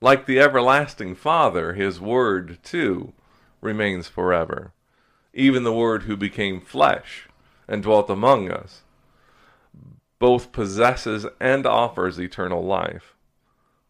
Like 0.00 0.26
the 0.26 0.38
everlasting 0.38 1.14
Father, 1.14 1.72
his 1.72 2.00
word, 2.00 2.58
too, 2.62 3.12
remains 3.60 4.06
forever. 4.06 4.72
Even 5.32 5.64
the 5.64 5.72
word 5.72 6.02
who 6.02 6.16
became 6.16 6.60
flesh 6.60 7.28
and 7.66 7.82
dwelt 7.82 8.10
among 8.10 8.50
us 8.50 8.82
both 10.18 10.52
possesses 10.52 11.26
and 11.40 11.66
offers 11.66 12.18
eternal 12.18 12.64
life. 12.64 13.14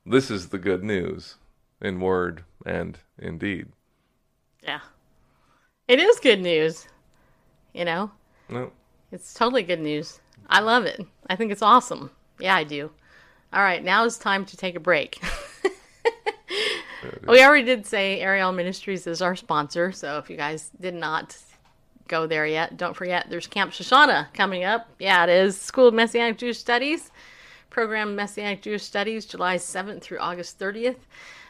This 0.05 0.31
is 0.31 0.49
the 0.49 0.59
good 0.59 0.83
news 0.85 1.37
in 1.81 2.01
word 2.01 2.45
and 2.64 2.99
in 3.18 3.39
deed. 3.39 3.66
yeah, 4.62 4.81
it 5.89 5.99
is 5.99 6.18
good 6.20 6.41
news. 6.41 6.87
You 7.72 7.85
know, 7.85 8.11
No, 8.49 8.72
it's 9.12 9.35
totally 9.35 9.62
good 9.62 9.81
news. 9.81 10.20
I 10.49 10.61
love 10.61 10.85
it. 10.85 11.01
I 11.29 11.37
think 11.37 11.53
it's 11.53 11.62
awesome. 11.62 12.11
Yeah, 12.39 12.55
I 12.55 12.64
do. 12.64 12.91
All 13.53 13.62
right, 13.62 13.83
now 13.85 14.05
it's 14.05 14.18
time 14.18 14.45
to 14.47 14.57
take 14.57 14.77
a 14.77 14.81
break. 14.81 15.20
we 17.29 17.43
already 17.45 17.64
did 17.64 17.87
say 17.87 18.20
Ariel 18.20 18.53
Ministries 18.53 19.07
is 19.07 19.22
our 19.22 19.37
sponsor, 19.37 19.93
so 19.93 20.18
if 20.18 20.31
you 20.31 20.37
guys 20.37 20.70
did 20.81 20.95
not 20.95 21.37
go 22.09 22.27
there 22.27 22.47
yet, 22.47 22.77
don't 22.77 22.95
forget 22.95 23.29
there's 23.29 23.47
Camp 23.47 23.73
Shoshana 23.73 24.33
coming 24.33 24.65
up. 24.65 24.89
Yeah, 24.99 25.25
it 25.25 25.31
is 25.31 25.61
School 25.61 25.89
of 25.89 25.95
Messianic 25.95 26.39
Jewish 26.39 26.59
Studies, 26.59 27.11
program 27.71 28.15
Messianic 28.17 28.63
Jewish 28.63 28.83
Studies, 28.83 29.27
July 29.27 29.57
7th 29.57 30.03
through 30.03 30.19
August 30.19 30.59
30th. 30.59 30.97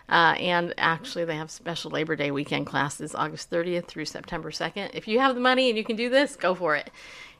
Uh, 0.08 0.36
and 0.38 0.72
actually, 0.78 1.24
they 1.24 1.34
have 1.34 1.50
special 1.50 1.90
Labor 1.90 2.14
Day 2.14 2.30
weekend 2.30 2.66
classes, 2.66 3.14
August 3.14 3.50
30th 3.50 3.86
through 3.86 4.04
September 4.04 4.50
2nd. 4.50 4.90
If 4.94 5.08
you 5.08 5.18
have 5.18 5.34
the 5.34 5.40
money 5.40 5.68
and 5.68 5.76
you 5.76 5.84
can 5.84 5.96
do 5.96 6.08
this, 6.08 6.36
go 6.36 6.54
for 6.54 6.76
it. 6.76 6.90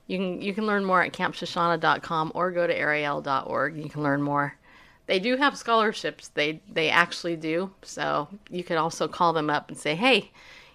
You 0.07 0.19
can 0.19 0.43
you 0.43 0.55
can 0.55 0.67
learn 0.67 0.85
more 0.85 1.03
at 1.03 1.13
campshoshana.com 1.13 2.33
or 2.35 2.51
go 2.51 2.67
to 2.67 2.77
ariel.org. 2.77 3.77
You 3.77 3.89
can 3.89 4.03
learn 4.03 4.23
more. 4.23 4.57
They 5.07 5.19
do 5.21 5.37
have 5.37 5.57
scholarships. 5.57 6.29
They 6.29 6.61
they 6.69 6.91
actually 6.91 7.37
do. 7.37 7.73
So 7.83 8.29
you 8.51 8.65
could 8.65 8.77
also 8.77 9.09
call 9.09 9.33
them 9.33 9.51
up 9.51 9.69
and 9.69 9.79
say, 9.79 9.95
"Hey, 9.95 10.31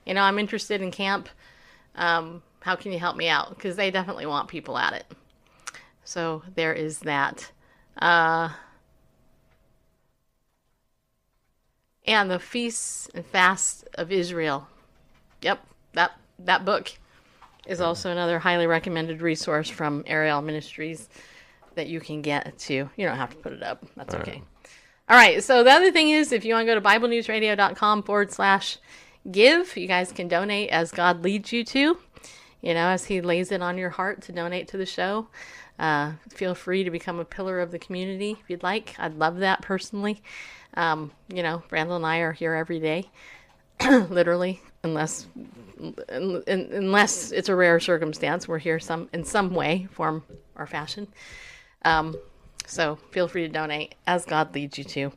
you 0.05 0.13
know, 0.13 0.21
I'm 0.21 0.39
interested 0.39 0.81
in 0.81 0.91
camp. 0.91 1.29
Um, 1.95 2.41
how 2.61 2.75
can 2.75 2.91
you 2.91 2.99
help 2.99 3.15
me 3.15 3.27
out?" 3.27 3.49
Because 3.49 3.75
they 3.75 3.91
definitely 3.91 4.25
want 4.25 4.47
people 4.47 4.77
at 4.77 4.93
it. 4.93 5.05
So 6.03 6.43
there 6.55 6.73
is 6.73 6.99
that. 6.99 7.51
Uh, 7.97 8.49
and 12.05 12.31
the 12.31 12.39
feasts 12.39 13.09
and 13.13 13.25
fasts 13.25 13.83
of 13.95 14.11
Israel. 14.11 14.67
Yep, 15.41 15.65
that 15.93 16.11
that 16.39 16.65
book 16.65 16.91
is 17.67 17.79
also 17.79 18.11
another 18.11 18.39
highly 18.39 18.67
recommended 18.67 19.21
resource 19.21 19.69
from 19.69 20.03
Ariel 20.07 20.41
Ministries 20.41 21.09
that 21.75 21.87
you 21.87 21.99
can 21.99 22.21
get 22.21 22.57
to. 22.59 22.73
You 22.73 23.07
don't 23.07 23.17
have 23.17 23.29
to 23.31 23.37
put 23.37 23.53
it 23.53 23.63
up. 23.63 23.85
That's 23.95 24.13
okay. 24.15 24.41
All 25.07 25.15
right. 25.15 25.43
So 25.43 25.63
the 25.63 25.71
other 25.71 25.91
thing 25.91 26.09
is, 26.09 26.31
if 26.31 26.43
you 26.43 26.53
want 26.53 26.67
to 26.67 26.73
go 26.73 26.79
to 26.79 26.81
BibleNewsRadio.com 26.81 28.03
forward 28.03 28.31
slash 28.31 28.77
give, 29.29 29.75
you 29.77 29.87
guys 29.87 30.11
can 30.11 30.27
donate 30.27 30.69
as 30.69 30.91
God 30.91 31.23
leads 31.23 31.51
you 31.51 31.63
to. 31.65 31.97
You 32.61 32.73
know, 32.73 32.87
as 32.87 33.05
He 33.05 33.21
lays 33.21 33.51
it 33.51 33.61
on 33.61 33.77
your 33.77 33.89
heart 33.89 34.21
to 34.23 34.31
donate 34.31 34.67
to 34.69 34.77
the 34.77 34.85
show. 34.85 35.27
Uh, 35.79 36.13
feel 36.29 36.53
free 36.53 36.83
to 36.83 36.91
become 36.91 37.19
a 37.19 37.25
pillar 37.25 37.59
of 37.59 37.71
the 37.71 37.79
community 37.79 38.37
if 38.39 38.49
you'd 38.49 38.63
like. 38.63 38.95
I'd 38.99 39.15
love 39.15 39.37
that 39.37 39.61
personally. 39.61 40.21
Um, 40.75 41.11
you 41.27 41.41
know, 41.43 41.63
Randall 41.71 41.95
and 41.97 42.05
I 42.05 42.19
are 42.19 42.31
here 42.31 42.53
every 42.53 42.79
day, 42.79 43.09
literally, 43.81 44.61
unless 44.83 45.27
un- 46.09 46.43
un- 46.47 46.69
unless 46.71 47.31
it's 47.31 47.49
a 47.49 47.55
rare 47.55 47.79
circumstance, 47.79 48.47
we're 48.47 48.59
here 48.59 48.79
some 48.79 49.09
in 49.11 49.23
some 49.23 49.53
way, 49.53 49.87
form, 49.91 50.23
or 50.55 50.67
fashion. 50.67 51.07
Um, 51.83 52.15
so 52.67 52.97
feel 53.11 53.27
free 53.27 53.47
to 53.47 53.49
donate 53.51 53.95
as 54.05 54.23
God 54.25 54.53
leads 54.53 54.77
you 54.77 54.83
to. 54.83 55.11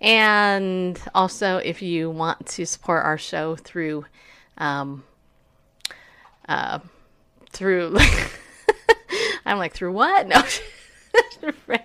And 0.00 1.00
also, 1.14 1.56
if 1.56 1.82
you 1.82 2.10
want 2.10 2.46
to 2.46 2.64
support 2.64 3.04
our 3.04 3.18
show 3.18 3.56
through, 3.56 4.04
um, 4.56 5.02
uh, 6.48 6.78
through, 7.50 7.96
I'm 9.44 9.58
like, 9.58 9.74
through 9.74 9.92
what? 9.92 10.28
No. 10.28 10.42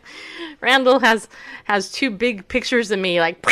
Randall 0.61 0.99
has 0.99 1.28
has 1.66 1.91
two 1.91 2.09
big 2.09 2.47
pictures 2.47 2.91
of 2.91 2.99
me, 2.99 3.20
like 3.20 3.45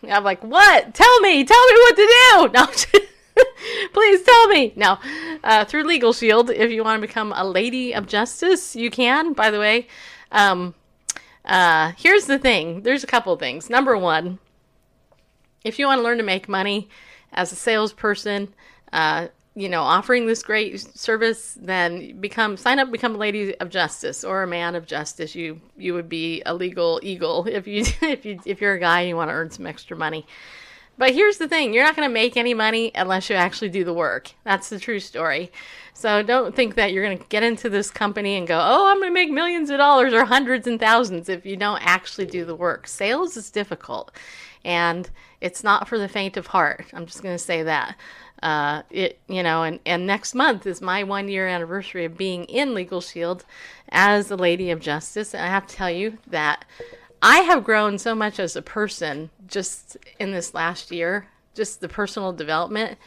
I'm 0.08 0.24
like, 0.24 0.42
what? 0.42 0.94
Tell 0.94 1.20
me, 1.20 1.44
tell 1.44 1.66
me 1.66 1.72
what 1.74 1.96
to 1.96 2.06
do. 2.06 2.48
No, 2.52 3.44
please 3.92 4.22
tell 4.22 4.48
me. 4.48 4.72
now 4.76 5.00
uh, 5.44 5.64
through 5.64 5.84
Legal 5.84 6.12
Shield, 6.12 6.50
if 6.50 6.70
you 6.70 6.84
want 6.84 7.00
to 7.00 7.06
become 7.06 7.32
a 7.34 7.44
lady 7.44 7.94
of 7.94 8.06
justice, 8.06 8.76
you 8.76 8.90
can. 8.90 9.32
By 9.32 9.50
the 9.50 9.58
way, 9.58 9.88
um, 10.30 10.74
uh, 11.44 11.92
here's 11.96 12.26
the 12.26 12.38
thing. 12.38 12.82
There's 12.82 13.04
a 13.04 13.08
couple 13.08 13.36
things. 13.36 13.68
Number 13.68 13.96
one, 13.96 14.38
if 15.64 15.78
you 15.78 15.86
want 15.86 15.98
to 15.98 16.02
learn 16.02 16.18
to 16.18 16.24
make 16.24 16.48
money 16.48 16.88
as 17.32 17.52
a 17.52 17.56
salesperson, 17.56 18.54
uh, 18.92 19.28
you 19.54 19.68
know, 19.68 19.82
offering 19.82 20.26
this 20.26 20.42
great 20.42 20.80
service, 20.80 21.56
then 21.60 22.20
become 22.20 22.56
sign 22.56 22.78
up, 22.78 22.90
become 22.90 23.14
a 23.14 23.18
lady 23.18 23.54
of 23.56 23.68
justice 23.68 24.24
or 24.24 24.42
a 24.42 24.46
man 24.46 24.74
of 24.74 24.86
justice. 24.86 25.34
You 25.34 25.60
you 25.76 25.94
would 25.94 26.08
be 26.08 26.42
a 26.46 26.54
legal 26.54 27.00
eagle 27.02 27.46
if 27.46 27.66
you 27.66 27.84
if 28.02 28.24
you 28.24 28.40
if 28.46 28.60
you're 28.60 28.74
a 28.74 28.80
guy 28.80 29.00
and 29.00 29.08
you 29.10 29.16
want 29.16 29.28
to 29.28 29.34
earn 29.34 29.50
some 29.50 29.66
extra 29.66 29.96
money. 29.96 30.26
But 30.98 31.14
here's 31.14 31.38
the 31.38 31.48
thing: 31.48 31.72
you're 31.72 31.84
not 31.84 31.96
going 31.96 32.08
to 32.08 32.12
make 32.12 32.36
any 32.36 32.54
money 32.54 32.92
unless 32.94 33.28
you 33.30 33.36
actually 33.36 33.70
do 33.70 33.84
the 33.84 33.94
work. 33.94 34.32
That's 34.44 34.68
the 34.68 34.78
true 34.78 35.00
story. 35.00 35.50
So 35.94 36.22
don't 36.22 36.54
think 36.54 36.74
that 36.74 36.92
you're 36.92 37.04
going 37.04 37.18
to 37.18 37.24
get 37.28 37.42
into 37.42 37.68
this 37.68 37.90
company 37.90 38.36
and 38.36 38.46
go, 38.46 38.58
"Oh, 38.58 38.90
I'm 38.90 38.98
going 38.98 39.10
to 39.10 39.14
make 39.14 39.30
millions 39.30 39.70
of 39.70 39.78
dollars 39.78 40.12
or 40.12 40.24
hundreds 40.24 40.66
and 40.66 40.78
thousands 40.78 41.28
if 41.28 41.46
you 41.46 41.56
don't 41.56 41.84
actually 41.84 42.26
do 42.26 42.44
the 42.44 42.54
work." 42.54 42.86
Sales 42.86 43.36
is 43.36 43.50
difficult, 43.50 44.12
and 44.64 45.10
it's 45.40 45.64
not 45.64 45.88
for 45.88 45.98
the 45.98 46.08
faint 46.08 46.36
of 46.36 46.48
heart. 46.48 46.86
I'm 46.92 47.06
just 47.06 47.22
going 47.22 47.34
to 47.34 47.42
say 47.42 47.62
that. 47.62 47.96
Uh, 48.42 48.82
it 48.90 49.20
you 49.28 49.42
know, 49.42 49.62
and 49.62 49.78
and 49.86 50.06
next 50.06 50.34
month 50.34 50.66
is 50.66 50.80
my 50.80 51.04
one 51.04 51.28
year 51.28 51.46
anniversary 51.46 52.04
of 52.04 52.16
being 52.16 52.44
in 52.44 52.74
Legal 52.74 53.00
Shield 53.00 53.44
as 53.90 54.30
a 54.30 54.36
lady 54.36 54.70
of 54.70 54.80
justice, 54.80 55.32
and 55.32 55.42
I 55.44 55.46
have 55.46 55.66
to 55.68 55.76
tell 55.76 55.90
you 55.90 56.18
that 56.26 56.64
I 57.22 57.38
have 57.38 57.62
grown 57.62 57.98
so 57.98 58.14
much 58.14 58.40
as 58.40 58.56
a 58.56 58.62
person 58.62 59.30
just 59.46 59.96
in 60.18 60.32
this 60.32 60.54
last 60.54 60.90
year, 60.90 61.28
just 61.54 61.80
the 61.80 61.88
personal 61.88 62.32
development, 62.32 62.98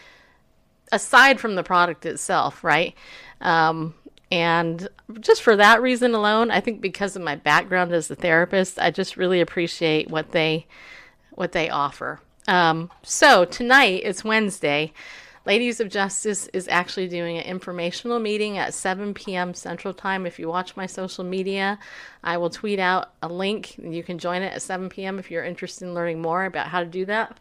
aside 0.91 1.39
from 1.39 1.55
the 1.55 1.63
product 1.63 2.05
itself, 2.05 2.63
right? 2.63 2.95
Um, 3.41 3.93
and 4.31 4.87
just 5.19 5.41
for 5.43 5.55
that 5.57 5.81
reason 5.81 6.13
alone, 6.13 6.49
I 6.49 6.61
think 6.61 6.79
because 6.79 7.15
of 7.15 7.21
my 7.21 7.35
background 7.35 7.91
as 7.91 8.09
a 8.09 8.15
therapist, 8.15 8.79
I 8.79 8.89
just 8.89 9.17
really 9.17 9.41
appreciate 9.41 10.09
what 10.09 10.31
they 10.31 10.65
what 11.31 11.51
they 11.51 11.69
offer. 11.69 12.21
Um, 12.47 12.89
so 13.03 13.43
tonight 13.43 14.01
it's 14.05 14.23
Wednesday. 14.23 14.93
Ladies 15.45 15.79
of 15.79 15.89
Justice 15.89 16.47
is 16.53 16.67
actually 16.67 17.07
doing 17.07 17.37
an 17.37 17.43
informational 17.43 18.17
meeting 18.17 18.57
at 18.57 18.73
7 18.73 19.13
p.m. 19.13 19.53
Central 19.53 19.93
Time. 19.93 20.25
If 20.25 20.39
you 20.39 20.47
watch 20.47 20.75
my 20.75 20.87
social 20.87 21.23
media, 21.23 21.77
I 22.23 22.37
will 22.37 22.49
tweet 22.49 22.79
out 22.79 23.11
a 23.21 23.27
link. 23.27 23.77
You 23.77 24.01
can 24.01 24.17
join 24.17 24.41
it 24.41 24.53
at 24.53 24.63
7 24.63 24.89
p.m. 24.89 25.19
if 25.19 25.29
you're 25.29 25.43
interested 25.43 25.85
in 25.85 25.93
learning 25.93 26.19
more 26.19 26.45
about 26.45 26.69
how 26.69 26.79
to 26.79 26.87
do 26.87 27.05
that. 27.05 27.39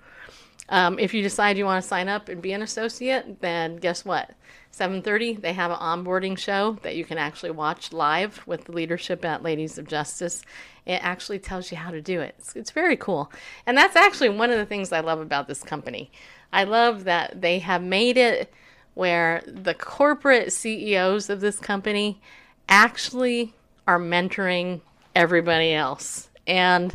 Um, 0.68 0.98
if 0.98 1.12
you 1.12 1.22
decide 1.22 1.58
you 1.58 1.64
want 1.64 1.82
to 1.82 1.88
sign 1.88 2.08
up 2.08 2.28
and 2.28 2.40
be 2.40 2.52
an 2.52 2.62
associate, 2.62 3.40
then 3.40 3.76
guess 3.76 4.04
what? 4.04 4.30
7:30 4.72 5.40
they 5.40 5.52
have 5.52 5.70
an 5.70 5.76
onboarding 5.76 6.36
show 6.36 6.78
that 6.82 6.96
you 6.96 7.04
can 7.04 7.16
actually 7.16 7.52
watch 7.52 7.92
live 7.92 8.42
with 8.46 8.64
the 8.64 8.72
leadership 8.72 9.24
at 9.24 9.42
Ladies 9.42 9.78
of 9.78 9.86
Justice. 9.86 10.42
It 10.84 11.04
actually 11.04 11.38
tells 11.38 11.70
you 11.70 11.78
how 11.78 11.90
to 11.90 12.02
do 12.02 12.20
it. 12.20 12.34
It's, 12.38 12.56
it's 12.56 12.70
very 12.70 12.96
cool. 12.96 13.30
And 13.66 13.76
that's 13.76 13.96
actually 13.96 14.30
one 14.30 14.50
of 14.50 14.58
the 14.58 14.66
things 14.66 14.92
I 14.92 15.00
love 15.00 15.20
about 15.20 15.48
this 15.48 15.62
company. 15.62 16.10
I 16.52 16.64
love 16.64 17.04
that 17.04 17.40
they 17.40 17.60
have 17.60 17.82
made 17.82 18.16
it 18.16 18.52
where 18.94 19.42
the 19.46 19.74
corporate 19.74 20.52
CEOs 20.52 21.28
of 21.28 21.40
this 21.40 21.58
company 21.58 22.20
actually 22.68 23.54
are 23.86 23.98
mentoring 23.98 24.80
everybody 25.14 25.72
else. 25.72 26.28
And 26.46 26.94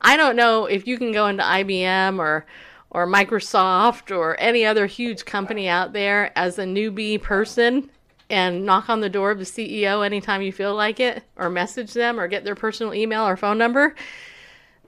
I 0.00 0.16
don't 0.16 0.36
know 0.36 0.66
if 0.66 0.86
you 0.86 0.98
can 0.98 1.12
go 1.12 1.26
into 1.26 1.42
IBM 1.42 2.18
or 2.18 2.46
or 2.90 3.06
Microsoft 3.06 4.14
or 4.14 4.38
any 4.40 4.64
other 4.64 4.86
huge 4.86 5.24
company 5.24 5.68
out 5.68 5.92
there 5.92 6.36
as 6.36 6.58
a 6.58 6.64
newbie 6.64 7.20
person 7.20 7.90
and 8.30 8.64
knock 8.64 8.88
on 8.88 9.00
the 9.00 9.08
door 9.08 9.30
of 9.30 9.38
the 9.38 9.44
CEO 9.44 10.04
anytime 10.04 10.42
you 10.42 10.52
feel 10.52 10.74
like 10.74 11.00
it, 11.00 11.22
or 11.36 11.48
message 11.48 11.94
them, 11.94 12.20
or 12.20 12.28
get 12.28 12.44
their 12.44 12.54
personal 12.54 12.92
email 12.92 13.26
or 13.26 13.36
phone 13.36 13.58
number. 13.58 13.94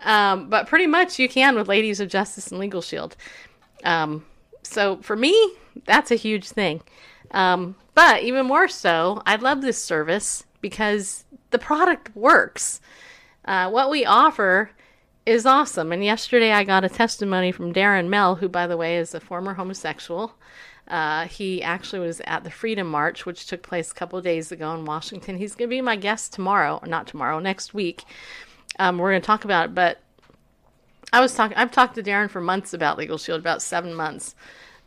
Um, 0.02 0.48
but 0.48 0.66
pretty 0.66 0.86
much 0.86 1.18
you 1.18 1.28
can 1.28 1.56
with 1.56 1.68
Ladies 1.68 2.00
of 2.00 2.08
Justice 2.08 2.50
and 2.50 2.60
Legal 2.60 2.82
Shield. 2.82 3.16
Um, 3.84 4.24
so 4.62 4.98
for 4.98 5.16
me, 5.16 5.54
that's 5.84 6.10
a 6.10 6.16
huge 6.16 6.48
thing. 6.48 6.82
Um, 7.30 7.76
but 7.94 8.22
even 8.22 8.46
more 8.46 8.68
so, 8.68 9.22
I 9.26 9.36
love 9.36 9.62
this 9.62 9.82
service 9.82 10.44
because 10.60 11.24
the 11.50 11.58
product 11.58 12.14
works. 12.14 12.80
Uh, 13.44 13.70
what 13.70 13.90
we 13.90 14.04
offer 14.04 14.70
is 15.30 15.46
awesome. 15.46 15.92
And 15.92 16.04
yesterday 16.04 16.50
I 16.50 16.64
got 16.64 16.82
a 16.82 16.88
testimony 16.88 17.52
from 17.52 17.72
Darren 17.72 18.08
Mell, 18.08 18.34
who, 18.34 18.48
by 18.48 18.66
the 18.66 18.76
way, 18.76 18.96
is 18.96 19.14
a 19.14 19.20
former 19.20 19.54
homosexual. 19.54 20.34
Uh, 20.88 21.28
he 21.28 21.62
actually 21.62 22.00
was 22.00 22.20
at 22.24 22.42
the 22.42 22.50
Freedom 22.50 22.88
March, 22.88 23.24
which 23.24 23.46
took 23.46 23.62
place 23.62 23.92
a 23.92 23.94
couple 23.94 24.20
days 24.20 24.50
ago 24.50 24.74
in 24.74 24.84
Washington. 24.84 25.38
He's 25.38 25.54
going 25.54 25.70
to 25.70 25.76
be 25.76 25.80
my 25.80 25.94
guest 25.94 26.32
tomorrow, 26.32 26.80
or 26.82 26.88
not 26.88 27.06
tomorrow, 27.06 27.38
next 27.38 27.72
week. 27.72 28.02
Um, 28.80 28.98
we're 28.98 29.12
going 29.12 29.22
to 29.22 29.26
talk 29.26 29.44
about 29.44 29.66
it, 29.66 29.74
but 29.74 30.00
I 31.12 31.20
was 31.20 31.32
talking. 31.32 31.56
I've 31.56 31.70
talked 31.70 31.94
to 31.94 32.02
Darren 32.02 32.28
for 32.28 32.40
months 32.40 32.74
about 32.74 32.98
Legal 32.98 33.16
Shield, 33.16 33.38
about 33.38 33.62
seven 33.62 33.94
months, 33.94 34.34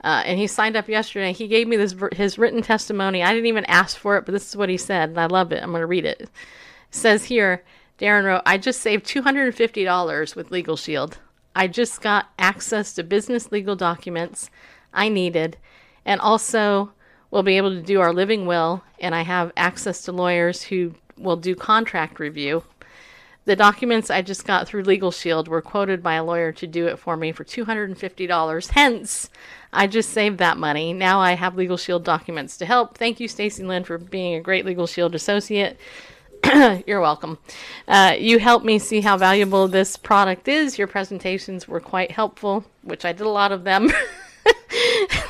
uh, 0.04 0.24
and 0.26 0.38
he 0.38 0.48
signed 0.48 0.76
up 0.76 0.90
yesterday. 0.90 1.32
He 1.32 1.48
gave 1.48 1.70
me 1.70 1.78
this 1.78 1.96
his 2.12 2.38
written 2.38 2.62
testimony. 2.62 3.24
I 3.24 3.32
didn't 3.32 3.48
even 3.48 3.66
ask 3.66 3.96
for 3.96 4.18
it, 4.18 4.26
but 4.26 4.34
this 4.34 4.50
is 4.50 4.58
what 4.58 4.68
he 4.68 4.78
said, 4.78 5.12
and 5.12 5.20
I 5.20 5.28
love 5.28 5.54
it. 5.54 5.64
I'm 5.64 5.70
going 5.72 5.80
to 5.80 5.88
read 5.88 6.06
it. 6.06 6.20
It 6.20 6.30
says 6.92 7.24
here, 7.24 7.64
Darren 8.00 8.26
wrote, 8.26 8.42
"I 8.46 8.58
just 8.58 8.82
saved 8.82 9.06
$250 9.06 10.36
with 10.36 10.52
Legal 10.52 10.78
Shield. 10.78 11.20
I 11.56 11.68
just 11.68 12.02
got 12.02 12.30
access 12.40 12.94
to 12.94 13.04
business 13.04 13.52
legal 13.52 13.76
documents 13.76 14.50
I 14.94 15.10
needed." 15.10 15.58
and 16.06 16.20
also 16.22 16.92
we'll 17.32 17.44
be 17.44 17.58
able 17.58 17.72
to 17.72 17.82
do 17.82 18.02
our 18.02 18.14
living 18.14 18.46
will 18.46 18.84
and 19.00 19.14
i 19.16 19.22
have 19.22 19.52
access 19.58 20.02
to 20.04 20.12
lawyers 20.12 20.64
who 20.64 20.94
will 21.18 21.38
do 21.38 21.56
contract 21.56 22.20
review 22.20 22.64
the 23.46 23.56
documents 23.56 24.10
i 24.10 24.22
just 24.22 24.46
got 24.46 24.68
through 24.68 24.84
legal 24.84 25.12
shield 25.12 25.48
were 25.48 25.62
quoted 25.62 26.02
by 26.02 26.16
a 26.16 26.24
lawyer 26.24 26.52
to 26.52 26.68
do 26.68 26.88
it 26.88 26.98
for 26.98 27.18
me 27.18 27.32
for 27.32 27.44
$250 27.44 28.70
hence 28.72 29.30
i 29.72 29.88
just 29.88 30.10
saved 30.10 30.38
that 30.38 30.58
money 30.58 30.94
now 30.94 31.20
i 31.20 31.34
have 31.34 31.56
legal 31.56 31.78
shield 31.78 32.04
documents 32.04 32.58
to 32.58 32.66
help 32.66 32.98
thank 32.98 33.20
you 33.20 33.28
stacy 33.28 33.64
lynn 33.64 33.84
for 33.84 33.98
being 33.98 34.36
a 34.36 34.42
great 34.42 34.66
legal 34.66 34.88
shield 34.88 35.16
associate 35.16 35.78
you're 36.88 37.02
welcome. 37.02 37.38
Uh, 37.88 38.16
you 38.18 38.40
helped 38.40 38.66
me 38.66 38.80
see 38.80 39.02
how 39.02 39.18
valuable 39.18 39.68
this 39.68 39.98
product 39.98 40.48
is. 40.48 40.78
Your 40.78 40.88
presentations 40.88 41.68
were 41.68 41.80
quite 41.80 42.12
helpful, 42.12 42.66
which 42.82 43.06
I 43.06 43.12
did 43.12 43.26
a 43.26 43.30
lot 43.30 43.52
of 43.52 43.64
them. 43.64 43.90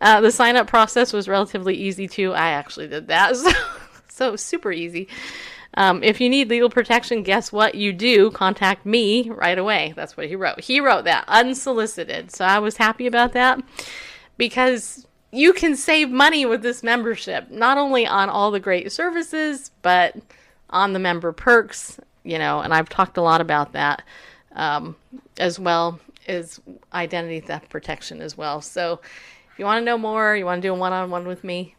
uh, 0.00 0.20
the 0.20 0.30
sign 0.30 0.56
up 0.56 0.66
process 0.66 1.12
was 1.12 1.28
relatively 1.28 1.74
easy 1.74 2.06
too. 2.08 2.32
I 2.32 2.50
actually 2.50 2.88
did 2.88 3.08
that, 3.08 3.36
so, 3.36 3.50
so 4.08 4.36
super 4.36 4.72
easy. 4.72 5.08
Um, 5.74 6.02
if 6.02 6.20
you 6.20 6.28
need 6.28 6.48
legal 6.48 6.70
protection, 6.70 7.22
guess 7.22 7.52
what 7.52 7.74
you 7.74 7.92
do? 7.92 8.30
Contact 8.30 8.86
me 8.86 9.28
right 9.30 9.58
away. 9.58 9.92
That's 9.94 10.16
what 10.16 10.26
he 10.26 10.36
wrote. 10.36 10.60
He 10.60 10.80
wrote 10.80 11.04
that 11.04 11.24
unsolicited. 11.28 12.30
So 12.30 12.44
I 12.44 12.58
was 12.60 12.78
happy 12.78 13.06
about 13.06 13.32
that 13.34 13.60
because 14.38 15.06
you 15.36 15.52
can 15.52 15.76
save 15.76 16.10
money 16.10 16.46
with 16.46 16.62
this 16.62 16.82
membership, 16.82 17.50
not 17.50 17.76
only 17.76 18.06
on 18.06 18.30
all 18.30 18.50
the 18.50 18.60
great 18.60 18.90
services, 18.90 19.70
but 19.82 20.16
on 20.70 20.92
the 20.92 20.98
member 20.98 21.32
perks, 21.32 22.00
you 22.24 22.38
know, 22.38 22.60
and 22.60 22.72
I've 22.72 22.88
talked 22.88 23.16
a 23.16 23.22
lot 23.22 23.40
about 23.40 23.72
that 23.72 24.02
um, 24.52 24.96
as 25.38 25.58
well 25.60 26.00
as 26.26 26.60
identity 26.92 27.40
theft 27.40 27.68
protection 27.68 28.20
as 28.20 28.36
well. 28.36 28.60
So 28.60 29.00
if 29.52 29.58
you 29.58 29.64
want 29.64 29.80
to 29.80 29.84
know 29.84 29.98
more, 29.98 30.34
you 30.34 30.44
want 30.44 30.62
to 30.62 30.68
do 30.68 30.72
a 30.72 30.76
one 30.76 30.92
on 30.92 31.10
one 31.10 31.26
with 31.28 31.44
me 31.44 31.74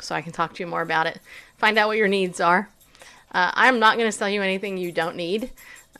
so 0.00 0.14
I 0.14 0.20
can 0.20 0.32
talk 0.32 0.54
to 0.54 0.62
you 0.62 0.66
more 0.66 0.82
about 0.82 1.06
it, 1.06 1.20
find 1.56 1.78
out 1.78 1.88
what 1.88 1.96
your 1.96 2.08
needs 2.08 2.40
are. 2.40 2.68
Uh, 3.32 3.50
I'm 3.54 3.78
not 3.78 3.96
going 3.96 4.08
to 4.08 4.16
sell 4.16 4.28
you 4.28 4.42
anything 4.42 4.76
you 4.76 4.92
don't 4.92 5.16
need. 5.16 5.50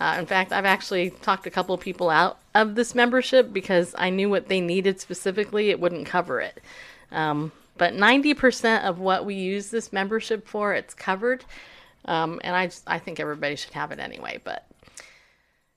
Uh, 0.00 0.16
in 0.18 0.26
fact, 0.26 0.52
I've 0.52 0.64
actually 0.64 1.10
talked 1.10 1.46
a 1.46 1.50
couple 1.50 1.74
of 1.74 1.80
people 1.80 2.10
out 2.10 2.38
of 2.58 2.74
this 2.74 2.94
membership 2.94 3.52
because 3.52 3.94
I 3.96 4.10
knew 4.10 4.28
what 4.28 4.48
they 4.48 4.60
needed 4.60 5.00
specifically, 5.00 5.70
it 5.70 5.78
wouldn't 5.78 6.06
cover 6.06 6.40
it. 6.40 6.60
Um, 7.12 7.52
but 7.76 7.94
90% 7.94 8.82
of 8.82 8.98
what 8.98 9.24
we 9.24 9.34
use 9.34 9.70
this 9.70 9.92
membership 9.92 10.48
for, 10.48 10.74
it's 10.74 10.92
covered. 10.92 11.44
Um, 12.04 12.40
and 12.42 12.56
I, 12.56 12.66
just, 12.66 12.82
I 12.86 12.98
think 12.98 13.20
everybody 13.20 13.54
should 13.54 13.74
have 13.74 13.92
it 13.92 14.00
anyway. 14.00 14.40
But 14.42 14.66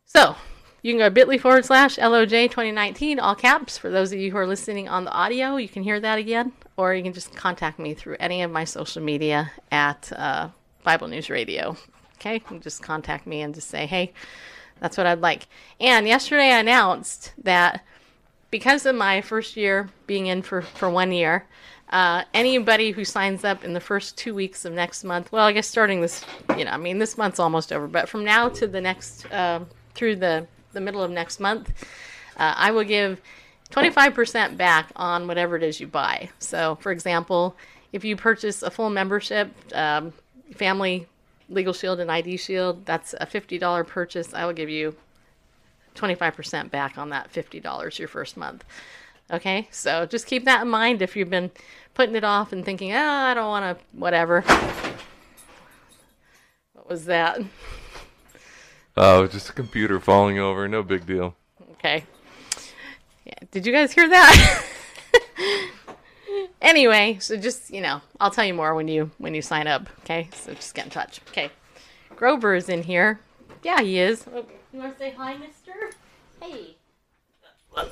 so 0.06 0.36
you 0.82 0.94
can 0.94 1.00
go 1.00 1.10
bit.ly 1.12 1.38
forward 1.38 1.64
slash 1.64 1.98
LOJ 1.98 2.50
2019, 2.50 3.20
all 3.20 3.36
caps. 3.36 3.78
For 3.78 3.92
those 3.92 4.12
of 4.12 4.20
you 4.20 4.32
who 4.32 4.38
are 4.38 4.48
listening 4.48 4.90
on 4.90 5.06
the 5.06 5.12
audio, 5.12 5.58
you 5.58 5.70
can 5.70 5.84
hear 5.84 6.00
that 6.00 6.18
again. 6.18 6.52
Or 6.78 6.96
you 6.96 7.04
can 7.04 7.14
just 7.14 7.36
contact 7.36 7.78
me 7.78 7.94
through 7.94 8.18
any 8.20 8.42
of 8.42 8.50
my 8.50 8.64
social 8.64 9.04
media 9.04 9.52
at 9.72 10.12
uh, 10.16 10.50
Bible 10.84 11.08
News 11.08 11.30
Radio. 11.30 11.78
Okay, 12.16 12.42
just 12.60 12.82
contact 12.82 13.28
me 13.28 13.42
and 13.42 13.54
just 13.54 13.68
say, 13.68 13.86
hey, 13.86 14.14
that's 14.82 14.98
what 14.98 15.08
I'd 15.08 15.22
like. 15.22 15.48
And 15.80 16.06
yesterday 16.08 16.52
I 16.52 16.60
announced 16.60 17.32
that 17.44 17.86
because 18.50 18.86
of 18.86 18.96
my 18.96 19.22
first 19.22 19.56
year 19.56 19.90
being 20.08 20.28
in 20.28 20.42
for, 20.42 20.62
for 20.62 20.90
one 20.90 21.14
year, 21.14 21.46
uh, 21.90 22.24
anybody 22.34 22.92
who 22.92 23.06
signs 23.06 23.46
up 23.46 23.64
in 23.64 23.74
the 23.74 23.80
first 23.80 24.18
two 24.18 24.34
weeks 24.34 24.66
of 24.66 24.74
next 24.74 25.06
month, 25.06 25.32
well, 25.32 25.46
I 25.46 25.54
guess 25.54 25.68
starting 25.68 26.02
this, 26.02 26.26
you 26.58 26.66
know, 26.66 26.72
I 26.72 26.78
mean, 26.78 26.98
this 26.98 27.18
month's 27.18 27.40
almost 27.40 27.72
over, 27.72 27.88
but 27.88 28.10
from 28.10 28.26
now 28.26 28.50
to 28.50 28.68
the 28.68 28.82
next, 28.82 29.32
uh, 29.32 29.62
through 29.94 30.18
the 30.18 30.48
the 30.74 30.82
middle 30.82 31.04
of 31.04 31.12
next 31.12 31.40
month, 31.40 31.70
uh, 32.38 32.54
I 32.58 32.72
will 32.72 32.84
give 32.84 33.22
25% 33.72 34.58
back 34.58 34.92
on 34.96 35.28
whatever 35.28 35.56
it 35.56 35.64
is 35.64 35.80
you 35.80 35.88
buy. 35.88 36.30
So, 36.40 36.76
for 36.76 36.92
example, 36.92 37.56
if 37.94 38.04
you 38.04 38.16
purchase 38.16 38.64
a 38.64 38.72
full 38.72 38.90
membership, 38.90 39.52
um, 39.74 40.14
family 40.56 41.08
legal 41.52 41.74
shield 41.74 42.00
and 42.00 42.12
ID 42.12 42.38
shield, 42.38 42.86
that's 42.86 43.14
a 43.20 43.26
$50 43.26 43.86
purchase. 43.86 44.34
I 44.34 44.46
will 44.46 44.54
give 44.54 44.70
you 44.70 44.96
25% 45.96 46.72
back 46.72 46.98
on 46.98 47.10
that 47.10 47.32
$50 47.32 48.00
your 48.00 48.08
first 48.08 48.38
month. 48.38 48.64
Okay, 49.30 49.68
so 49.72 50.06
just 50.06 50.26
keep 50.28 50.46
that 50.46 50.64
in 50.64 50.70
mind 50.70 51.02
if 51.02 51.16
you've 51.16 51.30
been 51.30 51.52
putting 51.94 52.16
it 52.16 52.24
off 52.24 52.52
and 52.52 52.66
thinking, 52.66 52.92
oh, 52.94 52.98
I 52.98 53.34
don't 53.34 53.48
want 53.48 53.78
to, 53.78 53.86
whatever. 53.98 54.42
What 56.74 56.90
was 56.90 57.06
that? 57.06 57.40
Oh, 58.98 59.28
just 59.28 59.50
a 59.50 59.54
computer 59.54 60.00
falling 60.00 60.38
over. 60.40 60.68
No 60.68 60.84
big 60.84 61.06
deal. 61.06 61.36
Okay. 61.74 62.04
Yeah. 63.26 63.34
Did 63.52 63.66
you 63.66 63.72
guys 63.72 63.94
hear 63.94 64.10
that? 64.10 64.66
anyway, 66.62 67.18
so 67.20 67.38
just 67.38 67.72
you 67.72 67.82
know, 67.82 68.02
I'll 68.20 68.32
tell 68.32 68.46
you 68.46 68.54
more 68.54 68.76
when 68.76 68.88
you 68.88 69.12
when 69.18 69.34
you 69.34 69.42
sign 69.42 69.68
up. 69.68 69.90
Okay, 70.02 70.30
so 70.34 70.54
just 70.54 70.74
get 70.74 70.86
in 70.86 70.92
touch. 70.92 71.20
Okay, 71.30 71.50
Grover 72.16 72.56
is 72.56 72.70
in 72.70 72.84
here. 72.84 73.20
Yeah, 73.64 73.82
he 73.82 74.00
is. 74.00 74.26
Oh, 74.34 74.46
you 74.74 74.80
want 74.80 74.94
to 74.94 75.00
say 75.00 75.14
hi, 75.18 75.38
Mister? 75.38 75.74
Hey. 76.42 76.76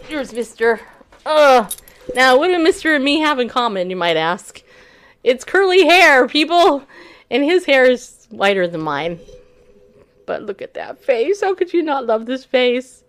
Here's 0.08 0.34
Mister. 0.34 0.82
Oh, 1.26 1.70
now 2.16 2.38
what 2.38 2.48
do 2.48 2.60
Mister 2.60 2.96
and 2.96 3.04
me 3.04 3.20
have 3.20 3.40
in 3.40 3.50
common? 3.50 3.90
You 3.90 3.96
might 3.96 4.18
ask. 4.18 4.62
It's 5.24 5.44
curly 5.44 5.86
hair, 5.86 6.28
people, 6.28 6.84
and 7.30 7.44
his 7.44 7.66
hair 7.66 7.86
is 7.86 8.28
whiter 8.30 8.68
than 8.68 8.82
mine. 8.82 9.20
But 10.26 10.44
look 10.44 10.62
at 10.62 10.76
that 10.76 11.04
face. 11.04 11.42
How 11.42 11.56
could 11.56 11.74
you 11.74 11.82
not 11.82 12.06
love 12.06 12.26
this 12.26 12.46
face? 12.46 13.04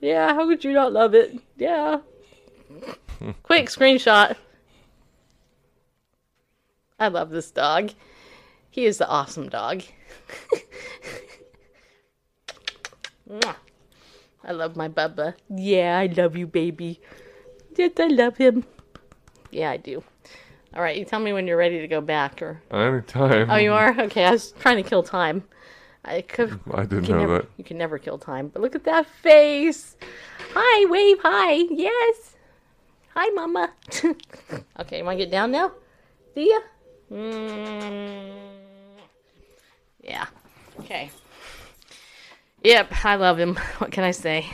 Yeah, 0.00 0.34
how 0.34 0.46
could 0.48 0.64
you 0.64 0.72
not 0.72 0.92
love 0.92 1.14
it? 1.14 1.38
Yeah. 1.56 2.00
Quick 3.42 3.66
screenshot. 3.66 4.36
I 7.02 7.08
love 7.08 7.30
this 7.30 7.50
dog. 7.50 7.90
He 8.70 8.86
is 8.86 8.98
the 8.98 9.08
awesome 9.08 9.48
dog. 9.48 9.82
I 14.44 14.52
love 14.52 14.76
my 14.76 14.88
Bubba. 14.88 15.34
Yeah, 15.48 15.98
I 15.98 16.06
love 16.06 16.36
you, 16.36 16.46
baby. 16.46 17.00
Yes, 17.76 17.90
I 17.98 18.06
love 18.06 18.36
him. 18.36 18.64
Yeah, 19.50 19.72
I 19.72 19.78
do. 19.78 20.04
All 20.74 20.82
right, 20.82 20.96
you 20.96 21.04
tell 21.04 21.18
me 21.18 21.32
when 21.32 21.48
you're 21.48 21.56
ready 21.56 21.80
to 21.80 21.88
go 21.88 22.00
back, 22.00 22.40
or 22.40 22.62
Anytime. 22.70 23.50
oh, 23.50 23.56
you 23.56 23.72
are. 23.72 24.00
Okay, 24.02 24.24
I 24.24 24.30
was 24.30 24.52
trying 24.52 24.76
to 24.76 24.88
kill 24.88 25.02
time. 25.02 25.42
I 26.04 26.20
could. 26.20 26.60
I 26.72 26.84
didn't 26.84 27.08
know 27.08 27.18
never, 27.18 27.38
that. 27.38 27.48
You 27.56 27.64
can 27.64 27.78
never 27.78 27.98
kill 27.98 28.18
time. 28.18 28.46
But 28.46 28.62
look 28.62 28.76
at 28.76 28.84
that 28.84 29.06
face. 29.06 29.96
Hi, 30.54 30.88
wave 30.88 31.18
hi. 31.20 31.64
Yes. 31.68 32.36
Hi, 33.16 33.28
mama. 33.30 33.72
okay, 34.78 34.98
you 34.98 35.04
want 35.04 35.18
to 35.18 35.24
get 35.24 35.32
down 35.32 35.50
now? 35.50 35.72
See 36.34 36.48
ya? 36.48 36.60
Mm. 37.12 38.32
Yeah. 40.02 40.26
Okay. 40.80 41.10
Yep, 42.64 43.04
I 43.04 43.16
love 43.16 43.38
him. 43.38 43.56
What 43.78 43.92
can 43.92 44.04
I 44.04 44.12
say? 44.12 44.46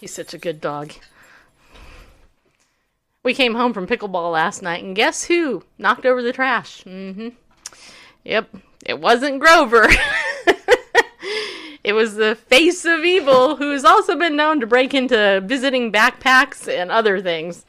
He's 0.00 0.14
such 0.14 0.34
a 0.34 0.38
good 0.38 0.60
dog. 0.60 0.92
We 3.24 3.34
came 3.34 3.56
home 3.56 3.72
from 3.72 3.88
pickleball 3.88 4.32
last 4.32 4.62
night, 4.62 4.84
and 4.84 4.94
guess 4.94 5.24
who 5.24 5.64
knocked 5.78 6.06
over 6.06 6.22
the 6.22 6.32
trash? 6.32 6.84
Mm-hmm. 6.84 7.30
Yep, 8.24 8.56
it 8.84 9.00
wasn't 9.00 9.40
Grover. 9.40 9.88
it 11.82 11.92
was 11.92 12.14
the 12.14 12.36
face 12.36 12.84
of 12.84 13.04
evil, 13.04 13.56
who 13.56 13.72
has 13.72 13.84
also 13.84 14.16
been 14.16 14.36
known 14.36 14.60
to 14.60 14.66
break 14.66 14.94
into 14.94 15.42
visiting 15.44 15.90
backpacks 15.90 16.68
and 16.68 16.92
other 16.92 17.20
things. 17.20 17.64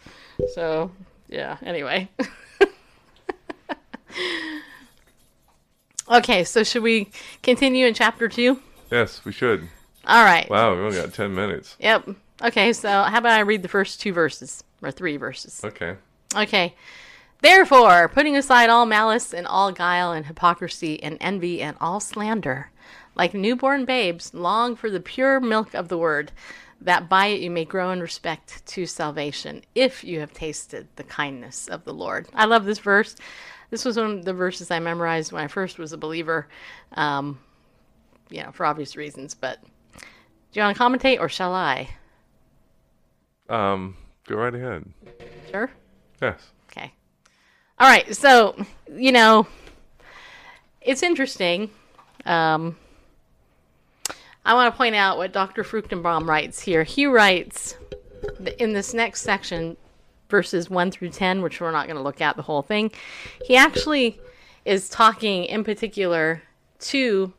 So, 0.54 0.92
yeah. 1.28 1.58
Anyway. 1.64 2.10
okay, 6.10 6.44
so 6.44 6.64
should 6.64 6.84
we 6.84 7.10
continue 7.44 7.86
in 7.86 7.94
chapter 7.94 8.28
two? 8.28 8.60
Yes, 8.92 9.24
we 9.26 9.32
should. 9.32 9.68
All 10.06 10.24
right. 10.24 10.50
Wow, 10.50 10.74
we 10.76 10.82
only 10.82 10.96
got 10.96 11.14
10 11.14 11.36
minutes. 11.36 11.76
Yep. 11.80 12.10
Okay, 12.42 12.72
so 12.72 12.90
how 12.90 13.18
about 13.18 13.34
I 13.34 13.42
read 13.42 13.62
the 13.62 13.68
first 13.68 14.00
two 14.00 14.14
verses 14.14 14.64
or 14.82 14.92
three 14.92 15.18
verses? 15.18 15.62
Okay. 15.64 15.96
Okay. 16.36 16.76
Therefore, 17.42 18.08
putting 18.08 18.36
aside 18.36 18.70
all 18.70 18.86
malice 18.86 19.34
and 19.34 19.46
all 19.46 19.72
guile 19.72 20.12
and 20.12 20.26
hypocrisy 20.26 21.02
and 21.04 21.18
envy 21.20 21.62
and 21.62 21.78
all 21.80 22.00
slander, 22.00 22.72
like 23.16 23.34
newborn 23.34 23.86
babes, 23.86 24.34
long 24.34 24.76
for 24.76 24.90
the 24.90 25.00
pure 25.00 25.40
milk 25.40 25.74
of 25.74 25.90
the 25.90 25.98
word, 25.98 26.32
that 26.80 27.10
by 27.10 27.28
it 27.28 27.42
you 27.42 27.52
may 27.52 27.66
grow 27.66 27.92
in 27.92 28.00
respect 28.00 28.66
to 28.68 28.86
salvation, 28.86 29.64
if 29.76 30.04
you 30.04 30.20
have 30.20 30.34
tasted 30.34 30.88
the 30.96 31.04
kindness 31.04 31.68
of 31.68 31.84
the 31.84 31.94
Lord. 31.94 32.28
I 32.34 32.46
love 32.46 32.66
this 32.66 32.80
verse. 32.80 33.16
This 33.70 33.84
was 33.84 33.98
one 33.98 34.20
of 34.20 34.26
the 34.26 34.34
verses 34.34 34.72
I 34.72 34.80
memorized 34.80 35.32
when 35.32 35.44
I 35.44 35.48
first 35.48 35.78
was 35.78 35.92
a 35.92 35.98
believer, 35.98 36.48
um, 36.94 37.40
you 38.30 38.42
know, 38.42 38.52
for 38.52 38.66
obvious 38.66 38.96
reasons. 38.96 39.34
But 39.34 39.62
do 39.94 40.00
you 40.54 40.62
want 40.62 40.78
to 40.78 40.84
commentate 40.84 41.20
or 41.20 41.28
shall 41.28 41.54
I? 41.54 41.90
Um, 43.50 43.96
go 44.28 44.36
right 44.36 44.56
ahead. 44.56 44.86
Sure. 45.52 45.70
Yes. 46.22 46.40
Okay. 46.72 46.94
All 47.80 47.90
right. 47.90 48.16
So, 48.16 48.56
you 48.94 49.12
know, 49.12 49.48
it's 50.82 51.04
interesting. 51.04 51.70
Um, 52.26 52.78
I 54.46 54.54
want 54.54 54.74
to 54.74 54.78
point 54.78 54.96
out 54.96 55.18
what 55.18 55.34
Dr. 55.34 55.64
Fruchtenbaum 55.64 56.26
writes 56.26 56.62
here. 56.62 56.84
He 56.84 57.06
writes 57.06 57.76
in 58.60 58.72
this 58.72 58.94
next 58.94 59.22
section, 59.22 59.76
verses 60.30 60.70
1 60.70 60.92
through 60.92 61.10
10, 61.10 61.42
which 61.42 61.62
we're 61.62 61.72
not 61.72 61.88
going 61.88 61.98
to 61.98 62.04
look 62.04 62.22
at 62.22 62.36
the 62.36 62.42
whole 62.42 62.62
thing. 62.62 62.92
He 63.46 63.56
actually 63.56 64.20
is 64.66 64.90
talking 64.90 65.46
in 65.46 65.64
particular 65.64 66.42
to 66.80 67.34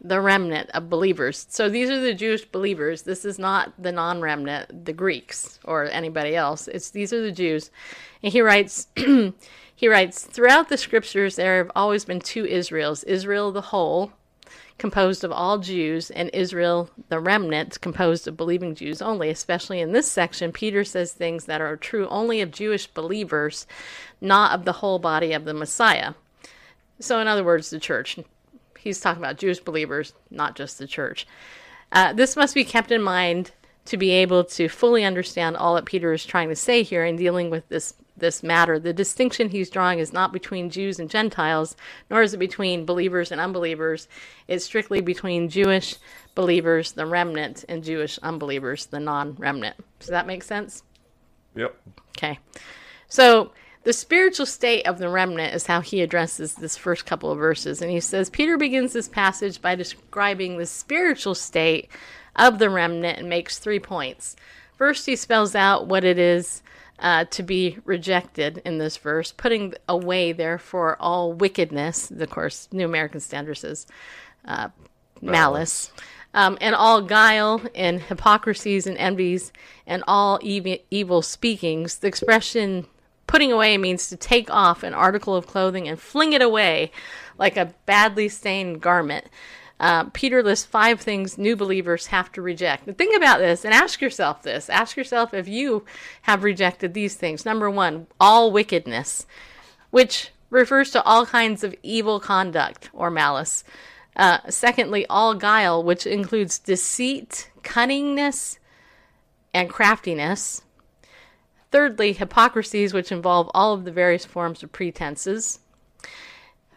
the 0.00 0.20
remnant 0.20 0.70
of 0.70 0.90
believers. 0.90 1.46
So 1.48 1.68
these 1.68 1.90
are 1.90 2.00
the 2.00 2.14
Jewish 2.14 2.44
believers. 2.44 3.02
This 3.02 3.24
is 3.24 3.38
not 3.38 3.72
the 3.82 3.92
non 3.92 4.20
remnant, 4.20 4.84
the 4.84 4.92
Greeks 4.92 5.58
or 5.64 5.84
anybody 5.84 6.36
else. 6.36 6.68
It's 6.68 6.90
these 6.90 7.12
are 7.12 7.22
the 7.22 7.32
Jews. 7.32 7.70
And 8.22 8.32
he 8.32 8.40
writes 8.40 8.88
he 8.96 9.88
writes, 9.88 10.24
throughout 10.24 10.68
the 10.68 10.76
scriptures 10.76 11.36
there 11.36 11.58
have 11.58 11.72
always 11.74 12.04
been 12.04 12.20
two 12.20 12.44
Israels, 12.44 13.04
Israel 13.04 13.52
the 13.52 13.60
whole, 13.60 14.12
composed 14.78 15.24
of 15.24 15.32
all 15.32 15.58
Jews, 15.58 16.10
and 16.10 16.30
Israel 16.32 16.90
the 17.08 17.18
remnant, 17.18 17.80
composed 17.80 18.28
of 18.28 18.36
believing 18.36 18.74
Jews 18.74 19.00
only. 19.00 19.30
Especially 19.30 19.80
in 19.80 19.92
this 19.92 20.10
section, 20.10 20.52
Peter 20.52 20.84
says 20.84 21.12
things 21.12 21.46
that 21.46 21.60
are 21.60 21.76
true 21.76 22.08
only 22.08 22.40
of 22.40 22.50
Jewish 22.50 22.86
believers, 22.86 23.66
not 24.20 24.52
of 24.52 24.64
the 24.64 24.72
whole 24.72 24.98
body 24.98 25.32
of 25.32 25.44
the 25.44 25.54
Messiah. 25.54 26.14
So 27.00 27.20
in 27.20 27.28
other 27.28 27.44
words, 27.44 27.70
the 27.70 27.80
church, 27.80 28.18
he's 28.78 29.00
talking 29.00 29.22
about 29.22 29.38
Jewish 29.38 29.60
believers, 29.60 30.12
not 30.30 30.56
just 30.56 30.78
the 30.78 30.86
church. 30.86 31.26
Uh, 31.92 32.12
this 32.12 32.36
must 32.36 32.54
be 32.54 32.64
kept 32.64 32.90
in 32.90 33.02
mind 33.02 33.52
to 33.86 33.96
be 33.96 34.10
able 34.10 34.44
to 34.44 34.68
fully 34.68 35.04
understand 35.04 35.56
all 35.56 35.74
that 35.74 35.84
Peter 35.84 36.12
is 36.12 36.24
trying 36.24 36.48
to 36.48 36.56
say 36.56 36.82
here 36.82 37.04
in 37.04 37.16
dealing 37.16 37.50
with 37.50 37.68
this 37.68 37.94
this 38.16 38.42
matter. 38.42 38.78
The 38.78 38.92
distinction 38.92 39.50
he's 39.50 39.70
drawing 39.70 39.98
is 39.98 40.12
not 40.12 40.32
between 40.32 40.70
Jews 40.70 40.98
and 40.98 41.10
Gentiles, 41.10 41.76
nor 42.10 42.22
is 42.22 42.34
it 42.34 42.38
between 42.38 42.86
believers 42.86 43.30
and 43.30 43.40
unbelievers. 43.40 44.08
It's 44.48 44.64
strictly 44.64 45.00
between 45.00 45.48
Jewish 45.48 45.96
believers, 46.34 46.92
the 46.92 47.06
remnant, 47.06 47.64
and 47.68 47.84
Jewish 47.84 48.18
unbelievers, 48.22 48.86
the 48.86 49.00
non-remnant. 49.00 49.76
Does 49.98 50.08
that 50.08 50.26
make 50.26 50.42
sense? 50.42 50.82
Yep. 51.54 51.76
Okay. 52.16 52.38
So 53.08 53.52
the 53.84 53.92
spiritual 53.92 54.46
state 54.46 54.86
of 54.86 54.98
the 54.98 55.08
remnant 55.08 55.54
is 55.54 55.66
how 55.66 55.80
he 55.80 56.02
addresses 56.02 56.54
this 56.54 56.76
first 56.76 57.06
couple 57.06 57.30
of 57.30 57.38
verses. 57.38 57.80
And 57.80 57.90
he 57.90 58.00
says 58.00 58.30
Peter 58.30 58.56
begins 58.56 58.92
this 58.92 59.08
passage 59.08 59.62
by 59.62 59.74
describing 59.74 60.58
the 60.58 60.66
spiritual 60.66 61.34
state 61.34 61.88
of 62.34 62.58
the 62.58 62.68
remnant 62.68 63.18
and 63.18 63.28
makes 63.28 63.58
three 63.58 63.78
points. 63.78 64.36
First, 64.76 65.06
he 65.06 65.16
spells 65.16 65.54
out 65.54 65.86
what 65.86 66.04
it 66.04 66.18
is 66.18 66.62
uh, 66.98 67.24
to 67.26 67.42
be 67.42 67.78
rejected 67.84 68.62
in 68.64 68.78
this 68.78 68.96
verse, 68.96 69.32
putting 69.32 69.74
away, 69.88 70.32
therefore, 70.32 70.96
all 71.00 71.32
wickedness. 71.32 72.10
Of 72.10 72.30
course, 72.30 72.68
New 72.72 72.84
American 72.84 73.20
Standard 73.20 73.56
says 73.56 73.86
uh, 74.44 74.68
malice. 75.20 75.92
Um, 76.34 76.58
and 76.60 76.74
all 76.74 77.00
guile 77.00 77.62
and 77.74 77.98
hypocrisies 78.00 78.86
and 78.86 78.98
envies 78.98 79.52
and 79.86 80.04
all 80.06 80.38
ev- 80.44 80.80
evil 80.90 81.22
speakings. 81.22 81.98
The 81.98 82.08
expression 82.08 82.86
putting 83.26 83.52
away 83.52 83.78
means 83.78 84.08
to 84.08 84.16
take 84.16 84.50
off 84.50 84.82
an 84.82 84.92
article 84.92 85.34
of 85.34 85.46
clothing 85.46 85.88
and 85.88 85.98
fling 85.98 86.34
it 86.34 86.42
away 86.42 86.92
like 87.38 87.56
a 87.56 87.74
badly 87.86 88.28
stained 88.28 88.82
garment. 88.82 89.26
Uh, 89.78 90.04
Peter 90.14 90.42
lists 90.42 90.64
five 90.64 91.00
things 91.00 91.36
new 91.36 91.54
believers 91.54 92.06
have 92.06 92.32
to 92.32 92.40
reject. 92.40 92.86
Think 92.96 93.16
about 93.16 93.38
this 93.38 93.64
and 93.64 93.74
ask 93.74 94.00
yourself 94.00 94.42
this. 94.42 94.70
Ask 94.70 94.96
yourself 94.96 95.34
if 95.34 95.48
you 95.48 95.84
have 96.22 96.44
rejected 96.44 96.94
these 96.94 97.14
things. 97.14 97.44
Number 97.44 97.70
one, 97.70 98.06
all 98.18 98.50
wickedness, 98.50 99.26
which 99.90 100.30
refers 100.48 100.90
to 100.92 101.02
all 101.02 101.26
kinds 101.26 101.62
of 101.62 101.74
evil 101.82 102.20
conduct 102.20 102.88
or 102.92 103.10
malice. 103.10 103.64
Uh, 104.14 104.38
secondly, 104.48 105.04
all 105.10 105.34
guile, 105.34 105.82
which 105.82 106.06
includes 106.06 106.58
deceit, 106.58 107.50
cunningness, 107.62 108.58
and 109.52 109.68
craftiness. 109.68 110.62
Thirdly, 111.70 112.14
hypocrisies, 112.14 112.94
which 112.94 113.12
involve 113.12 113.50
all 113.52 113.74
of 113.74 113.84
the 113.84 113.92
various 113.92 114.24
forms 114.24 114.62
of 114.62 114.72
pretenses. 114.72 115.58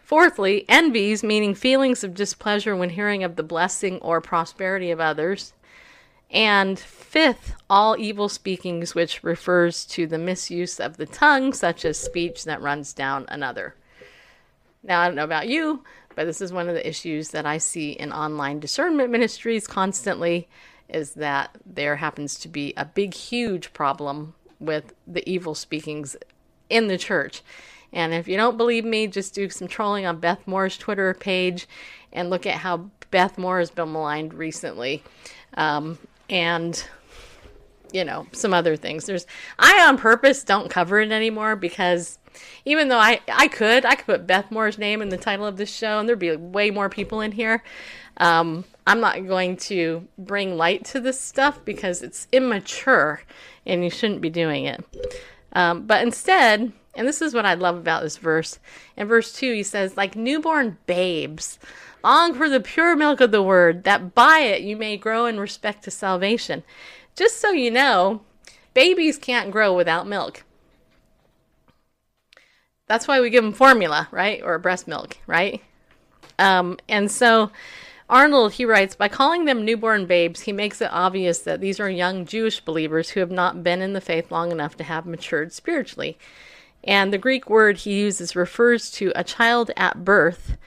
Fourthly, 0.10 0.66
envies, 0.68 1.22
meaning 1.22 1.54
feelings 1.54 2.04
of 2.04 2.16
displeasure 2.16 2.76
when 2.76 2.90
hearing 2.90 3.24
of 3.24 3.36
the 3.36 3.44
blessing 3.44 4.00
or 4.00 4.20
prosperity 4.20 4.90
of 4.90 5.00
others. 5.00 5.54
And 6.32 6.80
fifth, 6.80 7.54
all 7.70 7.96
evil 7.96 8.28
speakings, 8.28 8.96
which 8.96 9.24
refers 9.24 9.86
to 9.86 10.08
the 10.08 10.18
misuse 10.18 10.80
of 10.80 10.98
the 10.98 11.06
tongue, 11.06 11.54
such 11.54 11.86
as 11.86 12.00
speech 12.00 12.46
that 12.46 12.60
runs 12.60 12.92
down 12.92 13.28
another. 13.30 13.76
Now, 14.82 15.02
I 15.02 15.06
don't 15.06 15.16
know 15.16 15.24
about 15.24 15.48
you, 15.48 15.84
but 16.16 16.26
this 16.26 16.42
is 16.42 16.52
one 16.52 16.68
of 16.68 16.74
the 16.74 16.90
issues 16.90 17.30
that 17.30 17.46
I 17.46 17.60
see 17.60 17.92
in 17.92 18.12
online 18.12 18.60
discernment 18.60 19.12
ministries 19.12 19.68
constantly 19.68 20.50
is 20.88 21.14
that 21.14 21.56
there 21.64 21.98
happens 21.98 22.40
to 22.40 22.48
be 22.48 22.74
a 22.76 22.84
big, 22.84 23.14
huge 23.14 23.74
problem 23.74 24.34
with 24.60 24.92
the 25.06 25.30
evil 25.30 25.54
speakings 25.54 26.16
in 26.68 26.88
the 26.88 26.98
church. 26.98 27.44
And 27.92 28.14
if 28.14 28.28
you 28.28 28.38
don't 28.38 28.58
believe 28.58 28.86
me, 28.86 29.08
just 29.08 29.34
do 29.34 29.50
some 29.50 29.68
trolling 29.68 30.06
on 30.06 30.20
Beth 30.20 30.46
Moore's 30.46 30.78
Twitter 30.78 31.14
page 31.14 31.68
and 32.14 32.30
look 32.30 32.46
at 32.46 32.56
how 32.56 32.90
Beth 33.12 33.38
Moore 33.38 33.60
has 33.60 33.72
been 33.72 33.92
maligned 33.92 34.34
recently. 34.34 35.04
Um, 35.56 35.98
and 36.30 36.84
you 37.92 38.06
know 38.06 38.28
some 38.32 38.54
other 38.54 38.76
things. 38.76 39.06
There's 39.06 39.26
i 39.58 39.86
on 39.88 39.98
purpose 39.98 40.44
don't 40.44 40.70
cover 40.70 41.00
it 41.00 41.12
anymore 41.12 41.56
because 41.56 42.20
even 42.66 42.90
though 42.90 43.00
i 43.00 43.20
i 43.28 43.48
could 43.48 43.86
i 43.86 43.96
could 43.96 44.06
put 44.06 44.28
beth 44.28 44.52
moore's 44.52 44.78
name 44.78 45.02
in 45.02 45.10
the 45.10 45.18
title 45.18 45.46
of 45.46 45.58
this 45.58 45.74
show 45.74 46.00
and 46.00 46.08
there'd 46.08 46.20
be 46.20 46.36
way 46.36 46.72
more 46.72 46.90
people 46.90 47.22
in 47.22 47.32
here. 47.32 47.64
Um, 48.18 48.66
i'm 48.86 49.00
not 49.00 49.28
going 49.28 49.58
to 49.58 50.08
bring 50.18 50.58
light 50.58 50.86
to 50.86 51.00
this 51.00 51.20
stuff 51.20 51.64
because 51.66 52.02
it's 52.02 52.28
immature 52.32 53.22
and 53.66 53.84
you 53.84 53.90
shouldn't 53.90 54.22
be 54.22 54.30
doing 54.30 54.66
it. 54.66 54.84
Um, 55.54 55.86
but 55.86 56.04
instead 56.04 56.72
and 56.96 57.08
this 57.08 57.22
is 57.22 57.34
what 57.34 57.46
i 57.46 57.54
love 57.54 57.78
about 57.78 58.04
this 58.04 58.18
verse 58.18 58.60
in 58.98 59.08
verse 59.08 59.34
2 59.34 59.54
he 59.54 59.64
says 59.64 59.98
like 59.98 60.16
newborn 60.16 60.78
babes 60.86 61.60
long 62.04 62.34
for 62.34 62.50
the 62.50 62.60
pure 62.60 62.96
milk 62.96 63.22
of 63.22 63.32
the 63.32 63.44
word 63.44 63.84
that 63.84 64.16
by 64.16 64.40
it 64.40 64.62
you 64.62 64.76
may 64.76 64.98
grow 64.98 65.26
in 65.26 65.40
respect 65.40 65.84
to 65.84 65.92
salvation 65.92 66.64
just 67.20 67.42
so 67.42 67.52
you 67.52 67.70
know, 67.70 68.22
babies 68.74 69.18
can't 69.18 69.52
grow 69.52 69.76
without 69.76 70.08
milk. 70.08 70.46
That's 72.88 73.10
why 73.10 73.20
we 73.20 73.30
give 73.30 73.44
them 73.44 73.52
formula, 73.52 74.08
right? 74.10 74.42
Or 74.42 74.58
breast 74.58 74.88
milk, 74.88 75.18
right? 75.28 75.62
Um, 76.40 76.78
and 76.88 77.12
so 77.12 77.52
Arnold, 78.10 78.54
he 78.54 78.64
writes, 78.64 78.96
by 78.96 79.10
calling 79.10 79.44
them 79.44 79.66
newborn 79.66 80.06
babes, 80.06 80.42
he 80.42 80.54
makes 80.54 80.82
it 80.82 80.94
obvious 80.94 81.40
that 81.40 81.60
these 81.60 81.78
are 81.78 81.90
young 81.90 82.26
Jewish 82.26 82.62
believers 82.62 83.10
who 83.10 83.20
have 83.20 83.32
not 83.32 83.66
been 83.66 83.82
in 83.82 83.92
the 83.92 84.00
faith 84.00 84.32
long 84.32 84.50
enough 84.50 84.78
to 84.78 84.86
have 84.86 85.06
matured 85.06 85.52
spiritually. 85.52 86.18
And 86.84 87.12
the 87.12 87.18
Greek 87.18 87.50
word 87.50 87.78
he 87.78 88.00
uses 88.00 88.36
refers 88.36 88.90
to 88.92 89.12
a 89.16 89.24
child 89.24 89.72
at 89.76 90.06
birth, 90.06 90.58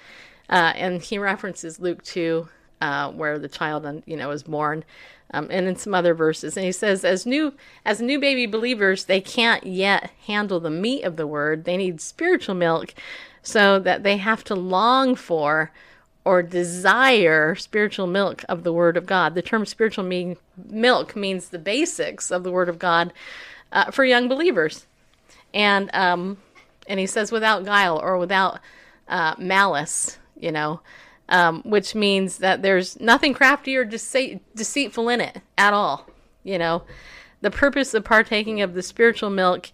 uh, 0.49 0.73
and 0.77 1.03
he 1.03 1.19
references 1.19 1.81
Luke 1.81 2.03
2 2.03 2.49
uh, 2.83 3.13
where 3.13 3.39
the 3.39 3.49
child, 3.49 4.03
you 4.07 4.17
know, 4.17 4.31
is 4.33 4.43
born, 4.43 4.85
um, 5.33 5.47
and 5.51 5.69
in 5.69 5.77
some 5.77 5.95
other 5.95 6.15
verses. 6.15 6.57
And 6.57 6.67
he 6.67 6.73
says, 6.73 7.05
as 7.05 7.25
new 7.25 7.55
as 7.85 8.03
new 8.03 8.19
baby 8.19 8.45
believers, 8.47 9.05
they 9.05 9.21
can't 9.21 9.65
yet 9.65 10.11
handle 10.27 10.59
the 10.59 10.69
meat 10.69 11.05
of 11.05 11.17
the 11.17 11.27
word. 11.27 11.65
They 11.65 11.77
need 11.77 12.01
spiritual 12.01 12.57
milk, 12.57 12.93
so 13.41 13.79
that 13.79 14.03
they 14.03 14.17
have 14.17 14.43
to 14.45 14.55
long 14.57 15.15
for 15.15 15.71
or 16.25 16.43
desire 16.43 17.55
spiritual 17.55 18.07
milk 18.07 18.45
of 18.49 18.63
the 18.63 18.73
Word 18.73 18.97
of 18.97 19.07
God. 19.07 19.35
The 19.35 19.43
term 19.43 19.67
spiritual 19.67 20.05
mean, 20.05 20.37
milk 20.69 21.17
means 21.17 21.49
the 21.49 21.59
basics 21.59 22.31
of 22.31 22.45
the 22.45 22.53
Word 22.53 22.69
of 22.69 22.79
God 22.79 23.13
uh, 23.73 23.91
for 23.91 24.05
young 24.05 24.29
believers. 24.29 24.87
And 25.55 25.91
um, 25.95 26.39
and 26.87 26.99
he 26.99 27.07
says 27.07 27.33
without 27.33 27.65
guile 27.65 27.99
or 27.99 28.19
without 28.19 28.61
uh, 29.09 29.35
malice, 29.39 30.19
you 30.39 30.53
know, 30.53 30.81
um, 31.29 31.63
which 31.65 31.95
means 31.95 32.39
that 32.39 32.63
there's 32.63 32.99
nothing 33.01 33.35
crafty 33.35 33.77
or 33.77 33.85
deceit- 33.85 34.43
deceitful 34.55 35.09
in 35.09 35.21
it 35.21 35.41
at 35.59 35.73
all. 35.73 36.07
You 36.45 36.59
know, 36.59 36.83
the 37.41 37.51
purpose 37.51 37.95
of 37.95 38.05
partaking 38.05 38.61
of 38.61 38.75
the 38.75 38.83
spiritual 38.83 39.31
milk 39.31 39.71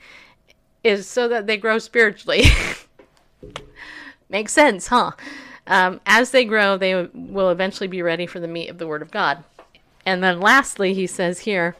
is 0.84 1.08
so 1.08 1.28
that 1.28 1.46
they 1.46 1.56
grow 1.56 1.78
spiritually. 1.78 2.44
Makes 4.28 4.52
sense, 4.52 4.88
huh? 4.88 5.12
Um, 5.66 6.00
as 6.06 6.30
they 6.30 6.44
grow, 6.44 6.76
they 6.76 7.08
will 7.14 7.50
eventually 7.50 7.88
be 7.88 8.02
ready 8.02 8.26
for 8.26 8.40
the 8.40 8.48
meat 8.48 8.68
of 8.68 8.78
the 8.78 8.86
Word 8.86 9.02
of 9.02 9.10
God. 9.10 9.44
And 10.04 10.22
then 10.22 10.40
lastly, 10.40 10.94
he 10.94 11.06
says 11.06 11.40
here, 11.40 11.76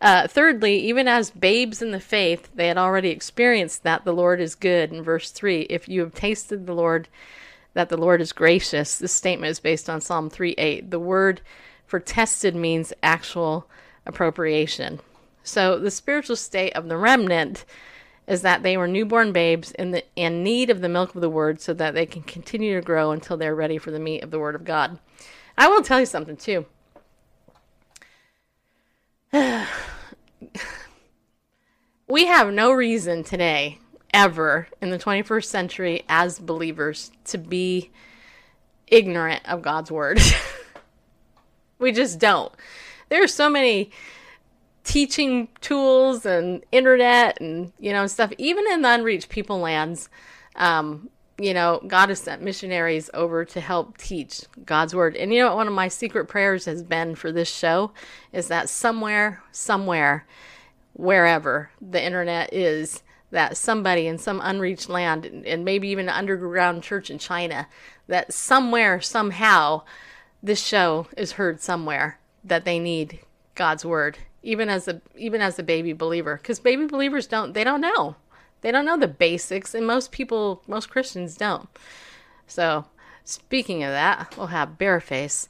uh, 0.00 0.28
thirdly, 0.28 0.78
even 0.78 1.08
as 1.08 1.30
babes 1.30 1.80
in 1.80 1.90
the 1.90 2.00
faith, 2.00 2.48
they 2.54 2.68
had 2.68 2.78
already 2.78 3.10
experienced 3.10 3.82
that 3.82 4.04
the 4.04 4.12
Lord 4.12 4.40
is 4.40 4.54
good. 4.54 4.92
In 4.92 5.02
verse 5.02 5.30
3, 5.30 5.62
if 5.62 5.88
you 5.88 6.00
have 6.00 6.14
tasted 6.14 6.66
the 6.66 6.74
Lord, 6.74 7.08
that 7.74 7.88
the 7.88 7.96
Lord 7.96 8.20
is 8.20 8.32
gracious. 8.32 8.98
This 8.98 9.12
statement 9.12 9.50
is 9.50 9.60
based 9.60 9.88
on 9.88 10.00
Psalm 10.00 10.28
3 10.30 10.52
8. 10.52 10.90
The 10.90 10.98
word 10.98 11.40
for 11.86 12.00
tested 12.00 12.54
means 12.54 12.92
actual 13.02 13.68
appropriation. 14.04 15.00
So 15.42 15.78
the 15.78 15.90
spiritual 15.90 16.36
state 16.36 16.72
of 16.74 16.88
the 16.88 16.96
remnant 16.96 17.64
is 18.26 18.42
that 18.42 18.62
they 18.62 18.76
were 18.76 18.88
newborn 18.88 19.32
babes 19.32 19.70
in 19.72 19.92
the 19.92 20.04
in 20.16 20.42
need 20.42 20.68
of 20.68 20.80
the 20.80 20.88
milk 20.88 21.14
of 21.14 21.20
the 21.20 21.30
word 21.30 21.60
so 21.60 21.72
that 21.74 21.94
they 21.94 22.06
can 22.06 22.22
continue 22.22 22.74
to 22.74 22.84
grow 22.84 23.12
until 23.12 23.36
they're 23.36 23.54
ready 23.54 23.78
for 23.78 23.90
the 23.90 24.00
meat 24.00 24.24
of 24.24 24.30
the 24.30 24.38
word 24.38 24.54
of 24.54 24.64
God. 24.64 24.98
I 25.56 25.68
will 25.68 25.82
tell 25.82 26.00
you 26.00 26.06
something 26.06 26.36
too. 26.36 26.66
we 32.08 32.26
have 32.26 32.52
no 32.52 32.72
reason 32.72 33.24
today 33.24 33.78
ever 34.14 34.68
in 34.80 34.90
the 34.90 34.98
21st 34.98 35.44
century 35.44 36.04
as 36.08 36.38
believers 36.38 37.10
to 37.24 37.38
be 37.38 37.90
ignorant 38.86 39.42
of 39.48 39.62
God's 39.62 39.90
word. 39.90 40.20
we 41.78 41.90
just 41.92 42.20
don't. 42.20 42.52
There 43.08 43.22
are 43.22 43.28
so 43.28 43.50
many 43.50 43.90
teaching 44.84 45.48
tools 45.60 46.24
and 46.24 46.64
internet 46.70 47.40
and 47.40 47.72
you 47.80 47.92
know 47.92 48.06
stuff 48.06 48.32
even 48.38 48.64
in 48.70 48.82
the 48.82 48.88
unreached 48.88 49.28
people 49.28 49.58
lands 49.58 50.08
um, 50.54 51.10
you 51.38 51.52
know 51.52 51.82
god 51.86 52.08
has 52.08 52.20
sent 52.20 52.42
missionaries 52.42 53.10
over 53.12 53.44
to 53.44 53.60
help 53.60 53.98
teach 53.98 54.42
god's 54.64 54.94
word. 54.94 55.16
And 55.16 55.32
you 55.32 55.40
know 55.40 55.48
what 55.48 55.56
one 55.56 55.68
of 55.68 55.74
my 55.74 55.88
secret 55.88 56.26
prayers 56.26 56.64
has 56.64 56.82
been 56.82 57.14
for 57.14 57.32
this 57.32 57.52
show 57.52 57.92
is 58.32 58.48
that 58.48 58.68
somewhere 58.68 59.42
somewhere 59.52 60.26
wherever 60.94 61.70
the 61.80 62.02
internet 62.02 62.52
is 62.52 63.02
that 63.30 63.56
somebody 63.56 64.06
in 64.06 64.18
some 64.18 64.40
unreached 64.42 64.88
land 64.88 65.26
and 65.26 65.64
maybe 65.64 65.88
even 65.88 66.08
an 66.08 66.14
underground 66.14 66.82
church 66.82 67.10
in 67.10 67.18
china 67.18 67.66
that 68.06 68.32
somewhere 68.32 69.00
somehow 69.00 69.82
this 70.42 70.62
show 70.62 71.06
is 71.16 71.32
heard 71.32 71.60
somewhere 71.60 72.18
that 72.42 72.64
they 72.64 72.78
need 72.78 73.18
god's 73.54 73.84
word 73.84 74.18
even 74.46 74.68
as 74.68 74.86
a 74.86 75.02
even 75.16 75.42
as 75.42 75.58
a 75.58 75.62
baby 75.62 75.92
believer. 75.92 76.36
Because 76.36 76.60
baby 76.60 76.86
believers 76.86 77.26
don't 77.26 77.52
they 77.52 77.64
don't 77.64 77.80
know 77.80 78.14
they 78.66 78.72
don't 78.72 78.84
know 78.84 78.98
the 78.98 79.06
basics 79.06 79.76
and 79.76 79.86
most 79.86 80.10
people 80.10 80.60
most 80.66 80.90
christians 80.90 81.36
don't. 81.36 81.68
So 82.48 82.84
speaking 83.22 83.84
of 83.84 83.92
that 83.92 84.36
we'll 84.36 84.48
have 84.48 84.70
bareface 84.76 85.46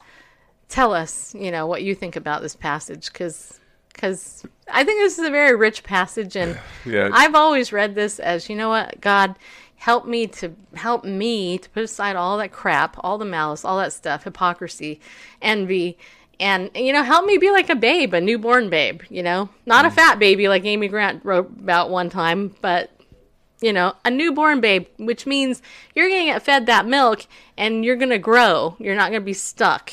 tell 0.68 0.92
us 0.92 1.34
you 1.34 1.50
know 1.50 1.66
what 1.66 1.82
you 1.82 1.94
think 1.94 2.14
about 2.14 2.42
this 2.42 2.54
passage 2.54 3.10
because 3.10 3.58
because 3.90 4.44
i 4.70 4.84
think 4.84 5.00
this 5.00 5.18
is 5.18 5.24
a 5.24 5.30
very 5.30 5.56
rich 5.56 5.82
passage 5.82 6.36
and 6.36 6.58
Yeah. 6.84 7.08
i've 7.12 7.34
always 7.34 7.72
read 7.72 7.94
this 7.94 8.18
as 8.18 8.50
you 8.50 8.56
know 8.56 8.68
what? 8.68 9.00
God 9.00 9.34
help 9.76 10.06
me 10.06 10.26
to 10.26 10.54
help 10.74 11.04
me 11.04 11.56
to 11.56 11.70
put 11.70 11.84
aside 11.84 12.16
all 12.16 12.36
that 12.36 12.52
crap 12.52 12.98
all 13.00 13.16
the 13.16 13.24
malice 13.24 13.64
all 13.64 13.78
that 13.78 13.94
stuff 13.94 14.24
hypocrisy 14.24 15.00
envy 15.40 15.96
and 16.38 16.70
you 16.74 16.92
know 16.92 17.02
help 17.02 17.24
me 17.24 17.38
be 17.38 17.50
like 17.50 17.70
a 17.70 17.76
babe 17.76 18.12
a 18.12 18.20
newborn 18.20 18.68
babe 18.68 19.00
you 19.08 19.22
know? 19.22 19.48
Not 19.64 19.86
a 19.86 19.88
mm. 19.88 19.94
fat 19.94 20.18
baby 20.18 20.48
like 20.48 20.66
amy 20.66 20.88
grant 20.88 21.24
wrote 21.24 21.50
about 21.60 21.88
one 21.88 22.10
time 22.10 22.54
but 22.60 22.90
you 23.66 23.72
know 23.72 23.94
a 24.04 24.10
newborn 24.10 24.60
babe 24.60 24.86
which 24.96 25.26
means 25.26 25.60
you're 25.94 26.08
gonna 26.08 26.24
get 26.24 26.42
fed 26.42 26.66
that 26.66 26.86
milk 26.86 27.26
and 27.56 27.84
you're 27.84 27.96
gonna 27.96 28.18
grow 28.18 28.76
you're 28.78 28.94
not 28.94 29.10
gonna 29.10 29.20
be 29.20 29.34
stuck 29.34 29.92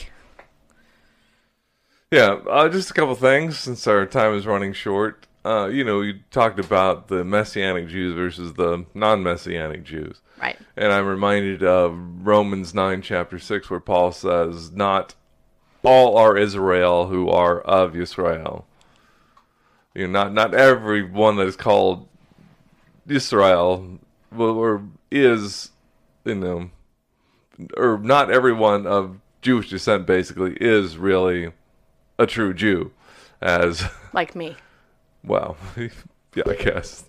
Yeah, 2.13 2.41
uh, 2.47 2.69
just 2.69 2.91
a 2.91 2.93
couple 2.93 3.15
things 3.15 3.57
since 3.57 3.87
our 3.87 4.05
time 4.05 4.35
is 4.35 4.45
running 4.45 4.71
short. 4.71 5.25
Uh, 5.43 5.65
you 5.65 5.83
know, 5.83 6.01
you 6.01 6.19
talked 6.29 6.59
about 6.59 7.07
the 7.07 7.23
Messianic 7.23 7.87
Jews 7.87 8.13
versus 8.13 8.53
the 8.53 8.85
non 8.93 9.23
Messianic 9.23 9.83
Jews. 9.83 10.21
right 10.39 10.55
And 10.77 10.93
I'm 10.93 11.07
reminded 11.07 11.63
of 11.63 11.97
Romans 12.21 12.75
9, 12.75 13.01
chapter 13.01 13.39
6, 13.39 13.67
where 13.71 13.79
Paul 13.79 14.11
says, 14.11 14.71
Not 14.71 15.15
all 15.81 16.15
are 16.15 16.37
Israel 16.37 17.07
who 17.07 17.29
are 17.29 17.59
of 17.59 17.95
Israel. 17.95 18.67
You 19.95 20.05
know, 20.07 20.25
not, 20.25 20.33
not 20.33 20.53
everyone 20.53 21.37
that 21.37 21.47
is 21.47 21.55
called 21.55 22.07
Israel 23.07 23.99
or 24.35 24.83
is, 25.11 25.71
you 26.25 26.35
know, 26.35 26.69
or 27.77 27.97
not 27.97 28.31
everyone 28.31 28.87
of 28.87 29.19
Jewish 29.41 29.69
descent 29.69 30.05
basically 30.05 30.57
is 30.59 30.97
really 30.97 31.51
a 32.17 32.25
true 32.25 32.53
Jew. 32.53 32.91
As, 33.41 33.83
like 34.13 34.35
me 34.35 34.55
well, 35.23 35.57
yeah, 35.77 36.43
I 36.47 36.55
guess. 36.55 37.05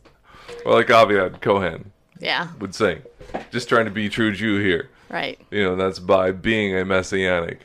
Well, 0.64 0.74
like 0.74 0.88
Aviad 0.88 1.40
Cohen 1.40 1.92
yeah 2.20 2.48
would 2.60 2.74
sing. 2.74 3.02
Just 3.50 3.68
trying 3.68 3.86
to 3.86 3.90
be 3.90 4.08
true 4.08 4.32
Jew 4.32 4.60
here. 4.60 4.90
right 5.10 5.40
You 5.50 5.64
know, 5.64 5.76
that's 5.76 5.98
by 5.98 6.30
being 6.30 6.76
a 6.76 6.84
messianic 6.84 7.60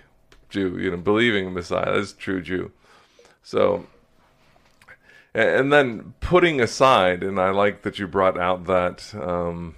Jew, 0.49 0.77
you 0.79 0.91
know, 0.91 0.97
believing 0.97 1.47
in 1.47 1.53
Messiah. 1.53 1.93
That's 1.93 2.13
true 2.13 2.41
Jew. 2.41 2.71
So, 3.43 3.85
and 5.33 5.71
then 5.71 6.13
putting 6.19 6.59
aside, 6.61 7.23
and 7.23 7.39
I 7.39 7.51
like 7.51 7.83
that 7.83 7.99
you 7.99 8.07
brought 8.07 8.37
out 8.37 8.65
that, 8.65 9.13
um, 9.15 9.75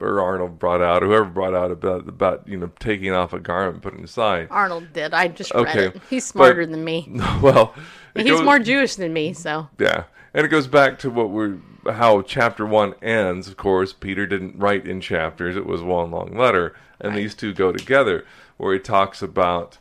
or 0.00 0.20
Arnold 0.20 0.58
brought 0.58 0.82
out, 0.82 1.02
whoever 1.02 1.24
brought 1.24 1.54
out 1.54 1.70
about, 1.70 2.08
about 2.08 2.46
you 2.48 2.56
know, 2.56 2.70
taking 2.80 3.12
off 3.12 3.32
a 3.32 3.38
garment, 3.40 3.82
putting 3.82 4.02
aside. 4.04 4.48
arnold 4.50 4.92
did. 4.92 5.14
I 5.14 5.28
just 5.28 5.54
Okay, 5.54 5.86
read 5.86 5.96
it. 5.96 6.02
He's 6.10 6.24
but- 6.32 6.38
smarter 6.38 6.66
than 6.66 6.84
me. 6.84 7.08
well, 7.42 7.74
he's 8.14 8.26
goes- 8.26 8.42
more 8.42 8.58
jewish 8.58 8.96
than 8.96 9.12
me 9.12 9.32
so. 9.32 9.68
Yeah, 9.78 10.04
and 10.34 10.44
it 10.44 10.48
goes 10.48 10.66
back 10.66 10.98
to 11.00 11.10
what 11.10 11.30
we're 11.30 11.58
how 11.90 12.22
chapter 12.22 12.64
one 12.64 12.94
ends. 13.02 13.48
Of 13.48 13.56
course, 13.56 13.92
Peter 13.92 14.26
didn't 14.26 14.56
write 14.58 14.86
in 14.86 15.00
chapters; 15.00 15.56
it 15.56 15.66
was 15.66 15.82
one 15.82 16.10
long 16.10 16.36
letter, 16.36 16.74
and 17.00 17.16
these 17.16 17.34
two 17.34 17.52
go 17.52 17.72
together, 17.72 18.24
where 18.56 18.72
he 18.72 18.78
talks 18.80 19.20
about 19.22 19.78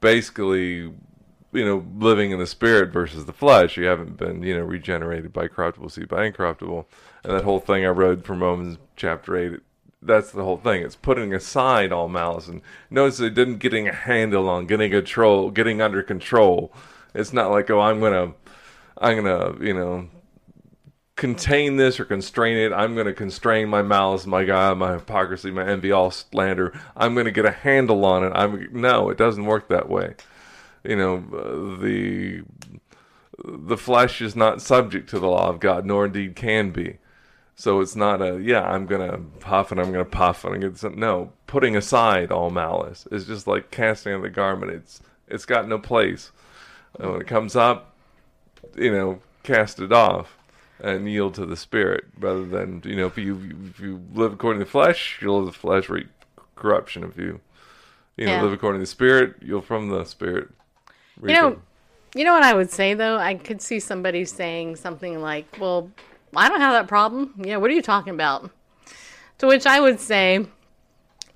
basically, 0.00 0.92
you 1.52 1.64
know, 1.64 1.84
living 1.98 2.30
in 2.30 2.38
the 2.38 2.46
spirit 2.46 2.92
versus 2.92 3.24
the 3.24 3.32
flesh. 3.32 3.76
You 3.76 3.86
haven't 3.86 4.16
been, 4.16 4.42
you 4.42 4.56
know, 4.56 4.62
regenerated 4.62 5.32
by 5.32 5.48
corruptible 5.48 5.88
seed 5.88 6.08
by 6.08 6.26
incorruptible, 6.26 6.88
and 7.24 7.32
that 7.32 7.44
whole 7.44 7.60
thing 7.60 7.84
I 7.84 7.88
read 7.88 8.24
from 8.24 8.42
Romans 8.42 8.78
chapter 8.96 9.36
eight. 9.36 9.60
That's 10.02 10.32
the 10.32 10.44
whole 10.44 10.56
thing. 10.56 10.82
It's 10.82 10.96
putting 10.96 11.34
aside 11.34 11.92
all 11.92 12.08
malice, 12.08 12.48
and 12.48 12.62
notice 12.88 13.20
it 13.20 13.34
didn't 13.34 13.58
getting 13.58 13.86
a 13.88 13.92
handle 13.94 14.48
on, 14.48 14.66
getting 14.66 14.90
control, 14.90 15.50
getting 15.50 15.82
under 15.82 16.02
control. 16.02 16.72
It's 17.14 17.32
not 17.32 17.50
like, 17.50 17.68
oh, 17.70 17.80
I'm 17.80 18.00
gonna 18.00 18.34
I'm 18.98 19.16
gonna, 19.16 19.64
you 19.64 19.74
know, 19.74 20.08
contain 21.16 21.76
this 21.76 21.98
or 21.98 22.04
constrain 22.04 22.56
it. 22.56 22.72
I'm 22.72 22.94
gonna 22.94 23.12
constrain 23.12 23.68
my 23.68 23.82
malice, 23.82 24.26
my 24.26 24.44
God, 24.44 24.78
my 24.78 24.94
hypocrisy, 24.94 25.50
my 25.50 25.66
envy, 25.66 25.90
all 25.90 26.10
slander. 26.10 26.78
I'm 26.96 27.14
gonna 27.14 27.30
get 27.30 27.44
a 27.44 27.50
handle 27.50 28.04
on 28.04 28.24
it. 28.24 28.32
I'm 28.34 28.68
no, 28.72 29.10
it 29.10 29.18
doesn't 29.18 29.44
work 29.44 29.68
that 29.68 29.88
way. 29.88 30.14
You 30.84 30.96
know, 30.96 31.16
uh, 31.32 31.80
the 31.82 32.42
the 33.44 33.76
flesh 33.76 34.20
is 34.20 34.36
not 34.36 34.62
subject 34.62 35.08
to 35.10 35.18
the 35.18 35.28
law 35.28 35.48
of 35.48 35.60
God, 35.60 35.84
nor 35.86 36.06
indeed 36.06 36.36
can 36.36 36.70
be. 36.70 36.98
So 37.54 37.80
it's 37.80 37.96
not 37.96 38.22
a 38.22 38.40
yeah, 38.40 38.62
I'm 38.62 38.86
gonna 38.86 39.18
puff 39.40 39.70
and 39.70 39.80
I'm 39.80 39.92
gonna 39.92 40.04
puff 40.04 40.44
and 40.44 40.54
I'm 40.54 40.60
gonna 40.60 40.76
some, 40.76 40.98
no. 40.98 41.32
Putting 41.46 41.76
aside 41.76 42.30
all 42.32 42.50
malice 42.50 43.06
is 43.10 43.26
just 43.26 43.46
like 43.46 43.70
casting 43.70 44.14
off 44.14 44.22
the 44.22 44.30
garment. 44.30 44.72
It's 44.72 45.02
it's 45.28 45.44
got 45.44 45.68
no 45.68 45.78
place. 45.78 46.32
And 46.98 47.12
when 47.12 47.20
it 47.20 47.26
comes 47.26 47.56
up, 47.56 47.94
you 48.76 48.90
know, 48.92 49.20
cast 49.42 49.80
it 49.80 49.92
off 49.92 50.36
and 50.80 51.10
yield 51.10 51.34
to 51.34 51.44
the 51.44 51.56
spirit 51.56 52.04
rather 52.18 52.46
than 52.46 52.82
you 52.84 52.96
know 52.96 53.06
if 53.06 53.18
you 53.18 53.68
if 53.70 53.80
you 53.80 54.00
live 54.14 54.32
according 54.32 54.60
to 54.60 54.64
the 54.64 54.70
flesh, 54.70 55.18
you'll 55.20 55.42
live 55.42 55.52
the 55.52 55.58
flesh 55.58 55.88
reap 55.90 56.08
corruption. 56.56 57.04
If 57.04 57.16
you 57.18 57.40
you 58.16 58.26
know 58.26 58.36
Yeah. 58.36 58.42
live 58.42 58.52
according 58.52 58.80
to 58.80 58.82
the 58.82 58.90
Spirit, 58.90 59.36
you'll 59.42 59.62
from 59.62 59.88
the 59.88 60.04
Spirit. 60.04 60.50
You 61.22 61.32
know, 61.34 61.62
you 62.14 62.24
know 62.24 62.32
what 62.32 62.42
I 62.42 62.54
would 62.54 62.70
say 62.70 62.94
though? 62.94 63.16
I 63.16 63.34
could 63.34 63.62
see 63.62 63.80
somebody 63.80 64.24
saying 64.24 64.76
something 64.76 65.20
like, 65.20 65.56
"Well, 65.60 65.90
I 66.34 66.48
don't 66.48 66.60
have 66.60 66.74
that 66.74 66.88
problem." 66.88 67.34
Yeah, 67.38 67.58
what 67.58 67.70
are 67.70 67.74
you 67.74 67.82
talking 67.82 68.14
about? 68.14 68.50
To 69.38 69.46
which 69.46 69.66
I 69.66 69.80
would 69.80 70.00
say, 70.00 70.46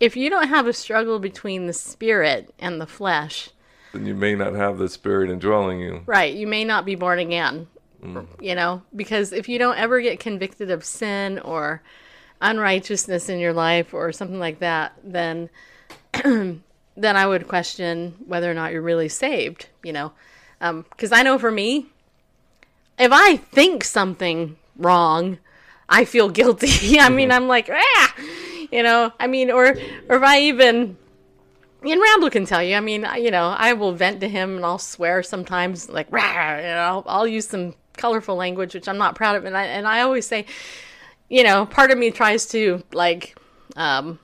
if 0.01 0.17
you 0.17 0.31
don't 0.31 0.49
have 0.49 0.67
a 0.67 0.73
struggle 0.73 1.19
between 1.19 1.67
the 1.67 1.73
spirit 1.73 2.53
and 2.59 2.81
the 2.81 2.87
flesh, 2.87 3.51
then 3.95 4.07
you 4.07 4.15
may 4.15 4.35
not 4.35 4.55
have 4.55 4.79
the 4.79 4.89
Spirit 4.89 5.31
indwelling 5.31 5.81
you. 5.81 6.03
right, 6.07 6.35
you 6.35 6.47
may 6.47 6.65
not 6.65 6.85
be 6.85 6.97
born 6.97 7.21
again. 7.21 7.69
Mm. 8.03 8.27
You 8.41 8.55
know, 8.55 8.83
because 8.95 9.33
if 9.33 9.49
you 9.49 9.59
don't 9.59 9.79
ever 9.79 10.01
get 10.01 10.21
convicted 10.21 10.71
of 10.71 10.85
sin 10.85 11.39
or 11.39 11.81
unrighteousness 12.41 13.29
in 13.29 13.39
your 13.39 13.53
life 13.53 13.95
or 13.95 14.13
something 14.13 14.39
like 14.39 14.59
that, 14.59 14.93
then 15.03 15.49
then 16.97 17.17
I 17.17 17.27
would 17.27 17.49
question 17.49 18.15
whether 18.27 18.51
or 18.51 18.55
not 18.55 18.73
you're 18.73 18.83
really 18.83 19.09
saved. 19.09 19.69
You 19.83 19.93
know, 19.93 20.13
because 20.61 21.13
I 21.13 21.23
know 21.23 21.39
for 21.39 21.51
me, 21.51 21.87
if 22.99 23.11
I 23.13 23.37
think 23.37 23.85
something 23.85 24.57
wrong, 24.77 25.39
I 25.89 26.05
feel 26.05 26.29
guilty. 26.29 26.99
I 27.01 27.09
mean, 27.09 27.31
I'm 27.31 27.49
like, 27.49 27.71
ah, 27.71 28.15
you 28.71 28.83
know, 28.83 29.13
I 29.19 29.27
mean, 29.27 29.51
or 29.51 29.77
or 30.09 30.17
if 30.17 30.23
I 30.23 30.41
even 30.43 30.97
and 31.93 32.01
Randall 32.01 32.31
can 32.31 32.47
tell 32.47 32.63
you. 32.63 32.77
I 32.77 32.81
mean, 32.81 33.07
you 33.19 33.31
know, 33.31 33.49
I 33.49 33.75
will 33.75 33.93
vent 33.93 34.21
to 34.21 34.29
him 34.29 34.57
and 34.57 34.65
I'll 34.65 34.79
swear 34.79 35.23
sometimes, 35.23 35.89
like, 35.89 36.11
rah, 36.11 36.57
you 36.57 36.63
know, 36.63 36.79
I'll, 36.79 37.05
I'll 37.07 37.27
use 37.27 37.49
some 37.49 37.75
colorful 37.97 38.37
language, 38.37 38.75
which 38.75 38.89
I'm 38.89 38.99
not 38.99 39.15
proud 39.15 39.37
of. 39.37 39.45
And 39.45 39.57
I, 39.57 39.65
and 39.65 39.87
I 39.87 40.01
always 40.01 40.27
say, 40.27 40.47
you 41.29 41.45
know, 41.45 41.67
part 41.67 41.91
of 41.91 41.99
me 41.99 42.11
tries 42.11 42.47
to, 42.47 42.83
like, 42.93 43.37
um, 43.77 44.19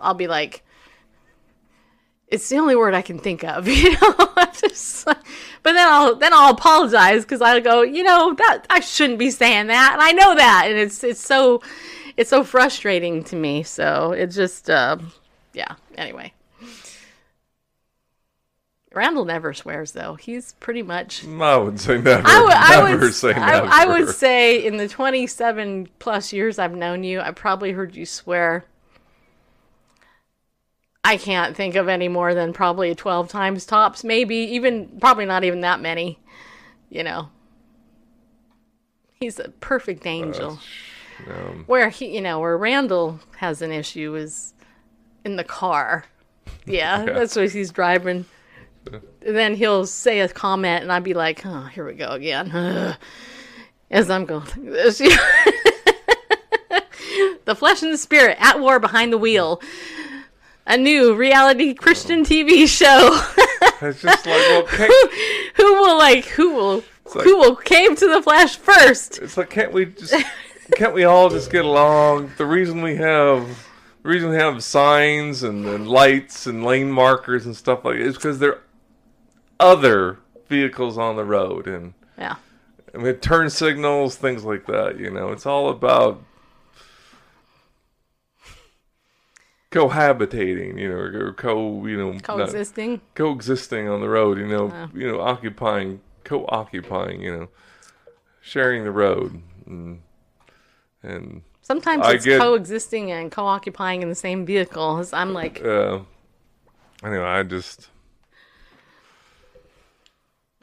I'll 0.00 0.14
be 0.14 0.28
like, 0.28 0.64
it's 2.32 2.48
the 2.48 2.56
only 2.56 2.74
word 2.74 2.94
I 2.94 3.02
can 3.02 3.18
think 3.18 3.44
of, 3.44 3.68
you 3.68 3.92
know. 3.92 4.28
Just 4.54 5.04
but 5.04 5.72
then 5.72 5.88
I'll 5.88 6.16
then 6.16 6.32
I'll 6.32 6.52
apologize 6.52 7.22
because 7.22 7.40
I'll 7.40 7.60
go, 7.60 7.82
you 7.82 8.02
know, 8.02 8.34
that 8.34 8.64
I 8.70 8.80
shouldn't 8.80 9.18
be 9.18 9.30
saying 9.30 9.68
that, 9.68 9.92
and 9.92 10.02
I 10.02 10.12
know 10.12 10.34
that, 10.34 10.66
and 10.66 10.78
it's 10.78 11.04
it's 11.04 11.20
so 11.20 11.62
it's 12.16 12.30
so 12.30 12.44
frustrating 12.44 13.22
to 13.24 13.36
me. 13.36 13.62
So 13.62 14.12
it 14.12 14.28
just, 14.28 14.68
uh, 14.68 14.98
yeah. 15.52 15.74
Anyway, 15.96 16.32
Randall 18.92 19.24
never 19.24 19.54
swears 19.54 19.92
though. 19.92 20.14
He's 20.14 20.52
pretty 20.54 20.82
much. 20.82 21.24
I 21.26 21.56
would 21.56 21.80
say 21.80 21.98
never. 21.98 22.26
I 22.26 22.42
would, 22.42 22.52
I 22.52 23.10
say 23.10 23.32
I, 23.34 23.52
never. 23.52 23.68
I 23.70 23.86
would 23.86 24.08
say 24.08 24.64
in 24.64 24.76
the 24.76 24.88
27 24.88 25.88
plus 25.98 26.32
years 26.32 26.58
I've 26.58 26.74
known 26.74 27.04
you, 27.04 27.20
I 27.20 27.30
probably 27.30 27.72
heard 27.72 27.94
you 27.94 28.06
swear. 28.06 28.64
I 31.04 31.16
can't 31.16 31.56
think 31.56 31.74
of 31.74 31.88
any 31.88 32.08
more 32.08 32.34
than 32.34 32.52
probably 32.52 32.94
12 32.94 33.28
times 33.28 33.66
tops, 33.66 34.04
maybe 34.04 34.36
even, 34.36 34.98
probably 35.00 35.24
not 35.24 35.44
even 35.44 35.60
that 35.62 35.80
many, 35.80 36.18
you 36.90 37.02
know. 37.02 37.28
He's 39.14 39.38
a 39.38 39.48
perfect 39.48 40.06
angel. 40.06 40.58
Um, 41.28 41.64
Where 41.66 41.88
he, 41.88 42.14
you 42.14 42.20
know, 42.20 42.40
where 42.40 42.56
Randall 42.56 43.20
has 43.36 43.62
an 43.62 43.70
issue 43.70 44.14
is 44.14 44.54
in 45.24 45.36
the 45.36 45.44
car. 45.44 46.04
Yeah, 46.64 47.04
that's 47.04 47.34
what 47.34 47.50
he's 47.50 47.72
driving. 47.72 48.24
And 48.90 49.36
then 49.36 49.54
he'll 49.54 49.86
say 49.86 50.20
a 50.20 50.28
comment, 50.28 50.82
and 50.82 50.92
I'd 50.92 51.02
be 51.02 51.14
like, 51.14 51.44
"Oh, 51.44 51.64
here 51.64 51.84
we 51.84 51.94
go 51.94 52.10
again." 52.10 52.50
As 53.90 54.10
I'm 54.10 54.26
going 54.26 54.46
through 54.46 54.70
this, 54.70 54.98
the 57.44 57.56
flesh 57.56 57.82
and 57.82 57.92
the 57.92 57.98
spirit 57.98 58.36
at 58.40 58.60
war 58.60 58.78
behind 58.78 59.12
the 59.12 59.18
wheel. 59.18 59.60
A 60.66 60.76
new 60.76 61.14
reality 61.14 61.74
Christian 61.74 62.24
TV 62.24 62.66
show. 62.68 63.10
it's 63.86 64.00
just 64.00 64.26
like, 64.26 64.26
well, 64.26 64.62
can't, 64.68 65.12
who 65.56 65.74
will 65.74 65.98
like? 65.98 66.24
Who 66.26 66.54
will? 66.54 66.84
like- 67.14 67.24
who 67.24 67.36
will 67.36 67.56
cave 67.56 67.98
to 67.98 68.08
the 68.08 68.22
Flash 68.22 68.56
first? 68.56 69.18
it's 69.18 69.36
like, 69.36 69.50
can't 69.50 69.72
we 69.72 69.86
just, 69.86 70.14
can't 70.76 70.94
we 70.94 71.04
all 71.04 71.28
just 71.28 71.50
get 71.50 71.64
along? 71.64 72.30
The 72.38 72.46
reason 72.46 72.80
we 72.80 72.94
have, 72.96 73.46
the 74.02 74.08
reason 74.08 74.30
we 74.30 74.36
have 74.36 74.62
signs 74.62 75.42
and, 75.42 75.66
and 75.66 75.88
lights 75.88 76.46
and 76.46 76.64
lane 76.64 76.90
markers 76.92 77.44
and 77.44 77.56
stuff 77.56 77.84
like 77.84 77.96
it 77.96 78.02
is 78.02 78.14
because 78.14 78.38
there 78.38 78.52
are 78.54 78.60
other 79.60 80.18
vehicles 80.48 80.96
on 80.96 81.16
the 81.16 81.24
road 81.24 81.66
and 81.66 81.92
Yeah. 82.16 82.36
I 82.94 82.98
mean, 82.98 83.14
turn 83.16 83.50
signals, 83.50 84.16
things 84.16 84.44
like 84.44 84.66
that. 84.66 84.98
You 84.98 85.10
know, 85.10 85.32
it's 85.32 85.44
all 85.46 85.70
about 85.70 86.22
cohabitating. 89.72 90.78
You 90.78 90.88
know, 90.90 90.96
or 90.96 91.32
co, 91.32 91.84
you 91.86 91.96
know, 91.96 92.12
not- 92.12 92.22
Coexisting. 92.22 93.00
coexisting 93.14 93.88
on 93.88 94.00
the 94.00 94.08
road. 94.08 94.38
You 94.38 94.46
know, 94.46 94.88
you 94.94 95.10
know, 95.10 95.20
occupying, 95.20 96.00
co-occupying. 96.24 97.20
You 97.20 97.36
know, 97.36 97.48
sharing 98.40 98.84
the 98.84 98.90
road, 98.92 99.42
and, 99.66 100.00
and 101.02 101.42
Sometimes 101.62 102.04
I 102.06 102.12
it's 102.14 102.24
get- 102.24 102.40
coexisting 102.40 103.10
and 103.10 103.30
co-occupying 103.32 104.02
in 104.02 104.08
the 104.08 104.14
same 104.14 104.44
vehicle. 104.46 105.04
I'm 105.12 105.32
like, 105.32 105.64
uh, 105.64 106.00
anyway, 107.04 107.24
I 107.24 107.42
just 107.44 107.88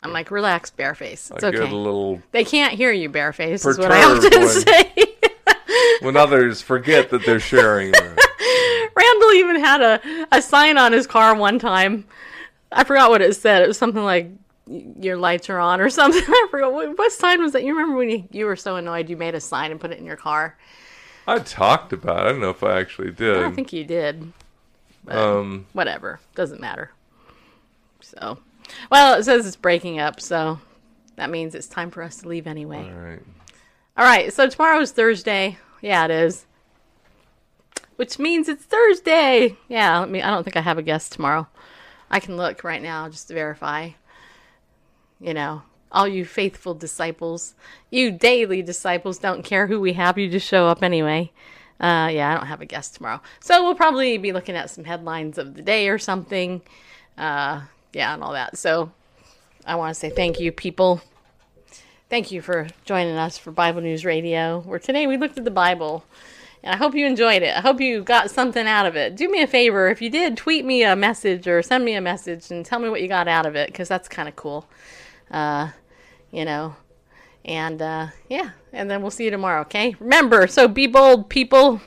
I'm 0.02 0.14
like, 0.14 0.32
relax, 0.32 0.72
bareface. 0.72 1.30
It's 1.32 1.44
I 1.44 1.48
okay. 1.48 1.58
get 1.60 1.72
a 1.72 1.76
little 1.76 2.22
They 2.32 2.46
can't 2.46 2.74
hear 2.74 2.92
you, 2.92 3.10
bareface. 3.10 3.66
Is 3.68 3.78
what 3.78 3.92
I 3.92 4.04
often 4.04 4.40
when- 4.40 4.48
say. 4.50 5.06
when 6.02 6.16
others 6.18 6.62
forget 6.62 7.10
that 7.10 7.26
they're 7.26 7.40
sharing. 7.40 7.94
Randall 9.00 9.32
even 9.34 9.60
had 9.60 9.82
a, 9.82 10.28
a 10.32 10.42
sign 10.42 10.78
on 10.78 10.92
his 10.92 11.08
car 11.08 11.36
one 11.36 11.58
time. 11.60 12.06
I 12.72 12.84
forgot 12.84 13.10
what 13.10 13.22
it 13.22 13.36
said. 13.36 13.62
It 13.64 13.68
was 13.68 13.78
something 13.78 14.04
like 14.04 14.30
"Your 14.68 15.18
lights 15.18 15.50
are 15.50 15.60
on" 15.60 15.80
or 15.82 15.90
something. 16.00 16.22
I 16.28 16.48
forgot 16.52 16.74
what, 16.74 16.98
what 16.98 17.12
sign 17.12 17.42
was 17.42 17.54
that. 17.54 17.64
You 17.64 17.74
remember 17.76 17.98
when 17.98 18.10
you, 18.10 18.28
you 18.32 18.46
were 18.46 18.56
so 18.56 18.76
annoyed 18.76 19.10
you 19.10 19.18
made 19.18 19.36
a 19.36 19.40
sign 19.40 19.72
and 19.72 19.80
put 19.80 19.92
it 19.92 20.00
in 20.00 20.06
your 20.06 20.16
car? 20.18 20.58
I 21.28 21.40
talked 21.40 21.94
about. 21.94 22.18
it. 22.20 22.22
I 22.28 22.32
don't 22.32 22.42
know 22.42 22.50
if 22.50 22.64
I 22.64 22.80
actually 22.80 23.12
did. 23.12 23.38
I 23.38 23.42
don't 23.42 23.56
think 23.56 23.72
you 23.74 23.84
did. 23.84 24.32
um, 25.08 25.66
Whatever, 25.74 26.20
doesn't 26.36 26.60
matter. 26.62 26.92
So, 28.02 28.40
well, 28.92 29.20
it 29.20 29.24
says 29.24 29.46
it's 29.46 29.56
breaking 29.56 30.00
up, 30.00 30.20
so 30.22 30.60
that 31.16 31.30
means 31.30 31.54
it's 31.56 31.68
time 31.68 31.92
for 31.92 32.02
us 32.04 32.18
to 32.18 32.28
leave 32.28 32.48
anyway. 32.48 32.78
all 32.92 33.00
right. 33.00 33.22
All 33.98 34.06
right, 34.06 34.32
so 34.32 34.48
tomorrow 34.48 34.80
is 34.80 34.92
Thursday. 34.92 35.58
Yeah, 35.82 36.06
it 36.06 36.12
is. 36.12 36.46
Which 38.00 38.18
means 38.18 38.48
it's 38.48 38.64
Thursday. 38.64 39.58
Yeah, 39.68 40.00
let 40.00 40.10
me 40.10 40.22
I 40.22 40.30
don't 40.30 40.46
think 40.46 40.56
I 40.56 40.62
have 40.62 40.78
a 40.78 40.82
guest 40.82 41.12
tomorrow. 41.12 41.50
I 42.10 42.22
can 42.22 42.38
look 42.38 42.64
right 42.64 42.82
now 42.82 43.10
just 43.10 43.28
to 43.28 43.34
verify. 43.34 43.90
You 45.20 45.34
know, 45.34 45.64
all 45.92 46.08
you 46.08 46.24
faithful 46.24 46.74
disciples, 46.74 47.56
you 47.90 48.10
daily 48.10 48.62
disciples 48.62 49.18
don't 49.18 49.44
care 49.44 49.68
who 49.68 49.82
we 49.82 49.92
have, 49.94 50.18
you 50.18 50.30
just 50.30 50.48
show 50.48 50.66
up 50.66 50.82
anyway. 50.82 51.34
Uh, 51.78 52.10
yeah, 52.14 52.32
I 52.32 52.36
don't 52.36 52.46
have 52.46 52.62
a 52.62 52.66
guest 52.66 52.96
tomorrow. 52.96 53.20
So 53.42 53.66
we'll 53.66 53.76
probably 53.76 54.18
be 54.18 54.32
looking 54.32 54.56
at 54.56 54.70
some 54.70 54.86
headlines 54.86 55.38
of 55.38 55.56
the 55.56 55.62
day 55.62 55.90
or 55.90 56.00
something. 56.00 56.62
Uh, 57.18 57.64
yeah, 57.92 58.14
and 58.14 58.24
all 58.24 58.32
that. 58.32 58.58
So 58.58 58.94
I 59.66 59.76
want 59.76 59.94
to 59.94 60.00
say 60.00 60.10
thank 60.10 60.40
you, 60.40 60.54
people. 60.54 61.02
Thank 62.10 62.32
you 62.32 62.42
for 62.42 62.70
joining 62.86 63.18
us 63.18 63.38
for 63.38 63.52
Bible 63.52 63.82
News 63.82 64.06
Radio, 64.06 64.62
where 64.62 64.80
today 64.80 65.06
we 65.06 65.18
looked 65.18 65.38
at 65.38 65.44
the 65.44 65.52
Bible. 65.52 66.06
I 66.64 66.76
hope 66.76 66.94
you 66.94 67.06
enjoyed 67.06 67.42
it. 67.42 67.56
I 67.56 67.62
hope 67.62 67.80
you 67.80 68.04
got 68.04 68.30
something 68.30 68.68
out 68.68 68.86
of 68.86 68.96
it. 68.96 69.16
Do 69.16 69.30
me 69.30 69.42
a 69.42 69.48
favor. 69.48 69.88
If 69.88 70.02
you 70.02 70.10
did, 70.10 70.36
tweet 70.36 70.66
me 70.66 70.84
a 70.84 70.96
message 70.96 71.48
or 71.48 71.62
send 71.62 71.86
me 71.86 71.96
a 71.96 72.02
message 72.02 72.52
and 72.52 72.66
tell 72.66 72.80
me 72.80 72.90
what 72.90 73.02
you 73.02 73.08
got 73.08 73.28
out 73.28 73.46
of 73.46 73.56
it, 73.56 73.68
because 73.68 73.88
that's 73.88 74.10
kind 74.10 74.28
of 74.28 74.36
cool. 74.36 74.68
Uh, 75.32 75.70
you 76.32 76.44
know, 76.44 76.76
and 77.46 77.82
uh, 77.82 78.08
yeah, 78.28 78.52
and 78.74 78.92
then 78.92 79.02
we'll 79.02 79.12
see 79.12 79.26
you 79.26 79.32
tomorrow, 79.32 79.62
okay? 79.62 79.96
Remember, 80.00 80.48
so 80.48 80.68
be 80.68 80.86
bold, 80.86 81.30
people. 81.30 81.82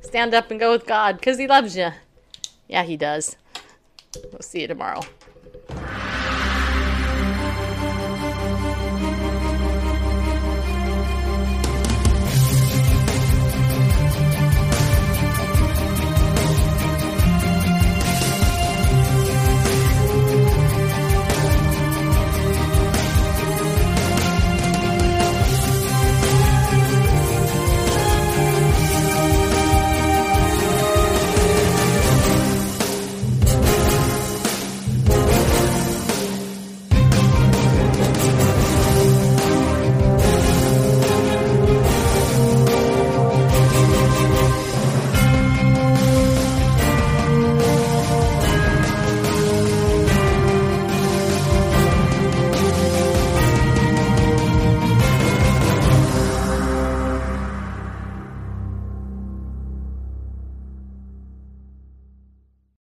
Stand 0.00 0.34
up 0.34 0.50
and 0.50 0.58
go 0.58 0.72
with 0.72 0.86
God, 0.86 1.16
because 1.16 1.38
He 1.38 1.46
loves 1.46 1.76
you. 1.76 1.90
Yeah, 2.68 2.84
He 2.84 2.96
does. 2.96 3.36
We'll 4.32 4.40
see 4.40 4.62
you 4.62 4.66
tomorrow. 4.66 5.02